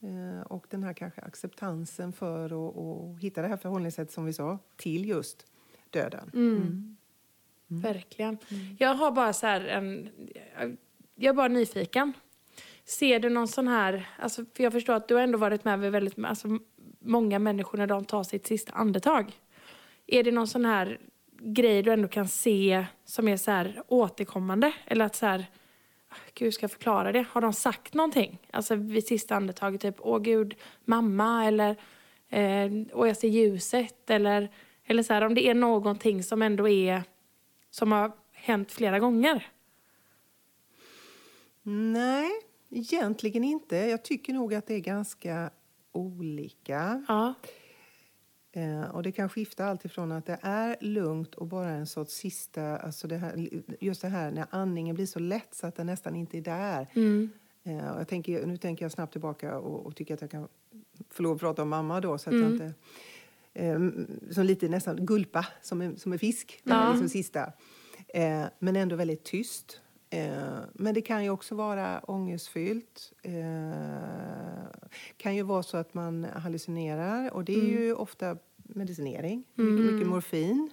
eh, 0.00 0.40
och 0.46 0.66
den 0.70 0.82
här 0.82 0.92
kanske 0.92 1.20
acceptansen 1.20 2.12
för 2.12 2.44
att 2.44 3.20
hitta 3.20 3.42
det 3.42 3.48
här 3.48 3.56
förhållningssättet 3.56 4.14
som 4.14 4.24
vi 4.24 4.32
sa, 4.32 4.58
till 4.76 5.08
just 5.08 5.46
döden. 5.90 6.30
Mm. 6.34 6.96
Verkligen. 7.66 8.38
Jag 8.78 8.94
har 8.94 9.10
bara 9.10 9.32
så 9.32 9.46
här 9.46 9.60
en... 9.60 10.08
Jag 11.14 11.30
är 11.30 11.34
bara 11.34 11.48
nyfiken. 11.48 12.12
Ser 12.86 13.20
du 13.20 13.30
någon 13.30 13.48
sån 13.48 13.68
här... 13.68 14.08
Alltså, 14.18 14.44
för 14.54 14.64
jag 14.64 14.72
förstår 14.72 14.94
att 14.94 15.08
du 15.08 15.14
har 15.14 15.22
ändå 15.22 15.38
varit 15.38 15.64
med 15.64 15.80
vid 15.80 15.92
väldigt 15.92 16.24
alltså, 16.24 16.58
många 17.00 17.38
människor 17.38 17.78
när 17.78 17.86
de 17.86 18.04
tar 18.04 18.22
sitt 18.22 18.46
sista 18.46 18.72
andetag. 18.72 19.32
Är 20.06 20.22
det 20.22 20.32
någon 20.32 20.48
sån 20.48 20.64
här 20.64 21.00
grej 21.40 21.82
du 21.82 21.92
ändå 21.92 22.08
kan 22.08 22.28
se 22.28 22.86
som 23.04 23.28
är 23.28 23.36
så 23.36 23.50
här 23.50 23.82
återkommande? 23.88 24.72
Eller 24.86 25.04
att 25.04 25.16
så 25.16 25.26
här... 25.26 25.46
Ah, 26.08 26.14
gud, 26.34 26.54
ska 26.54 26.64
jag 26.64 26.70
förklara 26.70 27.12
det? 27.12 27.24
Har 27.30 27.40
de 27.40 27.52
sagt 27.52 27.94
någonting? 27.94 28.38
Alltså 28.50 28.74
vid 28.74 29.06
sista 29.06 29.36
andetaget, 29.36 29.80
typ 29.80 29.96
åh 29.98 30.18
gud, 30.18 30.54
mamma 30.84 31.46
eller 31.46 31.70
eh, 32.28 32.70
åh 32.92 33.08
jag 33.08 33.16
ser 33.16 33.28
ljuset 33.28 34.10
eller, 34.10 34.50
eller 34.84 35.02
så 35.02 35.14
här, 35.14 35.22
om 35.22 35.34
det 35.34 35.48
är 35.48 35.54
någonting 35.54 36.22
som 36.22 36.42
ändå 36.42 36.68
är 36.68 37.02
som 37.70 37.92
har 37.92 38.12
hänt 38.32 38.72
flera 38.72 38.98
gånger. 38.98 39.46
Nej, 41.62 42.30
egentligen 42.70 43.44
inte. 43.44 43.76
Jag 43.76 44.02
tycker 44.02 44.32
nog 44.32 44.54
att 44.54 44.66
det 44.66 44.74
är 44.74 44.80
ganska 44.80 45.50
olika. 45.92 47.04
Ja. 47.08 47.34
Eh, 48.52 48.90
och 48.90 49.02
det 49.02 49.12
kan 49.12 49.28
skifta 49.28 49.64
allt 49.64 49.84
ifrån 49.84 50.12
att 50.12 50.26
det 50.26 50.38
är 50.42 50.76
lugnt 50.80 51.34
och 51.34 51.46
bara 51.46 51.70
en 51.70 51.86
sorts 51.86 52.14
sista... 52.14 52.76
Alltså 52.76 53.08
det 53.08 53.16
här, 53.16 53.48
just 53.80 54.02
det 54.02 54.08
här 54.08 54.30
när 54.30 54.46
andningen 54.50 54.94
blir 54.94 55.06
så 55.06 55.18
lätt 55.18 55.54
så 55.54 55.66
att 55.66 55.76
den 55.76 55.86
nästan 55.86 56.16
inte 56.16 56.38
är 56.38 56.42
där. 56.42 56.88
Mm. 56.94 57.30
Eh, 57.64 57.88
och 57.88 58.00
jag 58.00 58.08
tänker, 58.08 58.46
nu 58.46 58.56
tänker 58.56 58.84
jag 58.84 58.92
snabbt 58.92 59.12
tillbaka 59.12 59.58
och, 59.58 59.86
och 59.86 59.96
tycker 59.96 60.14
att 60.14 60.20
jag 60.20 60.30
kan 60.30 60.48
få 61.10 61.22
lov 61.22 61.34
att 61.34 61.40
prata 61.40 61.62
om 61.62 61.68
mamma 61.68 62.00
då 62.00 62.18
så 62.18 62.30
att 62.30 62.36
jag 62.36 62.50
inte... 62.52 62.72
Eh, 63.54 63.78
som 64.30 64.44
lite 64.44 64.68
nästan 64.68 65.06
gulpa, 65.06 65.46
som 65.62 65.80
en, 65.80 65.96
som 65.96 66.12
en 66.12 66.18
fisk. 66.18 66.62
Är 66.64 66.90
liksom 66.90 67.08
sista. 67.08 67.52
Men 68.58 68.76
ändå 68.76 68.96
väldigt 68.96 69.24
tyst. 69.24 69.80
Eh, 70.10 70.58
men 70.72 70.94
det 70.94 71.00
kan 71.00 71.24
ju 71.24 71.30
också 71.30 71.54
vara 71.54 72.00
ångestfyllt. 72.00 73.12
Eh, 73.22 73.32
kan 75.16 75.36
ju 75.36 75.42
vara 75.42 75.62
så 75.62 75.76
att 75.76 75.94
man 75.94 76.24
hallucinerar 76.24 77.34
och 77.34 77.44
det 77.44 77.54
är 77.54 77.66
ju 77.66 77.94
ofta 77.94 78.36
medicinering, 78.56 79.44
mycket, 79.54 79.92
mycket 79.92 80.08
morfin. 80.08 80.70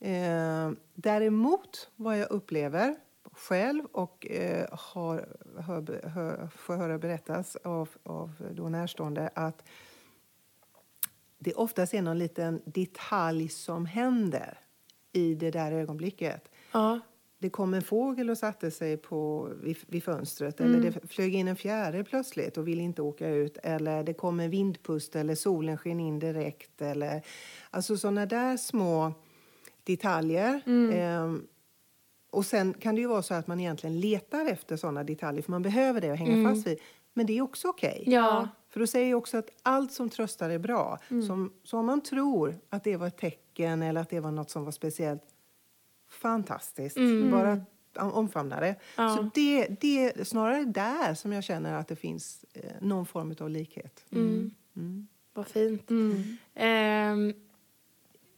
Eh, 0.00 0.70
däremot, 0.94 1.90
vad 1.96 2.18
jag 2.18 2.30
upplever 2.30 2.96
själv 3.32 3.84
och 3.84 4.26
eh, 4.26 4.66
har, 4.72 5.28
hör, 5.58 6.08
hör, 6.08 6.48
får 6.56 6.76
höra 6.76 6.98
berättas 6.98 7.56
av, 7.56 7.88
av 8.02 8.30
då 8.54 8.68
närstående 8.68 9.30
att 9.34 9.64
det 11.38 11.54
oftast 11.54 11.94
är 11.94 12.02
någon 12.02 12.18
liten 12.18 12.62
detalj 12.64 13.48
som 13.48 13.86
händer 13.86 14.58
i 15.12 15.34
det 15.34 15.50
där 15.50 15.72
ögonblicket. 15.72 16.50
Ja. 16.72 17.00
Det 17.42 17.50
kom 17.50 17.74
en 17.74 17.82
fågel 17.82 18.30
och 18.30 18.38
satte 18.38 18.70
sig 18.70 18.96
på, 18.96 19.48
vid, 19.62 19.76
vid 19.86 20.04
fönstret 20.04 20.60
eller 20.60 20.80
det 20.80 21.08
flög 21.08 21.34
in 21.34 21.48
en 21.48 21.56
fjäril 21.56 22.04
plötsligt 22.04 22.56
och 22.58 22.68
ville 22.68 22.82
inte 22.82 23.02
åka 23.02 23.28
ut 23.28 23.58
eller 23.62 24.02
det 24.04 24.14
kom 24.14 24.40
en 24.40 24.50
vindpust 24.50 25.16
eller 25.16 25.34
solen 25.34 25.78
sken 25.78 26.00
in 26.00 26.18
direkt. 26.18 26.82
Eller, 26.82 27.22
alltså 27.70 27.96
sådana 27.96 28.26
där 28.26 28.56
små 28.56 29.12
detaljer. 29.84 30.62
Ehm, 30.66 31.46
och 32.30 32.46
sen 32.46 32.74
kan 32.74 32.94
det 32.94 33.00
ju 33.00 33.06
vara 33.06 33.22
så 33.22 33.34
att 33.34 33.46
man 33.46 33.60
egentligen 33.60 34.00
letar 34.00 34.46
efter 34.46 34.76
sådana 34.76 35.04
detaljer 35.04 35.42
för 35.42 35.50
man 35.50 35.62
behöver 35.62 36.00
det 36.00 36.10
och 36.10 36.16
hänga 36.16 36.48
fast 36.50 36.66
vid. 36.66 36.78
Men 37.14 37.26
det 37.26 37.38
är 37.38 37.42
också 37.42 37.68
okej. 37.68 38.04
Ja. 38.06 38.48
För 38.70 38.80
då 38.80 38.86
säger 38.86 39.10
jag 39.10 39.18
också 39.18 39.38
att 39.38 39.50
allt 39.62 39.92
som 39.92 40.08
tröstar 40.08 40.50
är 40.50 40.58
bra. 40.58 40.98
Som, 41.08 41.52
så 41.64 41.78
om 41.78 41.86
man 41.86 42.00
tror 42.00 42.58
att 42.68 42.84
det 42.84 42.96
var 42.96 43.06
ett 43.06 43.18
tecken 43.18 43.82
eller 43.82 44.00
att 44.00 44.10
det 44.10 44.20
var 44.20 44.30
något 44.30 44.50
som 44.50 44.64
var 44.64 44.72
speciellt, 44.72 45.22
fantastiskt. 46.12 46.96
Bara 47.30 47.60
om- 47.96 48.12
omfamna 48.12 48.60
det. 48.60 48.76
Så 49.16 49.30
det, 49.34 49.66
det 49.80 50.04
är 50.18 50.24
snarare 50.24 50.64
där 50.64 51.14
som 51.14 51.32
jag 51.32 51.44
känner 51.44 51.74
att 51.74 51.88
det 51.88 51.96
finns 51.96 52.44
eh, 52.52 52.62
någon 52.80 53.06
form 53.06 53.34
av 53.40 53.50
likhet. 53.50 54.04
Vad 55.34 55.46
fint. 55.46 55.90
Ehm, 56.54 57.34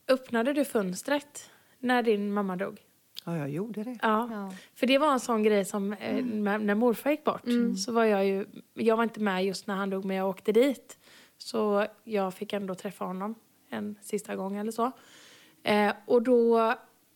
öppnade 0.09 0.53
du 0.53 0.65
fönstret 0.65 1.51
när 1.79 2.03
din 2.03 2.33
mamma 2.33 2.57
dog? 2.57 2.81
Ja, 3.25 3.37
jag 3.39 3.51
gjorde 3.51 3.85
det. 3.85 3.99
Ja. 4.03 4.29
Ja. 4.33 4.53
För 4.75 4.87
det 4.87 4.99
var 4.99 5.13
en 5.13 5.21
sån 5.21 5.43
grej 5.43 5.65
som 5.65 5.93
eh, 5.93 6.25
när 6.25 6.59
när 6.59 6.75
morfar 6.75 7.11
gick 7.11 7.25
bort 7.25 7.43
så 7.85 7.93
var 7.93 8.05
jag 8.05 8.27
ju, 8.27 8.47
jag 8.75 8.97
var 8.97 9.05
inte 9.05 9.21
med 9.21 9.45
just 9.45 9.67
när 9.67 9.75
han 9.75 9.91
dog 9.91 10.05
men 10.05 10.17
jag 10.17 10.29
åkte 10.29 10.53
dit. 10.53 10.99
Så 11.39 11.87
jag 12.05 12.35
fick 12.35 12.53
ändå 12.53 12.75
träffa 12.75 13.05
honom 13.05 13.35
en 13.71 13.97
sista 14.03 14.37
gång 14.37 14.57
eller 14.57 14.73
så. 14.73 14.91
Eh, 15.63 15.93
och 16.07 16.23
då 16.23 16.75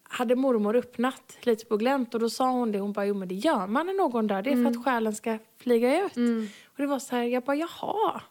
hade 0.09 0.37
mormor 0.37 0.77
öppnat 0.77 1.39
lite 1.43 1.67
på 1.67 1.77
glänt 1.77 2.15
och 2.15 2.21
då 2.21 2.31
sa 2.31 2.51
hon 2.51 2.73
det, 2.73 2.79
hon 2.79 2.93
bara 2.93 3.07
jo 3.07 3.15
men 3.15 3.29
det 3.29 3.35
gör 3.35 3.67
man 3.67 3.87
när 3.87 3.95
någon 3.95 4.27
dör, 4.27 4.43
det 4.43 4.51
är 4.51 4.57
för 4.57 4.71
att 4.71 4.85
själen 4.85 5.15
ska 5.15 5.39
flyga 5.59 6.05
ut. 6.05 6.17
Och 6.65 6.77
det 6.77 6.87
var 6.87 6.99
så 6.99 7.17
här, 7.17 7.23
jag 7.23 7.43
bara 7.43 7.57
jaha. 7.57 8.23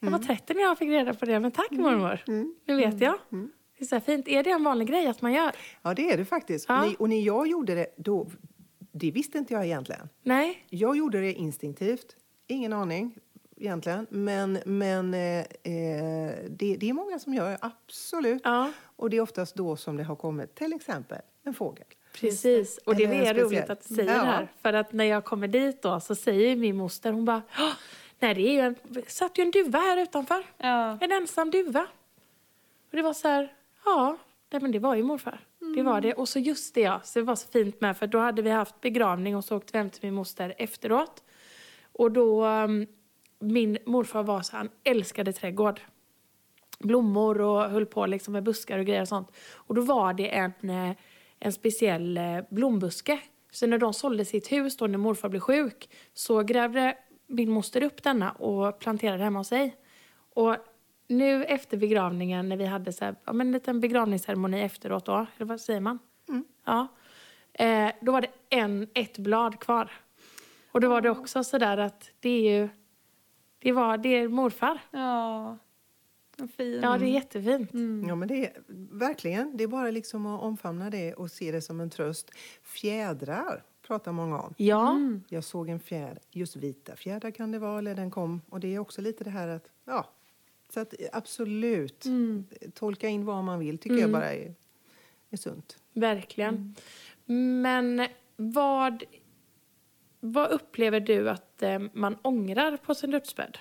Jag 0.00 0.10
var 0.10 0.18
30 0.18 0.54
när 0.54 0.62
jag 0.62 0.78
fick 0.78 0.88
reda 0.88 1.14
på 1.14 1.24
det, 1.24 1.40
men 1.40 1.50
tack 1.50 1.70
mormor. 1.70 2.18
Nu 2.66 2.76
vet 2.76 3.00
jag. 3.00 3.18
Det 3.78 3.84
är 3.84 3.86
så 3.86 4.00
fint. 4.00 4.28
Är 4.28 4.42
det 4.42 4.50
en 4.50 4.64
vanlig 4.64 4.88
grej 4.88 5.06
att 5.06 5.22
man 5.22 5.32
gör? 5.32 5.52
Ja, 5.82 5.94
det 5.94 6.10
är 6.12 6.16
det 6.16 6.24
faktiskt. 6.24 6.66
Ja. 6.68 6.80
Och, 6.82 6.88
ni, 6.88 6.96
och 6.98 7.08
när 7.08 7.20
jag 7.20 7.46
gjorde 7.48 7.74
det, 7.74 7.86
då, 7.96 8.30
det 8.92 9.10
visste 9.10 9.38
inte 9.38 9.54
jag 9.54 9.64
egentligen. 9.64 10.08
Nej? 10.22 10.66
Jag 10.70 10.96
gjorde 10.96 11.20
det 11.20 11.32
instinktivt. 11.32 12.16
Ingen 12.46 12.72
aning 12.72 13.18
egentligen. 13.64 14.06
Men, 14.10 14.58
men 14.64 15.14
eh, 15.14 15.38
eh, 15.40 15.44
det, 16.50 16.76
det 16.76 16.88
är 16.88 16.92
många 16.92 17.18
som 17.18 17.34
gör 17.34 17.50
det, 17.50 17.58
absolut. 17.60 18.40
Ja. 18.44 18.72
Och 18.96 19.10
det 19.10 19.16
är 19.16 19.20
oftast 19.20 19.54
då 19.54 19.76
som 19.76 19.96
det 19.96 20.04
har 20.04 20.16
kommit 20.16 20.54
till 20.54 20.72
exempel 20.72 21.18
en 21.44 21.54
fågel. 21.54 21.84
Precis, 22.20 22.78
och 22.86 22.96
det 22.96 23.04
är 23.04 23.34
roligt 23.34 23.70
att 23.70 23.88
du 23.88 23.94
säger 23.94 24.14
Ja. 24.14 24.20
det 24.20 24.26
här. 24.26 24.48
För 24.62 24.72
att 24.72 24.92
när 24.92 25.04
jag 25.04 25.24
kommer 25.24 25.48
dit 25.48 25.82
då 25.82 26.00
så 26.00 26.14
säger 26.14 26.56
min 26.56 26.76
moster, 26.76 27.12
hon 27.12 27.24
bara, 27.24 27.42
"Åh, 27.58 27.72
nej 28.18 28.34
det 28.34 28.40
är 28.40 28.52
ju 28.52 28.60
en, 28.60 28.76
satt 29.08 29.38
ju 29.38 29.42
en 29.42 29.50
duva 29.50 29.78
här 29.78 29.96
utanför. 30.02 30.42
Ja. 30.58 30.98
En 31.00 31.12
ensam 31.12 31.50
duva. 31.50 31.86
Och 32.90 32.96
det 32.96 33.02
var 33.02 33.12
så 33.12 33.28
här, 33.28 33.52
ja, 33.84 34.16
nej, 34.50 34.62
men 34.62 34.72
det 34.72 34.78
var 34.78 34.94
ju 34.94 35.02
morfar. 35.02 35.40
Det 35.76 35.82
var 35.82 36.00
det. 36.00 36.14
Och 36.14 36.28
så 36.28 36.38
just 36.38 36.74
det 36.74 36.80
ja, 36.80 37.00
så 37.04 37.18
det 37.18 37.24
var 37.24 37.36
så 37.36 37.48
fint 37.48 37.80
med 37.80 37.96
för 37.96 38.06
då 38.06 38.18
hade 38.18 38.42
vi 38.42 38.50
haft 38.50 38.80
begravning 38.80 39.36
och 39.36 39.44
så 39.44 39.56
åkte 39.56 39.72
vi 39.72 39.78
hem 39.78 39.90
till 39.90 40.00
min 40.04 40.14
moster 40.14 40.54
efteråt. 40.58 41.22
Och 41.92 42.12
då, 42.12 42.44
um, 42.46 42.86
min 43.38 43.78
morfar 43.86 44.22
var 44.22 44.42
så 44.42 44.56
han 44.56 44.70
älskade 44.84 45.32
trädgård. 45.32 45.80
Blommor 46.78 47.40
och 47.40 47.70
höll 47.70 47.86
på 47.86 48.06
liksom 48.06 48.32
med 48.32 48.42
buskar 48.42 48.78
och 48.78 48.86
grejer 48.86 49.02
och 49.02 49.08
sånt. 49.08 49.28
Och 49.54 49.74
då 49.74 49.82
var 49.82 50.14
det 50.14 50.36
en, 50.36 50.70
eh, 50.70 50.96
en 51.38 51.52
speciell 51.52 52.16
eh, 52.16 52.38
blombuske. 52.50 53.18
Så 53.50 53.66
när 53.66 53.78
de 53.78 53.94
sålde 53.94 54.24
sitt 54.24 54.52
hus 54.52 54.76
då 54.76 54.86
när 54.86 54.98
morfar 54.98 55.28
blev 55.28 55.40
sjuk 55.40 55.90
så 56.14 56.42
grävde 56.42 56.96
min 57.26 57.50
moster 57.50 57.82
upp 57.82 58.02
denna 58.02 58.30
och 58.32 58.78
planterade 58.78 59.24
hemma 59.24 59.38
hos 59.38 59.48
sig. 59.48 59.76
Och 60.34 60.56
nu 61.08 61.44
efter 61.44 61.76
begravningen 61.76 62.48
när 62.48 62.56
vi 62.56 62.64
hade 62.64 62.92
så 62.92 63.04
här, 63.04 63.14
ja, 63.24 63.32
men 63.32 63.46
en 63.46 63.52
liten 63.52 63.80
begravningsceremoni 63.80 64.60
efteråt 64.60 65.06
då, 65.06 65.26
eller 65.36 65.46
vad 65.46 65.60
säger 65.60 65.80
man? 65.80 65.98
Ja. 66.64 66.88
Eh, 67.52 67.90
då 68.00 68.12
var 68.12 68.20
det 68.20 68.30
en, 68.50 68.88
ett 68.94 69.18
blad 69.18 69.60
kvar. 69.60 69.90
Och 70.72 70.80
då 70.80 70.88
var 70.88 71.00
det 71.00 71.10
också 71.10 71.44
så 71.44 71.58
där 71.58 71.78
att 71.78 72.10
det 72.20 72.28
är 72.28 72.58
ju, 72.58 72.68
det 73.64 73.72
var, 73.72 73.98
det 73.98 74.08
är 74.08 74.28
morfar. 74.28 74.78
Ja. 74.90 75.58
Vad 76.36 76.50
fint. 76.50 76.82
Ja, 76.82 76.98
det 76.98 77.04
är 77.04 77.10
jättefint. 77.10 77.70
Ja, 78.08 78.14
men 78.14 78.28
det 78.28 78.46
är 78.46 78.52
verkligen. 78.90 79.56
Det 79.56 79.64
är 79.64 79.68
bara 79.68 79.90
liksom 79.90 80.26
att 80.26 80.42
omfamna 80.42 80.90
det 80.90 81.14
och 81.14 81.30
se 81.30 81.52
det 81.52 81.60
som 81.62 81.80
en 81.80 81.90
tröst. 81.90 82.30
Fjädrar 82.62 83.62
pratar 83.86 84.12
många 84.12 84.40
om. 84.40 84.54
Ja, 84.56 84.98
Jag 85.28 85.44
såg 85.44 85.68
en 85.68 85.80
fjäder, 85.80 86.18
just 86.30 86.56
vita 86.56 86.96
fjädrar 86.96 87.30
kan 87.30 87.50
det 87.52 87.58
vara, 87.58 87.78
eller 87.78 87.94
den 87.94 88.10
kom. 88.10 88.40
Och 88.48 88.60
det 88.60 88.74
är 88.74 88.78
också 88.78 89.00
lite 89.00 89.24
det 89.24 89.30
här 89.30 89.48
att, 89.48 89.68
ja, 89.84 90.08
så 90.68 90.80
att 90.80 90.94
absolut, 91.12 92.04
tolka 92.74 93.08
in 93.08 93.24
vad 93.24 93.44
man 93.44 93.58
vill 93.58 93.78
tycker 93.78 93.96
jag 93.96 94.12
bara 94.12 94.32
är, 94.32 94.54
är 95.30 95.36
sunt. 95.36 95.78
verkligen. 95.92 96.74
Men 97.62 98.06
vad, 98.36 99.04
vad 100.26 100.50
upplever 100.50 101.00
du 101.00 101.30
att 101.30 101.62
eh, 101.62 101.78
man 101.92 102.16
ångrar 102.22 102.76
på 102.76 102.94
sin 102.94 103.10
dödsbädd? 103.10 103.58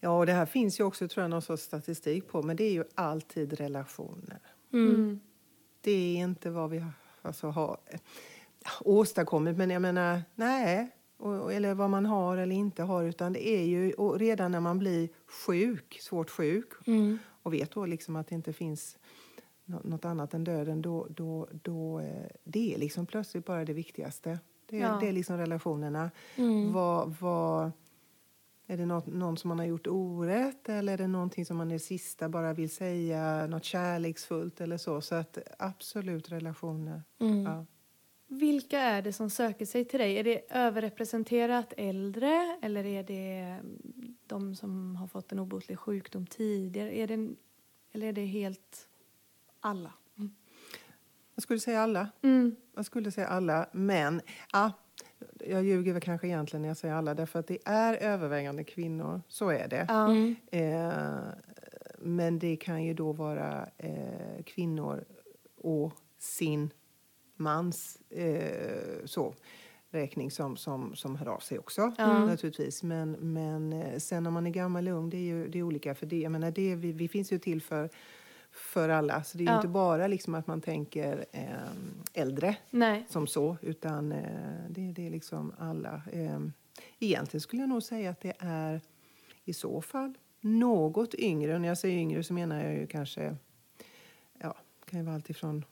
Ja, 0.00 0.18
och 0.18 0.26
det 0.26 0.32
här 0.32 0.46
finns 0.46 0.80
ju 0.80 0.84
också 0.84 1.08
tror 1.08 1.22
jag 1.22 1.30
någon 1.30 1.42
sorts 1.42 1.62
statistik 1.62 2.28
på, 2.28 2.42
men 2.42 2.56
det 2.56 2.64
är 2.64 2.72
ju 2.72 2.84
alltid 2.94 3.52
relationer. 3.52 4.38
Det 5.80 5.90
är 5.90 6.16
inte 6.16 6.50
vad 6.50 6.70
vi 6.70 6.84
alltså, 7.22 7.46
har 7.46 7.78
eh, 7.86 8.00
åstadkommit, 8.80 9.56
men 9.56 9.70
jag 9.70 9.82
menar, 9.82 10.22
nej. 10.34 10.90
Och, 11.16 11.52
eller 11.52 11.74
vad 11.74 11.90
man 11.90 12.06
har 12.06 12.36
eller 12.36 12.54
inte 12.54 12.82
har, 12.82 13.04
utan 13.04 13.32
det 13.32 13.48
är 13.48 13.64
ju 13.64 13.92
och 13.92 14.18
redan 14.18 14.52
när 14.52 14.60
man 14.60 14.78
blir 14.78 15.08
sjuk, 15.46 15.98
svårt 16.00 16.30
sjuk 16.30 16.68
och 17.42 17.54
vet 17.54 17.70
då 17.70 17.86
liksom 17.86 18.16
att 18.16 18.28
det 18.28 18.34
inte 18.34 18.52
finns 18.52 18.98
nå- 19.64 19.80
något 19.84 20.04
annat 20.04 20.34
än 20.34 20.44
döden, 20.44 20.82
då, 20.82 21.06
då, 21.10 21.48
då 21.62 22.00
eh, 22.00 22.26
det 22.44 22.74
är 22.74 22.78
liksom 22.78 23.06
plötsligt 23.06 23.44
bara 23.46 23.64
det 23.64 23.72
viktigaste. 23.72 24.38
Det, 24.72 24.78
är- 24.78 24.82
Ja. 24.82 24.98
det 25.00 25.08
är 25.08 25.12
liksom 25.12 25.36
relationerna. 25.38 26.10
Mm. 26.36 26.72
Vad, 26.72 27.14
vad, 27.20 27.72
är 28.66 28.76
det 28.76 28.86
något, 28.86 29.06
någon 29.06 29.36
som 29.36 29.48
man 29.48 29.58
har 29.58 29.66
gjort 29.66 29.86
orätt 29.86 30.68
eller 30.68 30.92
är 30.92 30.98
det 30.98 31.06
någonting 31.06 31.46
som 31.46 31.56
man 31.56 31.70
i 31.70 31.74
det 31.74 31.78
sista 31.78 32.28
bara 32.28 32.52
vill 32.52 32.70
säga, 32.70 33.46
något 33.46 33.64
kärleksfullt 33.64 34.60
eller 34.60 34.76
så? 34.78 35.00
Så 35.00 35.14
att 35.14 35.38
absolut 35.58 36.32
relationer. 36.32 37.02
Mm. 37.18 37.42
Ja. 37.42 37.66
Vilka 38.26 38.80
är 38.80 39.02
det 39.02 39.12
som 39.12 39.30
söker 39.30 39.66
sig 39.66 39.84
till 39.84 39.98
dig? 40.00 40.16
Är 40.18 40.24
det 40.24 40.42
överrepresenterat 40.50 41.72
äldre 41.76 42.58
eller 42.62 42.84
är 42.86 43.02
det 43.02 43.38
mm, 43.60 44.16
de 44.26 44.54
som 44.56 44.96
har 44.96 45.06
fått 45.06 45.32
en 45.32 45.38
obotlig 45.38 45.78
sjukdom 45.78 46.26
tidigare? 46.26 46.96
Är 46.98 47.06
det, 47.06 47.28
eller 47.92 48.06
är 48.06 48.12
det 48.12 48.24
helt 48.24 48.88
alla? 49.60 49.92
Jag 51.42 51.44
skulle 51.44 51.60
säga 51.60 51.80
alla. 51.80 52.08
Mm. 52.22 52.56
Jag 52.76 52.84
skulle 52.84 53.10
säga 53.10 53.26
alla, 53.26 53.68
men 53.72 54.20
ja, 54.52 54.72
jag 55.46 55.64
ljuger 55.64 55.92
väl 55.92 56.02
kanske 56.02 56.26
egentligen 56.26 56.62
när 56.62 56.68
jag 56.68 56.76
säger 56.76 56.94
alla 56.94 57.14
därför 57.14 57.38
att 57.38 57.46
det 57.46 57.58
är 57.64 57.94
övervägande 57.94 58.64
kvinnor, 58.64 59.22
så 59.28 59.48
är 59.50 59.68
det. 59.68 59.86
Mm. 59.90 60.36
Eh, 60.52 61.20
men 61.98 62.38
det 62.38 62.56
kan 62.56 62.84
ju 62.84 62.94
då 62.94 63.12
vara 63.12 63.68
eh, 63.78 64.42
kvinnor 64.46 65.04
och 65.56 65.92
sin 66.18 66.70
mans 67.36 67.98
eh, 68.10 69.04
så, 69.04 69.34
räkning 69.90 70.30
som, 70.30 70.56
som, 70.56 70.94
som 70.96 71.16
hör 71.16 71.28
av 71.28 71.38
sig 71.38 71.58
också 71.58 71.92
Ja. 71.98 72.24
naturligtvis. 72.24 72.82
Men, 72.82 73.12
men 73.12 73.72
eh, 73.72 73.98
sen 73.98 74.26
om 74.26 74.34
man 74.34 74.46
är 74.46 74.50
gammal 74.50 74.82
eller 74.82 74.92
ung, 74.96 75.10
det 75.10 75.16
är 75.16 75.20
ju 75.34 75.48
det 75.48 75.58
är 75.58 75.62
olika. 75.62 75.94
För 75.94 76.06
det, 76.06 76.20
jag 76.20 76.32
menar, 76.32 76.50
det, 76.50 76.74
vi, 76.74 76.92
vi 76.92 77.08
finns 77.08 77.32
ju 77.32 77.38
till 77.38 77.62
för, 77.62 77.90
för 78.52 78.88
alla. 78.88 79.24
Så 79.24 79.38
det 79.38 79.44
är 79.44 79.46
Ja. 79.46 79.56
inte 79.56 79.68
bara 79.68 80.06
liksom 80.06 80.34
att 80.34 80.46
man 80.46 80.60
tänker 80.60 81.24
eh, 81.32 81.46
äldre 82.12 82.56
Nej. 82.70 83.06
som 83.08 83.26
så, 83.26 83.56
utan 83.62 84.12
eh, 84.12 84.64
det, 84.70 84.92
det 84.92 85.06
är 85.06 85.10
liksom 85.10 85.52
alla. 85.58 86.02
Eh, 86.12 86.40
egentligen 86.98 87.40
skulle 87.40 87.62
jag 87.62 87.68
nog 87.68 87.82
säga 87.82 88.10
att 88.10 88.20
det 88.20 88.32
är 88.38 88.80
i 89.44 89.52
så 89.52 89.80
fall 89.82 90.14
något 90.40 91.14
yngre. 91.14 91.54
Och 91.54 91.60
när 91.60 91.68
jag 91.68 91.78
säger 91.78 91.98
yngre 91.98 92.24
så 92.24 92.32
menar 92.34 92.64
jag 92.64 92.74
ju 92.74 92.86
kanske, 92.86 93.36
ja, 94.38 94.56
kan 94.84 94.98
ju 95.00 95.04
vara 95.06 95.14
allt 95.14 95.30
ifrån 95.30 95.64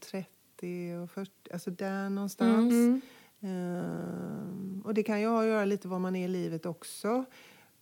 30 0.00 0.94
och 1.02 1.10
40, 1.10 1.32
alltså 1.52 1.70
där 1.70 2.10
någonstans. 2.10 2.72
Mm. 2.72 3.00
Ehm, 3.40 4.82
och 4.84 4.94
det 4.94 5.02
kan 5.02 5.20
ju 5.20 5.26
ha 5.26 5.40
att 5.40 5.46
göra 5.46 5.64
lite 5.64 5.88
vad 5.88 6.00
man 6.00 6.16
är 6.16 6.24
i 6.24 6.28
livet 6.28 6.66
också. 6.66 7.24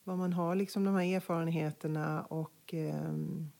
Vad 0.07 0.19
man 0.19 0.33
har 0.33 0.55
liksom 0.55 0.85
de 0.85 0.95
här 0.95 1.17
erfarenheterna 1.17 2.23
och 2.23 2.75
ehm, 2.75 3.51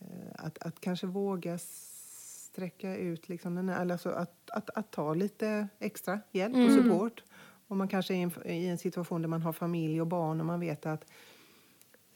eh, 0.00 0.06
att, 0.34 0.58
att 0.58 0.80
kanske 0.80 1.06
våga 1.06 1.58
sträcka 1.58 2.96
ut 2.96 3.28
liksom 3.28 3.54
den 3.54 3.68
här, 3.68 3.90
alltså 3.90 4.10
att, 4.10 4.50
att, 4.50 4.70
att 4.70 4.90
ta 4.90 5.14
lite 5.14 5.68
extra 5.78 6.20
hjälp 6.32 6.54
och 6.54 6.60
Mm. 6.60 6.82
support. 6.84 7.22
Om 7.68 7.78
man 7.78 7.88
kanske 7.88 8.14
är 8.14 8.18
i 8.18 8.22
en, 8.22 8.32
i 8.46 8.66
en 8.66 8.78
situation 8.78 9.22
där 9.22 9.28
man 9.28 9.42
har 9.42 9.52
familj 9.52 10.00
och 10.00 10.06
barn 10.06 10.40
och 10.40 10.46
man 10.46 10.60
vet 10.60 10.86
att 10.86 11.04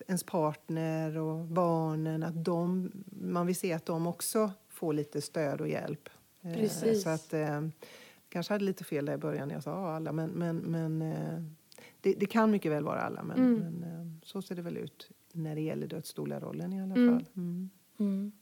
ens 0.06 0.22
partner 0.24 1.18
och 1.18 1.44
barnen, 1.44 2.22
att 2.22 2.44
de, 2.44 2.90
man 3.22 3.46
vill 3.46 3.56
se 3.56 3.72
att 3.72 3.86
de 3.86 4.06
också 4.06 4.50
får 4.68 4.92
lite 4.92 5.20
stöd 5.20 5.60
och 5.60 5.68
hjälp. 5.68 6.08
Eh, 6.42 6.54
Precis. 6.54 7.02
Så 7.02 7.08
att, 7.08 7.32
eh, 7.34 7.60
kanske 8.28 8.54
hade 8.54 8.64
lite 8.64 8.84
fel 8.84 9.06
där 9.06 9.14
i 9.14 9.18
början 9.18 9.48
när 9.48 9.54
jag 9.54 9.62
sa 9.64 9.94
alla, 9.94 10.12
men, 10.12 10.30
men, 10.30 10.56
men 10.56 11.02
eh, 11.02 11.42
det, 12.02 12.14
det 12.14 12.26
kan 12.26 12.50
mycket 12.50 12.72
väl 12.72 12.84
vara 12.84 13.00
alla. 13.00 13.22
Men, 13.22 13.38
Mm. 13.38 13.54
men 13.60 13.82
eh, 13.82 14.06
så 14.22 14.42
ser 14.42 14.54
det 14.54 14.62
väl 14.62 14.76
ut 14.76 15.10
när 15.32 15.54
det 15.54 15.60
gäller 15.60 15.86
dödsstolarrollen 15.86 16.72
i 16.72 16.82
alla 16.82 16.94
Mm. 16.94 17.14
fall. 17.18 17.26
Mm. 17.36 17.70
Mm. 17.98 18.32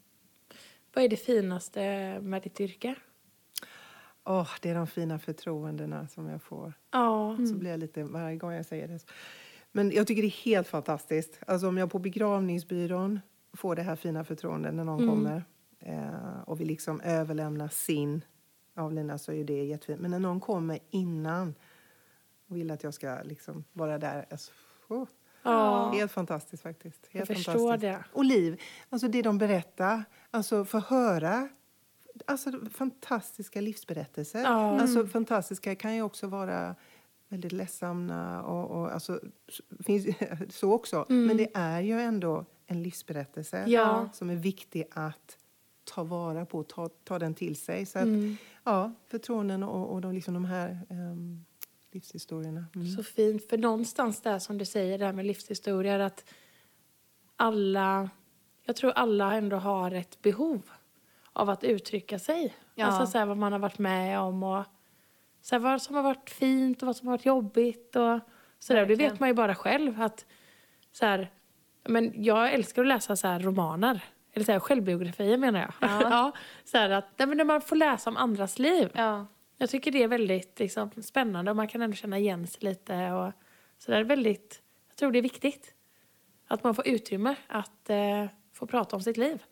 Vad 0.94 1.04
är 1.04 1.08
det 1.08 1.16
finaste 1.16 1.80
med 2.20 2.42
ditt 2.42 2.60
yrke? 2.60 2.94
Åh, 4.24 4.48
det 4.62 4.70
är 4.70 4.74
de 4.74 4.86
fina 4.86 5.18
förtroendena 5.18 6.08
som 6.08 6.28
jag 6.28 6.42
får. 6.42 6.72
Ja. 6.90 7.36
Så 7.52 7.54
blir 7.58 7.70
jag 7.70 7.80
lite 7.80 8.02
varje 8.04 8.36
gång 8.36 8.52
jag 8.52 8.66
säger 8.66 8.88
det. 8.88 9.04
Men 9.72 9.90
jag 9.90 10.06
tycker 10.06 10.22
det 10.22 10.28
är 10.28 10.44
helt 10.44 10.68
fantastiskt. 10.68 11.38
Alltså 11.46 11.68
om 11.68 11.76
jag 11.78 11.90
på 11.90 11.98
begravningsbyrån 11.98 13.20
får 13.52 13.76
det 13.76 13.82
här 13.82 13.96
fina 13.96 14.24
förtroendet 14.24 14.74
när 14.74 14.84
någon 14.84 15.02
Mm. 15.02 15.14
kommer 15.14 15.44
eh, 15.78 16.40
och 16.46 16.60
vill 16.60 16.66
liksom 16.66 17.00
överlämna 17.00 17.68
sin 17.68 18.24
avlidna 18.74 19.18
så 19.18 19.32
är 19.32 19.44
det 19.44 19.64
jättefint. 19.64 20.00
Men 20.00 20.10
när 20.10 20.18
någon 20.18 20.40
kommer 20.40 20.78
innan 20.90 21.54
vill 22.50 22.70
att 22.70 22.82
jag 22.82 22.94
ska 22.94 23.18
liksom 23.24 23.64
vara 23.72 23.98
där. 23.98 24.26
Alltså, 24.30 24.52
oh, 24.88 25.08
ja. 25.42 25.90
Helt 25.94 26.12
fantastiskt 26.12 26.62
faktiskt. 26.62 27.06
Helt 27.10 27.28
Jag 27.28 27.36
förstår 27.36 27.52
fantastiskt. 27.52 27.80
det. 27.82 28.04
Och 28.18 28.24
liv, 28.24 28.60
alltså 28.88 29.08
det 29.08 29.22
de 29.22 29.38
berättar, 29.38 30.04
alltså 30.30 30.64
få 30.64 30.78
höra 30.78 31.48
alltså 32.26 32.52
fantastiska 32.72 33.60
livsberättelser. 33.60 34.42
Ja. 34.42 34.80
Alltså 34.80 35.06
fantastiska 35.06 35.74
kan 35.74 35.94
ju 35.94 36.02
också 36.02 36.26
vara 36.26 36.74
väldigt 37.28 37.52
ledsamma 37.52 38.42
och, 38.42 38.70
och 38.80 38.92
alltså, 38.92 39.20
finns 39.84 40.06
så 40.56 40.72
också. 40.72 41.06
Mm. 41.08 41.26
Men 41.26 41.36
det 41.36 41.48
är 41.54 41.80
ju 41.80 42.00
ändå 42.00 42.44
en 42.66 42.82
livsberättelse 42.82 43.64
Ja. 43.66 44.08
som 44.12 44.30
är 44.30 44.36
viktig 44.36 44.84
att 44.90 45.36
ta 45.84 46.02
vara 46.04 46.46
på, 46.46 46.62
ta, 46.62 46.88
ta 47.04 47.18
den 47.18 47.34
till 47.34 47.56
sig. 47.56 47.86
Så 47.86 47.98
att, 47.98 48.04
Mm. 48.04 48.36
ja, 48.64 48.92
förtroenden 49.08 49.62
och, 49.62 49.92
och 49.92 50.00
de, 50.00 50.12
liksom 50.12 50.34
de 50.34 50.44
här 50.44 50.80
um, 50.90 51.44
livshistorierna. 51.92 52.64
Mm. 52.74 52.88
Så 52.88 53.02
fint. 53.02 53.48
För 53.48 53.58
någonstans 53.58 54.20
där 54.20 54.38
som 54.38 54.58
du 54.58 54.64
säger, 54.64 54.98
det 54.98 55.04
här 55.04 55.12
med 55.12 55.26
livshistorier, 55.26 55.98
att 55.98 56.34
alla, 57.36 58.10
jag 58.64 58.76
tror 58.76 58.92
alla 58.92 59.34
ändå 59.34 59.56
har 59.56 59.90
ett 59.90 60.22
behov 60.22 60.62
av 61.32 61.50
att 61.50 61.64
uttrycka 61.64 62.18
sig. 62.18 62.54
Ja. 62.74 62.86
Alltså 62.86 63.06
så 63.06 63.18
här, 63.18 63.26
vad 63.26 63.36
man 63.36 63.52
har 63.52 63.58
varit 63.58 63.78
med 63.78 64.20
om 64.20 64.42
och 64.42 64.64
så 65.40 65.54
här, 65.54 65.60
vad 65.60 65.82
som 65.82 65.94
har 65.94 66.02
varit 66.02 66.30
fint 66.30 66.82
och 66.82 66.86
vad 66.86 66.96
som 66.96 67.08
har 67.08 67.16
varit 67.16 67.26
jobbigt. 67.26 67.96
Och 67.96 68.20
så 68.58 68.72
där. 68.72 68.86
Det 68.86 68.94
vet 68.94 69.20
man 69.20 69.28
ju 69.28 69.34
bara 69.34 69.54
själv. 69.54 70.02
att 70.02 70.26
så 70.92 71.06
här, 71.06 71.30
men 71.84 72.24
Jag 72.24 72.52
älskar 72.52 72.82
att 72.82 72.88
läsa 72.88 73.16
så 73.16 73.28
här 73.28 73.40
romaner. 73.40 74.04
Eller 74.32 74.44
så 74.44 74.52
här, 74.52 74.60
självbiografier 74.60 75.36
menar 75.36 75.60
jag. 75.60 75.72
Ja. 75.90 76.32
så 76.64 76.78
här 76.78 76.90
att, 76.90 77.04
nej, 77.16 77.28
men 77.28 77.36
när 77.36 77.44
man 77.44 77.60
får 77.60 77.76
läsa 77.76 78.10
om 78.10 78.16
andras 78.16 78.58
liv. 78.58 78.90
Ja. 78.94 79.26
Jag 79.62 79.70
tycker 79.70 79.92
det 79.92 80.02
är 80.02 80.08
väldigt 80.08 80.58
liksom, 80.58 80.90
spännande 81.02 81.50
och 81.50 81.56
man 81.56 81.68
kan 81.68 81.82
ändå 81.82 81.96
känna 81.96 82.18
igen 82.18 82.46
sig 82.46 82.58
lite. 82.64 83.10
Och, 83.12 83.32
så 83.78 83.90
det 83.90 83.96
är 83.96 84.04
väldigt, 84.04 84.62
jag 84.88 84.96
tror 84.96 85.12
det 85.12 85.18
är 85.18 85.22
viktigt 85.22 85.74
att 86.46 86.64
man 86.64 86.74
får 86.74 86.88
utrymme 86.88 87.34
att 87.46 87.90
eh, 87.90 88.26
få 88.52 88.66
prata 88.66 88.96
om 88.96 89.02
sitt 89.02 89.16
liv. 89.16 89.42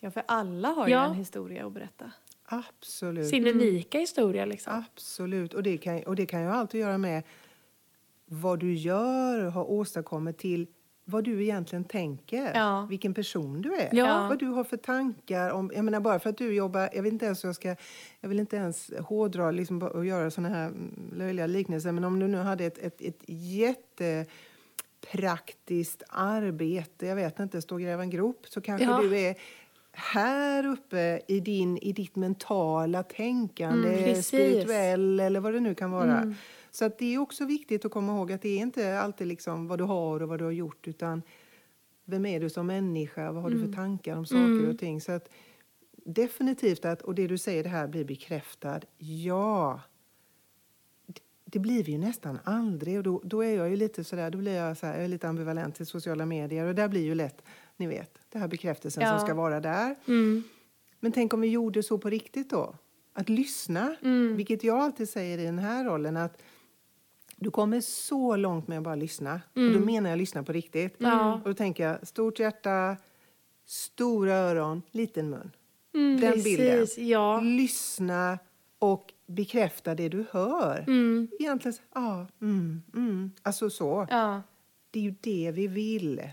ja, 0.00 0.10
för 0.10 0.22
alla 0.28 0.68
har 0.68 0.88
Ja. 0.88 1.04
ju 1.06 1.10
en 1.10 1.16
historia 1.16 1.66
att 1.66 1.72
berätta. 1.72 2.10
Absolut. 2.44 3.28
Sin 3.28 3.46
unika 3.46 3.98
historia 3.98 4.44
liksom. 4.44 4.84
Absolut. 4.86 5.54
Och 5.54 5.62
det, 5.62 5.78
kan, 5.78 6.02
och 6.02 6.16
det 6.16 6.26
kan 6.26 6.42
ju 6.42 6.48
alltid 6.48 6.80
göra 6.80 6.98
med 6.98 7.22
vad 8.26 8.58
du 8.58 8.74
gör 8.74 9.44
och 9.44 9.52
har 9.52 9.70
åstadkommit 9.70 10.38
till 10.38 10.66
vad 11.04 11.24
du 11.24 11.42
egentligen 11.42 11.84
tänker. 11.84 12.52
Ja. 12.54 12.86
Vilken 12.90 13.14
person 13.14 13.62
du 13.62 13.74
är. 13.74 13.88
Ja. 13.92 14.26
Vad 14.28 14.38
du 14.38 14.46
har 14.46 14.64
för 14.64 14.76
tankar. 14.76 15.50
Om, 15.50 15.70
jag 15.74 15.84
menar 15.84 16.00
bara 16.00 16.18
för 16.18 16.30
att 16.30 16.38
du 16.38 16.54
jobbar... 16.54 16.88
Jag 16.92 17.02
vet 17.02 17.12
inte 17.12 17.26
ens 17.26 17.44
hur 17.44 17.48
jag 17.48 17.56
ska... 17.56 17.76
Jag 18.20 18.28
vill 18.28 18.40
inte 18.40 18.56
ens 18.56 18.90
hårdra 19.00 19.50
liksom, 19.50 19.82
och 19.82 20.06
göra 20.06 20.30
såna 20.30 20.48
här 20.48 20.72
löjliga 21.12 21.46
liknelser. 21.46 21.92
Men 21.92 22.04
om 22.04 22.18
du 22.18 22.28
nu 22.28 22.38
hade 22.38 22.64
ett, 22.64 22.78
ett, 22.78 23.00
ett 23.00 23.22
jättepraktiskt 25.02 26.02
arbete. 26.08 27.06
Jag 27.06 27.16
vet 27.16 27.38
inte, 27.40 27.62
stå 27.62 27.74
och 27.74 27.80
gräva 27.80 28.02
en 28.02 28.10
grop. 28.10 28.46
Så 28.48 28.60
kanske 28.60 28.86
Ja. 28.86 28.98
du 29.02 29.18
är 29.18 29.34
här 29.92 30.66
uppe 30.66 31.20
i, 31.28 31.40
din, 31.40 31.78
i 31.78 31.92
ditt 31.92 32.16
mentala 32.16 33.02
tänkande, 33.02 33.88
Mm, 33.88 34.04
precis. 34.04 34.26
spirituell 34.26 35.20
eller 35.20 35.40
vad 35.40 35.52
det 35.52 35.60
nu 35.60 35.74
kan 35.74 35.90
vara. 35.90 36.18
Mm. 36.18 36.34
Så 36.74 36.84
att 36.84 36.98
det 36.98 37.14
är 37.14 37.18
också 37.18 37.44
viktigt 37.44 37.84
att 37.84 37.90
komma 37.92 38.12
ihåg 38.16 38.32
att 38.32 38.42
det 38.42 38.48
är 38.48 38.58
inte 38.58 38.98
alltid 39.00 39.26
liksom 39.26 39.66
vad 39.68 39.78
du 39.78 39.84
har 39.84 40.22
och 40.22 40.28
vad 40.28 40.38
du 40.38 40.44
har 40.44 40.52
gjort 40.52 40.88
utan 40.88 41.22
vem 42.04 42.26
är 42.26 42.40
du 42.40 42.50
som 42.50 42.66
människa, 42.66 43.32
vad 43.32 43.42
har 43.42 43.50
du 43.50 43.60
för 43.60 43.72
tankar 43.72 44.16
om 44.16 44.26
saker 44.26 44.44
Mm. 44.44 44.70
och 44.70 44.78
ting. 44.78 45.00
Så 45.00 45.12
att 45.12 45.28
definitivt 46.04 46.84
att, 46.84 47.02
och 47.02 47.14
det 47.14 47.26
du 47.26 47.38
säger 47.38 47.62
det 47.62 47.68
här 47.68 47.86
blir 47.88 48.04
bekräftad, 48.04 48.80
ja. 48.98 49.80
Det- 51.06 51.20
Det 51.44 51.58
blir 51.58 51.84
vi 51.84 51.92
ju 51.92 51.98
nästan 51.98 52.38
aldrig 52.44 52.96
och 52.96 53.02
då, 53.02 53.20
då 53.24 53.44
är 53.44 53.56
jag 53.56 53.70
ju 53.70 53.76
lite 53.76 54.04
sådär, 54.04 54.30
då 54.30 54.38
blir 54.38 54.54
jag, 54.54 54.76
så 54.76 54.86
här, 54.86 54.94
jag 54.94 55.04
är 55.04 55.08
lite 55.08 55.28
ambivalent 55.28 55.74
till 55.74 55.86
sociala 55.86 56.26
medier 56.26 56.66
och 56.66 56.74
där 56.74 56.88
blir 56.88 57.02
ju 57.04 57.14
lätt, 57.14 57.42
ni 57.76 57.86
vet, 57.86 58.18
det 58.28 58.38
här 58.38 58.48
bekräftelsen 58.48 59.02
Ja. 59.02 59.18
som 59.18 59.26
ska 59.26 59.34
vara 59.34 59.60
där. 59.60 59.96
Mm. 60.06 60.42
Men 61.00 61.12
tänk 61.12 61.34
om 61.34 61.40
vi 61.40 61.48
gjorde 61.48 61.82
så 61.82 61.98
på 61.98 62.10
riktigt 62.10 62.50
då? 62.50 62.74
Att 63.12 63.28
lyssna, 63.28 63.96
Mm. 64.02 64.36
vilket 64.36 64.64
jag 64.64 64.78
alltid 64.78 65.08
säger 65.08 65.38
i 65.38 65.44
den 65.44 65.58
här 65.58 65.84
rollen 65.84 66.16
att 66.16 66.42
du 67.44 67.50
kommer 67.50 67.80
så 67.80 68.36
långt 68.36 68.68
med 68.68 68.78
att 68.78 68.84
bara 68.84 68.94
lyssna. 68.94 69.40
Och 69.54 69.72
då 69.72 69.78
menar 69.80 70.10
jag 70.10 70.18
lyssna 70.18 70.42
på 70.42 70.52
riktigt. 70.52 70.94
Ja. 70.98 71.34
Och 71.34 71.40
då 71.48 71.54
tänker 71.54 71.88
jag 71.88 72.06
stort 72.06 72.38
hjärta, 72.38 72.96
stora 73.66 74.34
öron, 74.34 74.82
liten 74.90 75.30
mun. 75.30 75.50
Mm, 75.94 76.20
Den 76.20 76.32
precis, 76.32 76.44
bilden. 76.96 77.08
ja. 77.08 77.40
Lyssna 77.40 78.38
och 78.78 79.12
bekräfta 79.26 79.94
det 79.94 80.08
du 80.08 80.24
hör. 80.30 80.78
Mm. 80.86 81.28
Egentligen, 81.40 81.78
ja, 81.94 82.26
mm, 82.40 82.82
mm. 82.94 83.30
Alltså 83.42 83.70
så. 83.70 84.06
Ja. 84.10 84.42
Det 84.90 84.98
är 84.98 85.02
ju 85.02 85.14
det 85.20 85.50
vi 85.54 85.66
vill. 85.66 86.30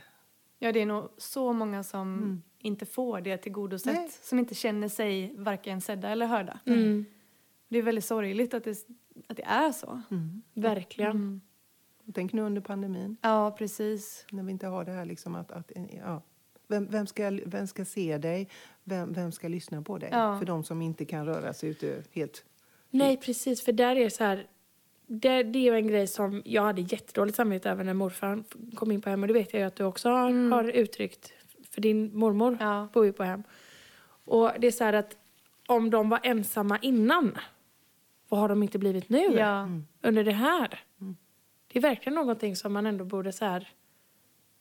ja, 0.59 0.71
det 0.71 0.81
är 0.81 0.85
nog 0.85 1.09
så 1.17 1.53
många 1.53 1.83
som 1.83 2.13
Mm. 2.17 2.41
inte 2.59 2.85
får 2.85 3.21
det 3.21 3.37
tillgodosett. 3.37 3.93
Nej. 3.95 4.09
Som 4.21 4.39
inte 4.39 4.55
känner 4.55 4.87
sig 4.89 5.33
varken 5.37 5.81
sedda 5.81 6.09
eller 6.09 6.25
hörda. 6.25 6.59
Mm. 6.65 7.05
Det 7.67 7.77
är 7.77 7.81
väldigt 7.83 8.05
sorgligt 8.05 8.53
att 8.53 8.63
det, 8.63 8.77
att 9.27 9.37
det 9.37 9.43
är 9.43 9.71
så. 9.71 10.01
Mm. 10.11 10.41
Verkligen. 10.53 11.41
Tänk 12.13 12.33
nu 12.33 12.41
under 12.41 12.61
pandemin, 12.61 13.17
Ja, 13.21 13.55
precis. 13.57 14.25
när 14.31 14.43
vi 14.43 14.51
inte 14.51 14.67
har 14.67 14.85
det 14.85 14.91
här 14.91 15.05
liksom 15.05 15.35
att, 15.35 15.51
att 15.51 15.71
ja. 15.97 16.21
Vem, 16.67 16.87
vem, 16.91 17.07
ska, 17.07 17.39
vem 17.45 17.67
ska 17.67 17.85
se 17.85 18.17
dig? 18.17 18.49
Vem, 18.83 19.13
vem 19.13 19.31
ska 19.31 19.47
lyssna 19.47 19.81
på 19.81 19.97
dig? 19.97 20.09
Ja. 20.11 20.39
För 20.39 20.45
de 20.45 20.63
som 20.63 20.81
inte 20.81 21.05
kan 21.05 21.25
röra 21.25 21.53
sig 21.53 21.69
ute 21.69 22.03
helt. 22.11 22.45
Nej, 22.89 23.17
precis. 23.17 23.61
För 23.65 23.71
där 23.71 23.95
är 23.95 24.03
det 24.03 24.09
så 24.09 24.23
här... 24.23 24.47
Det, 25.07 25.43
det 25.43 25.59
är 25.59 25.63
ju 25.63 25.75
en 25.75 25.87
grej 25.87 26.07
som 26.07 26.41
jag 26.45 26.63
hade 26.63 26.81
jättedåligt 26.81 27.35
samvete 27.37 27.69
över 27.69 27.83
när 27.83 27.93
morfar 27.93 28.43
kom 28.75 28.91
in 28.91 29.01
på 29.01 29.09
hem. 29.09 29.21
Och 29.23 29.27
det 29.27 29.33
vet 29.33 29.53
jag 29.53 29.59
ju 29.59 29.65
att 29.67 29.75
du 29.75 29.83
också 29.83 30.09
har, 30.09 30.29
Mm. 30.29 30.51
har 30.51 30.63
uttryckt. 30.63 31.33
För 31.69 31.81
din 31.81 32.17
mormor 32.17 32.57
Ja. 32.59 32.87
bor 32.93 33.05
ju 33.05 33.13
på 33.13 33.23
hem. 33.23 33.43
Och 34.25 34.51
det 34.59 34.67
är 34.67 34.71
så 34.71 34.83
här 34.83 34.93
att 34.93 35.17
om 35.67 35.89
de 35.89 36.09
var 36.09 36.19
ensamma 36.23 36.77
innan, 36.81 37.37
vad 38.31 38.39
har 38.39 38.49
de 38.49 38.63
inte 38.63 38.79
blivit 38.79 39.09
nu? 39.09 39.37
Ja. 39.37 39.69
Under 40.01 40.23
det 40.23 40.31
här. 40.31 40.83
Det 41.67 41.79
är 41.79 41.81
verkligen 41.81 42.15
någonting 42.15 42.55
som 42.55 42.73
man 42.73 42.85
ändå 42.85 43.05
borde 43.05 43.31
så 43.31 43.45
här, 43.45 43.69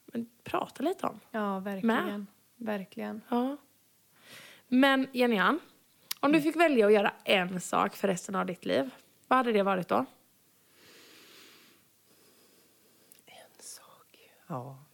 men, 0.07 0.31
prata 0.45 0.83
lite 0.83 1.07
om. 1.07 1.21
Ja, 1.31 1.59
verkligen. 1.59 2.27
Verkligen. 2.57 3.21
Ja. 3.29 3.57
Men 4.69 5.07
Jenny-Ann, 5.13 5.59
om 6.21 6.33
du 6.33 6.41
fick 6.41 6.57
välja 6.57 6.87
att 6.87 6.93
göra 6.93 7.13
en 7.25 7.61
sak 7.61 7.97
för 7.97 8.09
resten 8.09 8.35
av 8.35 8.47
ditt 8.47 8.65
liv, 8.65 8.91
vad 9.29 9.37
hade 9.37 9.53
det 9.53 9.63
varit 9.63 9.89
då? 9.89 10.07
En 13.27 13.63
sak. 13.63 14.31
Ja. 14.47 14.85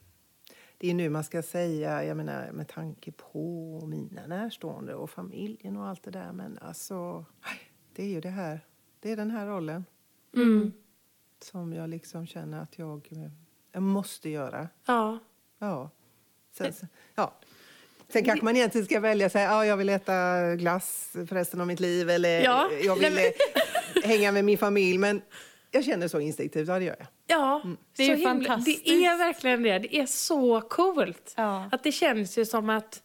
Det 0.77 0.89
är 0.89 0.93
nu 0.93 1.09
man 1.09 1.23
ska 1.23 1.41
säga, 1.41 2.03
jag 2.03 2.17
menar 2.17 2.51
med 2.51 2.67
tanke 2.67 3.11
på 3.11 3.81
mina 3.87 4.27
närstående 4.27 4.95
och 4.95 5.09
familjen 5.09 5.77
och 5.77 5.87
allt 5.87 6.03
det 6.03 6.11
där. 6.11 6.31
Men 6.31 6.57
alltså, 6.61 7.25
det 7.93 8.03
är 8.03 8.09
ju 8.09 8.21
det 8.21 8.29
här. 8.29 8.66
Det 8.99 9.11
är 9.11 9.15
den 9.15 9.31
här 9.31 9.45
rollen 9.47 9.85
Mm. 10.35 10.73
som 11.41 11.73
jag 11.73 11.89
liksom 11.89 12.27
känner 12.27 12.61
att 12.61 12.79
jag, 12.79 13.07
eh, 13.11 13.31
jag 13.71 13.83
måste 13.83 14.29
göra. 14.29 14.67
Ja. 14.85 15.19
Ja. 15.59 15.89
Sen, 16.51 16.73
ja. 17.15 17.33
Sen 18.09 18.23
kanske 18.25 18.45
man 18.45 18.55
egentligen 18.55 18.85
ska 18.85 18.99
välja 18.99 19.29
sig, 19.29 19.43
ja, 19.43 19.65
jag 19.65 19.77
vill 19.77 19.89
äta 19.89 20.55
glass 20.55 21.09
för 21.13 21.25
resten 21.35 21.61
av 21.61 21.67
mitt 21.67 21.79
liv 21.79 22.09
eller 22.09 22.41
Ja. 22.43 22.69
jag 22.83 22.95
vill 22.95 23.17
hänga 24.03 24.31
med 24.31 24.45
min 24.45 24.57
familj. 24.57 24.97
Men 24.97 25.21
jag 25.71 25.83
känner 25.85 26.07
så 26.07 26.19
instinktivt, 26.19 26.67
ja 26.67 26.79
det 26.79 26.85
gör 26.85 26.95
jag. 26.99 27.07
Ja, 27.27 27.61
Det 27.95 28.03
är 28.03 28.17
så 28.17 28.23
fantastiskt. 28.23 28.85
Det 28.85 29.05
är 29.05 29.17
verkligen 29.17 29.63
det. 29.63 29.79
Det 29.79 29.99
är 29.99 30.05
så 30.05 30.61
coolt. 30.61 31.33
Ja. 31.37 31.69
Att 31.71 31.83
det 31.83 31.91
känns 31.91 32.37
ju 32.37 32.45
som 32.45 32.69
att... 32.69 33.03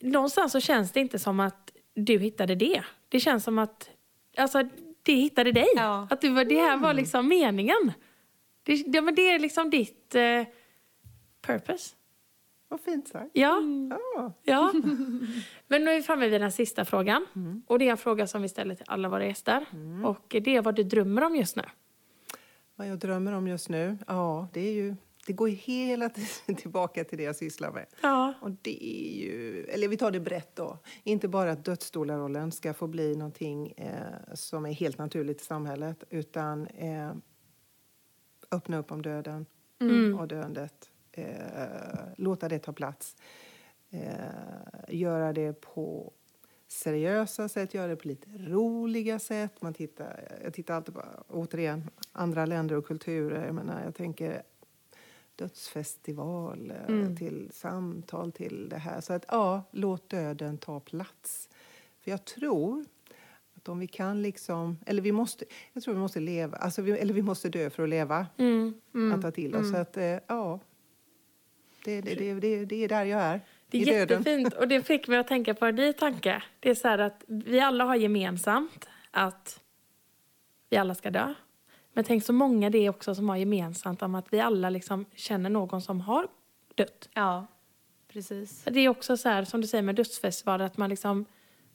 Någonstans 0.00 0.52
så 0.52 0.60
känns 0.60 0.92
det 0.92 1.00
inte 1.00 1.18
som 1.18 1.40
att 1.40 1.72
du 1.94 2.18
hittade 2.18 2.54
det. 2.54 2.82
Det 3.08 3.20
känns 3.20 3.44
som 3.44 3.58
att 3.58 3.90
alltså, 4.36 4.62
det 5.02 5.12
hittade 5.14 5.52
dig. 5.52 5.66
Ja. 5.76 6.06
Att 6.10 6.20
du, 6.20 6.28
var- 6.28 6.44
det 6.44 6.58
här 6.58 6.76
var 6.76 6.94
liksom 6.94 7.28
meningen. 7.28 7.92
Det, 8.62 8.82
det, 8.86 9.00
men 9.02 9.14
det 9.14 9.30
är 9.30 9.38
liksom 9.38 9.70
ditt 9.70 10.14
eh, 10.14 10.44
purpose. 11.46 11.94
Vad 12.68 12.80
fint 12.80 13.08
sagt. 13.08 13.30
Ja. 13.32 13.62
Ja. 14.16 14.32
Ja. 14.42 14.72
Men 15.66 15.84
nu 15.84 15.90
är 15.90 15.94
vi 15.96 16.02
framme 16.02 16.28
vid 16.28 16.40
den 16.40 16.52
sista 16.52 16.84
frågan. 16.84 17.26
Och 17.66 17.78
det 17.78 17.86
är 17.86 17.90
en 17.90 17.96
fråga 17.96 18.26
som 18.26 18.42
vi 18.42 18.48
ställer 18.48 18.74
till 18.74 18.84
alla 18.88 19.08
våra 19.08 19.26
gäster. 19.26 19.66
Och 20.04 20.24
det 20.28 20.56
är 20.56 20.62
vad 20.62 20.74
du 20.74 20.82
drömmer 20.82 21.22
om 21.24 21.36
just 21.36 21.56
nu. 21.56 21.62
Vad 22.76 22.88
jag 22.88 22.98
drömmer 22.98 23.32
om 23.32 23.48
just 23.48 23.68
nu? 23.68 23.98
Ja, 24.06 24.48
det 24.52 24.60
är 24.60 24.72
ju... 24.72 24.96
Det 25.26 25.32
går 25.32 25.48
ju 25.48 25.54
hela 25.54 26.08
tiden 26.08 26.56
tillbaka 26.62 27.04
till 27.04 27.18
det 27.18 27.24
jag 27.24 27.36
sysslar 27.36 27.72
med. 27.72 27.86
Ja. 28.02 28.34
Och 28.40 28.50
det 28.62 28.84
är 28.84 29.20
ju... 29.20 29.64
Eller 29.64 29.88
vi 29.88 29.96
tar 29.96 30.10
det 30.10 30.20
brett 30.20 30.56
då. 30.56 30.78
Inte 31.04 31.28
bara 31.28 31.52
att 31.52 31.64
dödsstolarrollen 31.64 32.52
ska 32.52 32.74
få 32.74 32.86
bli 32.86 33.16
någonting 33.16 33.72
eh, 33.76 34.34
som 34.34 34.66
är 34.66 34.72
helt 34.72 34.98
naturligt 34.98 35.40
i 35.40 35.44
samhället. 35.44 36.04
Utan 36.10 36.66
eh, 36.66 37.12
öppna 38.50 38.78
upp 38.78 38.92
om 38.92 39.02
döden 39.02 39.46
och 40.18 40.28
döendet. 40.28 40.90
Eh, 41.12 41.24
låta 42.16 42.48
det 42.48 42.58
ta 42.58 42.72
plats. 42.72 43.16
Eh, 43.90 44.88
göra 44.88 45.32
det 45.32 45.60
på 45.60 46.12
seriösa 46.68 47.48
sätt, 47.48 47.74
göra 47.74 47.86
det 47.86 47.96
på 47.96 48.08
lite 48.08 48.28
roliga 48.38 49.18
sätt. 49.18 49.62
Man 49.62 49.74
tittar, 49.74 50.38
jag 50.44 50.54
tittar 50.54 50.74
alltid 50.74 50.94
på, 50.94 51.02
återigen, 51.28 51.90
andra 52.12 52.46
länder 52.46 52.76
och 52.76 52.86
kulturer. 52.86 53.46
Jag, 53.46 53.54
menar, 53.54 53.84
jag 53.84 53.94
tänker 53.94 54.42
dödsfestival 55.36 56.72
eh, 56.88 57.14
till 57.14 57.50
samtal 57.52 58.32
till 58.32 58.68
det 58.68 58.76
här. 58.78 59.00
Så 59.00 59.12
att 59.12 59.24
ja, 59.28 59.62
låt 59.70 60.08
döden 60.08 60.58
ta 60.58 60.80
plats. 60.80 61.48
För 62.00 62.10
jag 62.10 62.24
tror 62.24 62.84
att 63.54 63.68
om 63.68 63.78
vi 63.78 63.86
kan 63.86 64.22
liksom, 64.22 64.78
eller 64.86 65.02
vi 65.02 65.12
måste, 65.12 65.44
jag 65.72 65.82
tror 65.82 65.94
vi 65.94 66.00
måste 66.00 66.20
leva, 66.20 66.56
alltså 66.56 66.82
vi, 66.82 66.92
eller 66.92 67.14
vi 67.14 67.22
måste 67.22 67.48
dö 67.48 67.70
för 67.70 67.82
att 67.82 67.88
leva. 67.88 68.26
Mm. 68.36 68.74
Att 69.14 69.22
ta 69.22 69.30
till 69.30 69.54
oss. 69.54 69.70
Så 69.70 69.76
att 69.76 69.96
eh, 69.96 70.18
ja, 70.26 70.60
det, 71.84 72.00
det, 72.00 72.14
det, 72.14 72.34
det, 72.34 72.64
det 72.64 72.84
är 72.84 72.88
där 72.88 73.04
jag 73.04 73.20
är. 73.20 73.40
Det 73.68 73.78
är 73.78 73.82
I 73.82 73.84
döden. 73.84 74.18
jättefint 74.18 74.54
och 74.54 74.68
det 74.68 74.82
fick 74.82 75.08
mig 75.08 75.18
att 75.18 75.28
tänka 75.28 75.54
på 75.54 75.66
en 75.66 75.74
ny 75.74 75.92
tanke. 75.92 76.42
Det 76.60 76.70
är 76.70 76.74
så 76.74 76.88
att 76.88 77.24
vi 77.26 77.60
alla 77.60 77.84
har 77.84 77.96
gemensamt 77.96 78.88
att 79.10 79.60
vi 80.70 80.76
alla 80.76 80.94
ska 80.94 81.10
dö. 81.10 81.34
Men 81.92 82.04
tänk 82.04 82.24
så 82.24 82.32
många 82.32 82.70
det 82.70 82.78
är 82.78 82.90
också 82.90 83.14
som 83.14 83.28
har 83.28 83.36
gemensamt 83.36 84.02
om 84.02 84.14
att 84.14 84.32
vi 84.32 84.40
alla 84.40 84.70
liksom 84.70 85.04
känner 85.14 85.50
någon 85.50 85.82
som 85.82 86.00
har 86.00 86.28
dött. 86.74 87.08
Ja, 87.14 87.46
precis. 88.08 88.64
Det 88.64 88.80
är 88.80 88.88
också 88.88 89.16
så 89.16 89.28
här 89.28 89.44
som 89.44 89.60
du 89.60 89.66
säger 89.66 89.82
med 89.82 89.94
dödsfestivaler 89.94 90.64
att 90.64 90.76
man 90.76 90.90
liksom 90.90 91.26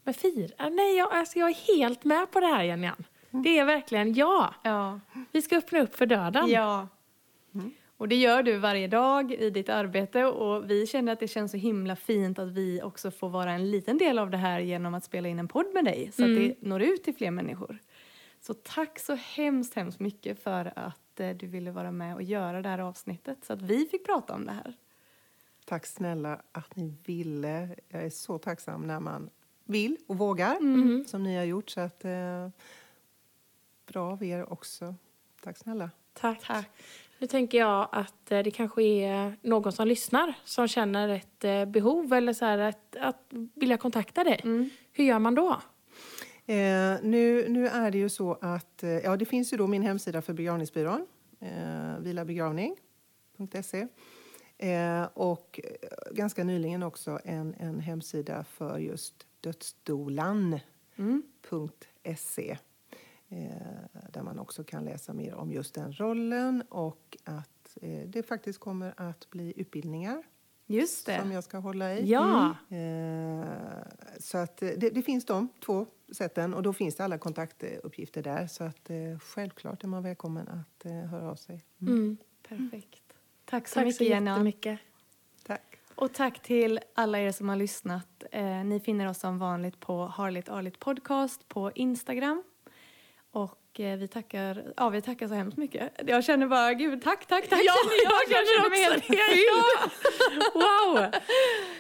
men 0.08 0.14
firar. 0.14 0.70
Nej, 0.70 0.98
jag, 0.98 1.14
alltså 1.14 1.40
jag 1.40 1.50
är 1.50 1.78
helt 1.78 2.04
med 2.04 2.32
på 2.32 2.40
det 2.40 2.46
här 2.46 2.64
Jenny 2.64 2.90
Det 3.32 3.60
är 3.60 3.66
verkligen 3.66 4.14
ja. 4.14 4.54
Ja. 4.64 5.00
Vi 5.32 5.42
ska 5.42 5.58
öppna 5.58 5.80
upp 5.80 5.96
för 5.96 6.06
döden. 6.06 6.50
Ja. 6.50 6.88
Och 7.98 8.08
det 8.08 8.16
gör 8.16 8.44
du 8.44 8.58
varje 8.58 8.88
dag 8.88 9.32
i 9.32 9.50
ditt 9.50 9.70
arbete 9.70 10.26
och 10.26 10.70
vi 10.70 10.88
känner 10.88 11.14
att 11.14 11.20
det 11.20 11.28
känns 11.28 11.52
så 11.52 11.58
himla 11.58 11.96
fint 11.96 12.40
att 12.40 12.52
vi 12.52 12.82
också 12.82 13.12
får 13.12 13.30
vara 13.30 13.52
en 13.52 13.72
liten 13.72 13.98
del 13.98 14.20
av 14.20 14.30
det 14.30 14.38
här 14.38 14.60
genom 14.60 14.94
att 14.94 15.04
spela 15.04 15.28
in 15.28 15.40
en 15.40 15.48
podd 15.48 15.74
med 15.74 15.86
dig 15.86 16.12
så 16.14 16.24
att 16.24 16.36
det 16.36 16.56
når 16.60 16.82
ut 16.82 17.04
till 17.04 17.16
fler 17.16 17.32
människor. 17.32 17.80
Så 18.48 18.54
tack 18.54 19.00
så 19.00 19.16
hemskt, 19.16 19.74
hemskt 19.74 20.00
mycket 20.00 20.44
för 20.44 20.74
att 20.76 21.20
eh, 21.20 21.30
du 21.30 21.48
ville 21.48 21.72
vara 21.72 21.92
med 21.92 22.16
och 22.16 22.24
göra 22.24 22.62
det 22.62 22.70
här 22.70 22.80
avsnittet 22.80 23.46
så 23.46 23.54
att 23.54 23.62
vi 23.62 23.86
fick 23.86 24.06
prata 24.06 24.34
om 24.34 24.46
det 24.46 24.52
här. 24.52 24.74
Tack 25.66 25.86
snälla 25.86 26.42
att 26.52 26.76
ni 26.76 26.94
ville. 27.06 27.76
Jag 27.90 28.04
är 28.04 28.10
så 28.10 28.38
tacksam 28.38 28.88
när 28.88 29.00
man 29.00 29.30
vill 29.64 29.98
och 30.08 30.18
vågar, 30.18 30.56
Mm. 30.58 31.06
som 31.08 31.24
ni 31.24 31.36
har 31.38 31.44
gjort. 31.44 31.70
Så 31.70 31.82
att, 31.82 32.06
eh, 32.06 32.50
bra 33.88 34.12
av 34.12 34.24
er 34.24 34.54
också. 34.54 34.96
Tack 35.44 35.58
snälla. 35.58 35.90
Tack. 36.14 36.48
Tack. 36.48 36.70
Nu 37.20 37.28
tänker 37.28 37.58
jag 37.58 37.90
att 37.92 38.32
eh, 38.32 38.40
det 38.44 38.52
kanske 38.52 38.84
är 38.84 39.38
någon 39.42 39.72
som 39.72 39.88
lyssnar 39.88 40.34
som 40.44 40.68
känner 40.68 41.10
ett 41.10 41.44
eh, 41.44 41.66
behov 41.66 42.14
eller 42.14 42.34
så 42.34 42.46
här 42.46 42.58
att, 42.58 42.96
att 42.96 43.24
vilja 43.54 43.78
kontakta 43.78 44.24
dig. 44.24 44.42
Mm. 44.44 44.70
Hur 44.92 45.04
gör 45.04 45.20
man 45.20 45.36
då? 45.36 45.62
Eh, 46.50 46.98
nu, 47.04 47.50
nu 47.50 47.68
är 47.68 47.92
det 47.92 47.98
ju 47.98 48.10
så 48.10 48.38
att 48.42 48.84
eh, 48.84 48.90
ja, 48.90 49.18
det 49.18 49.26
finns 49.26 49.54
ju 49.54 49.58
då 49.58 49.68
min 49.68 49.82
hemsida 49.82 50.22
för 50.22 50.34
begravningsbyrån, 50.34 51.08
eh, 51.40 52.00
vilabegravning.se. 52.00 53.88
Eh, 54.58 55.04
och 55.14 55.60
eh, 55.64 55.70
ganska 56.12 56.44
nyligen 56.44 56.84
också 56.84 57.20
en, 57.24 57.56
en 57.60 57.80
hemsida 57.80 58.44
för 58.44 58.78
just 58.78 59.28
dödsdolan.se. 59.42 60.62
Eh, 63.30 63.48
där 64.14 64.24
man 64.24 64.40
också 64.40 64.64
kan 64.64 64.86
läsa 64.86 65.14
mer 65.14 65.36
om 65.36 65.52
just 65.52 65.74
den 65.74 65.94
rollen 65.94 66.64
och 66.70 67.18
att 67.24 67.78
eh, 67.82 68.08
det 68.08 68.24
faktiskt 68.24 68.60
kommer 68.60 68.94
att 68.98 69.30
bli 69.30 69.54
utbildningar 69.56 70.24
Just 70.68 71.06
det. 71.06 71.20
som 71.20 71.32
jag 71.32 71.44
ska 71.44 71.58
hålla 71.58 71.94
i. 71.94 72.12
Ja. 72.12 72.56
Eh, 72.70 73.46
så 74.20 74.38
att 74.38 74.62
eh, 74.62 74.70
det, 74.78 74.90
det 74.90 75.02
finns 75.02 75.26
de 75.26 75.50
två 75.66 75.86
sätten 76.12 76.54
och 76.54 76.64
då 76.64 76.74
finns 76.74 76.96
det 76.96 77.04
alla 77.04 77.18
kontaktuppgifter 77.18 78.24
där. 78.24 78.48
Så 78.48 78.64
att 78.64 78.90
eh, 78.90 79.20
självklart 79.20 79.84
är 79.84 79.88
man 79.88 80.04
välkommen 80.04 80.48
att 80.48 80.92
höra 81.10 81.32
av 81.32 81.36
sig. 81.36 81.64
Mm. 81.82 82.18
Perfekt. 82.48 83.04
Tack 83.46 83.68
så 83.68 83.74
Tack 83.74 83.86
mycket 83.86 83.98
så 83.98 84.04
Jenna. 84.04 84.52
Tack. 85.46 85.78
Och 85.96 86.14
tack 86.14 86.42
till 86.42 86.80
alla 86.94 87.20
er 87.20 87.32
som 87.32 87.50
har 87.50 87.56
lyssnat. 87.56 88.24
Ni 88.66 88.80
finner 88.80 89.10
oss 89.10 89.20
som 89.20 89.40
vanligt 89.40 89.80
på 89.80 90.06
Harligt 90.06 90.50
Arligt 90.50 90.80
Podcast 90.80 91.48
på 91.48 91.72
Instagram. 91.76 92.44
Och 93.32 93.67
vi 93.80 94.08
tackar, 94.08 94.64
ja, 94.78 94.90
vi 94.90 95.02
tackar 95.02 95.28
så 95.28 95.34
hemskt 95.34 95.58
mycket. 95.58 95.92
Jag 96.06 96.24
känner 96.24 96.48
bara, 96.48 96.74
gud, 96.74 97.04
tack, 97.04 97.26
tack, 97.26 97.48
tack. 97.50 97.62
Ja, 97.64 97.74
jag, 98.04 98.14
jag 98.30 98.48
känner 98.48 98.70
mig 98.70 98.80
helt. 98.80 99.04
Ja. 99.10 99.90
Wow! 100.54 101.06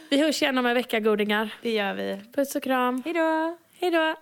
Vi 0.09 0.21
hörs 0.21 0.41
igen 0.41 0.57
om 0.57 0.65
en 0.65 0.73
vecka, 0.73 0.99
godingar. 0.99 1.53
Det 1.61 1.71
gör 1.71 1.93
vi. 1.93 2.21
Puss 2.35 2.55
och 2.55 2.63
kram. 2.63 3.01
Hej 3.05 3.13
då! 3.13 3.57
Hej 3.79 3.91
då! 3.91 4.15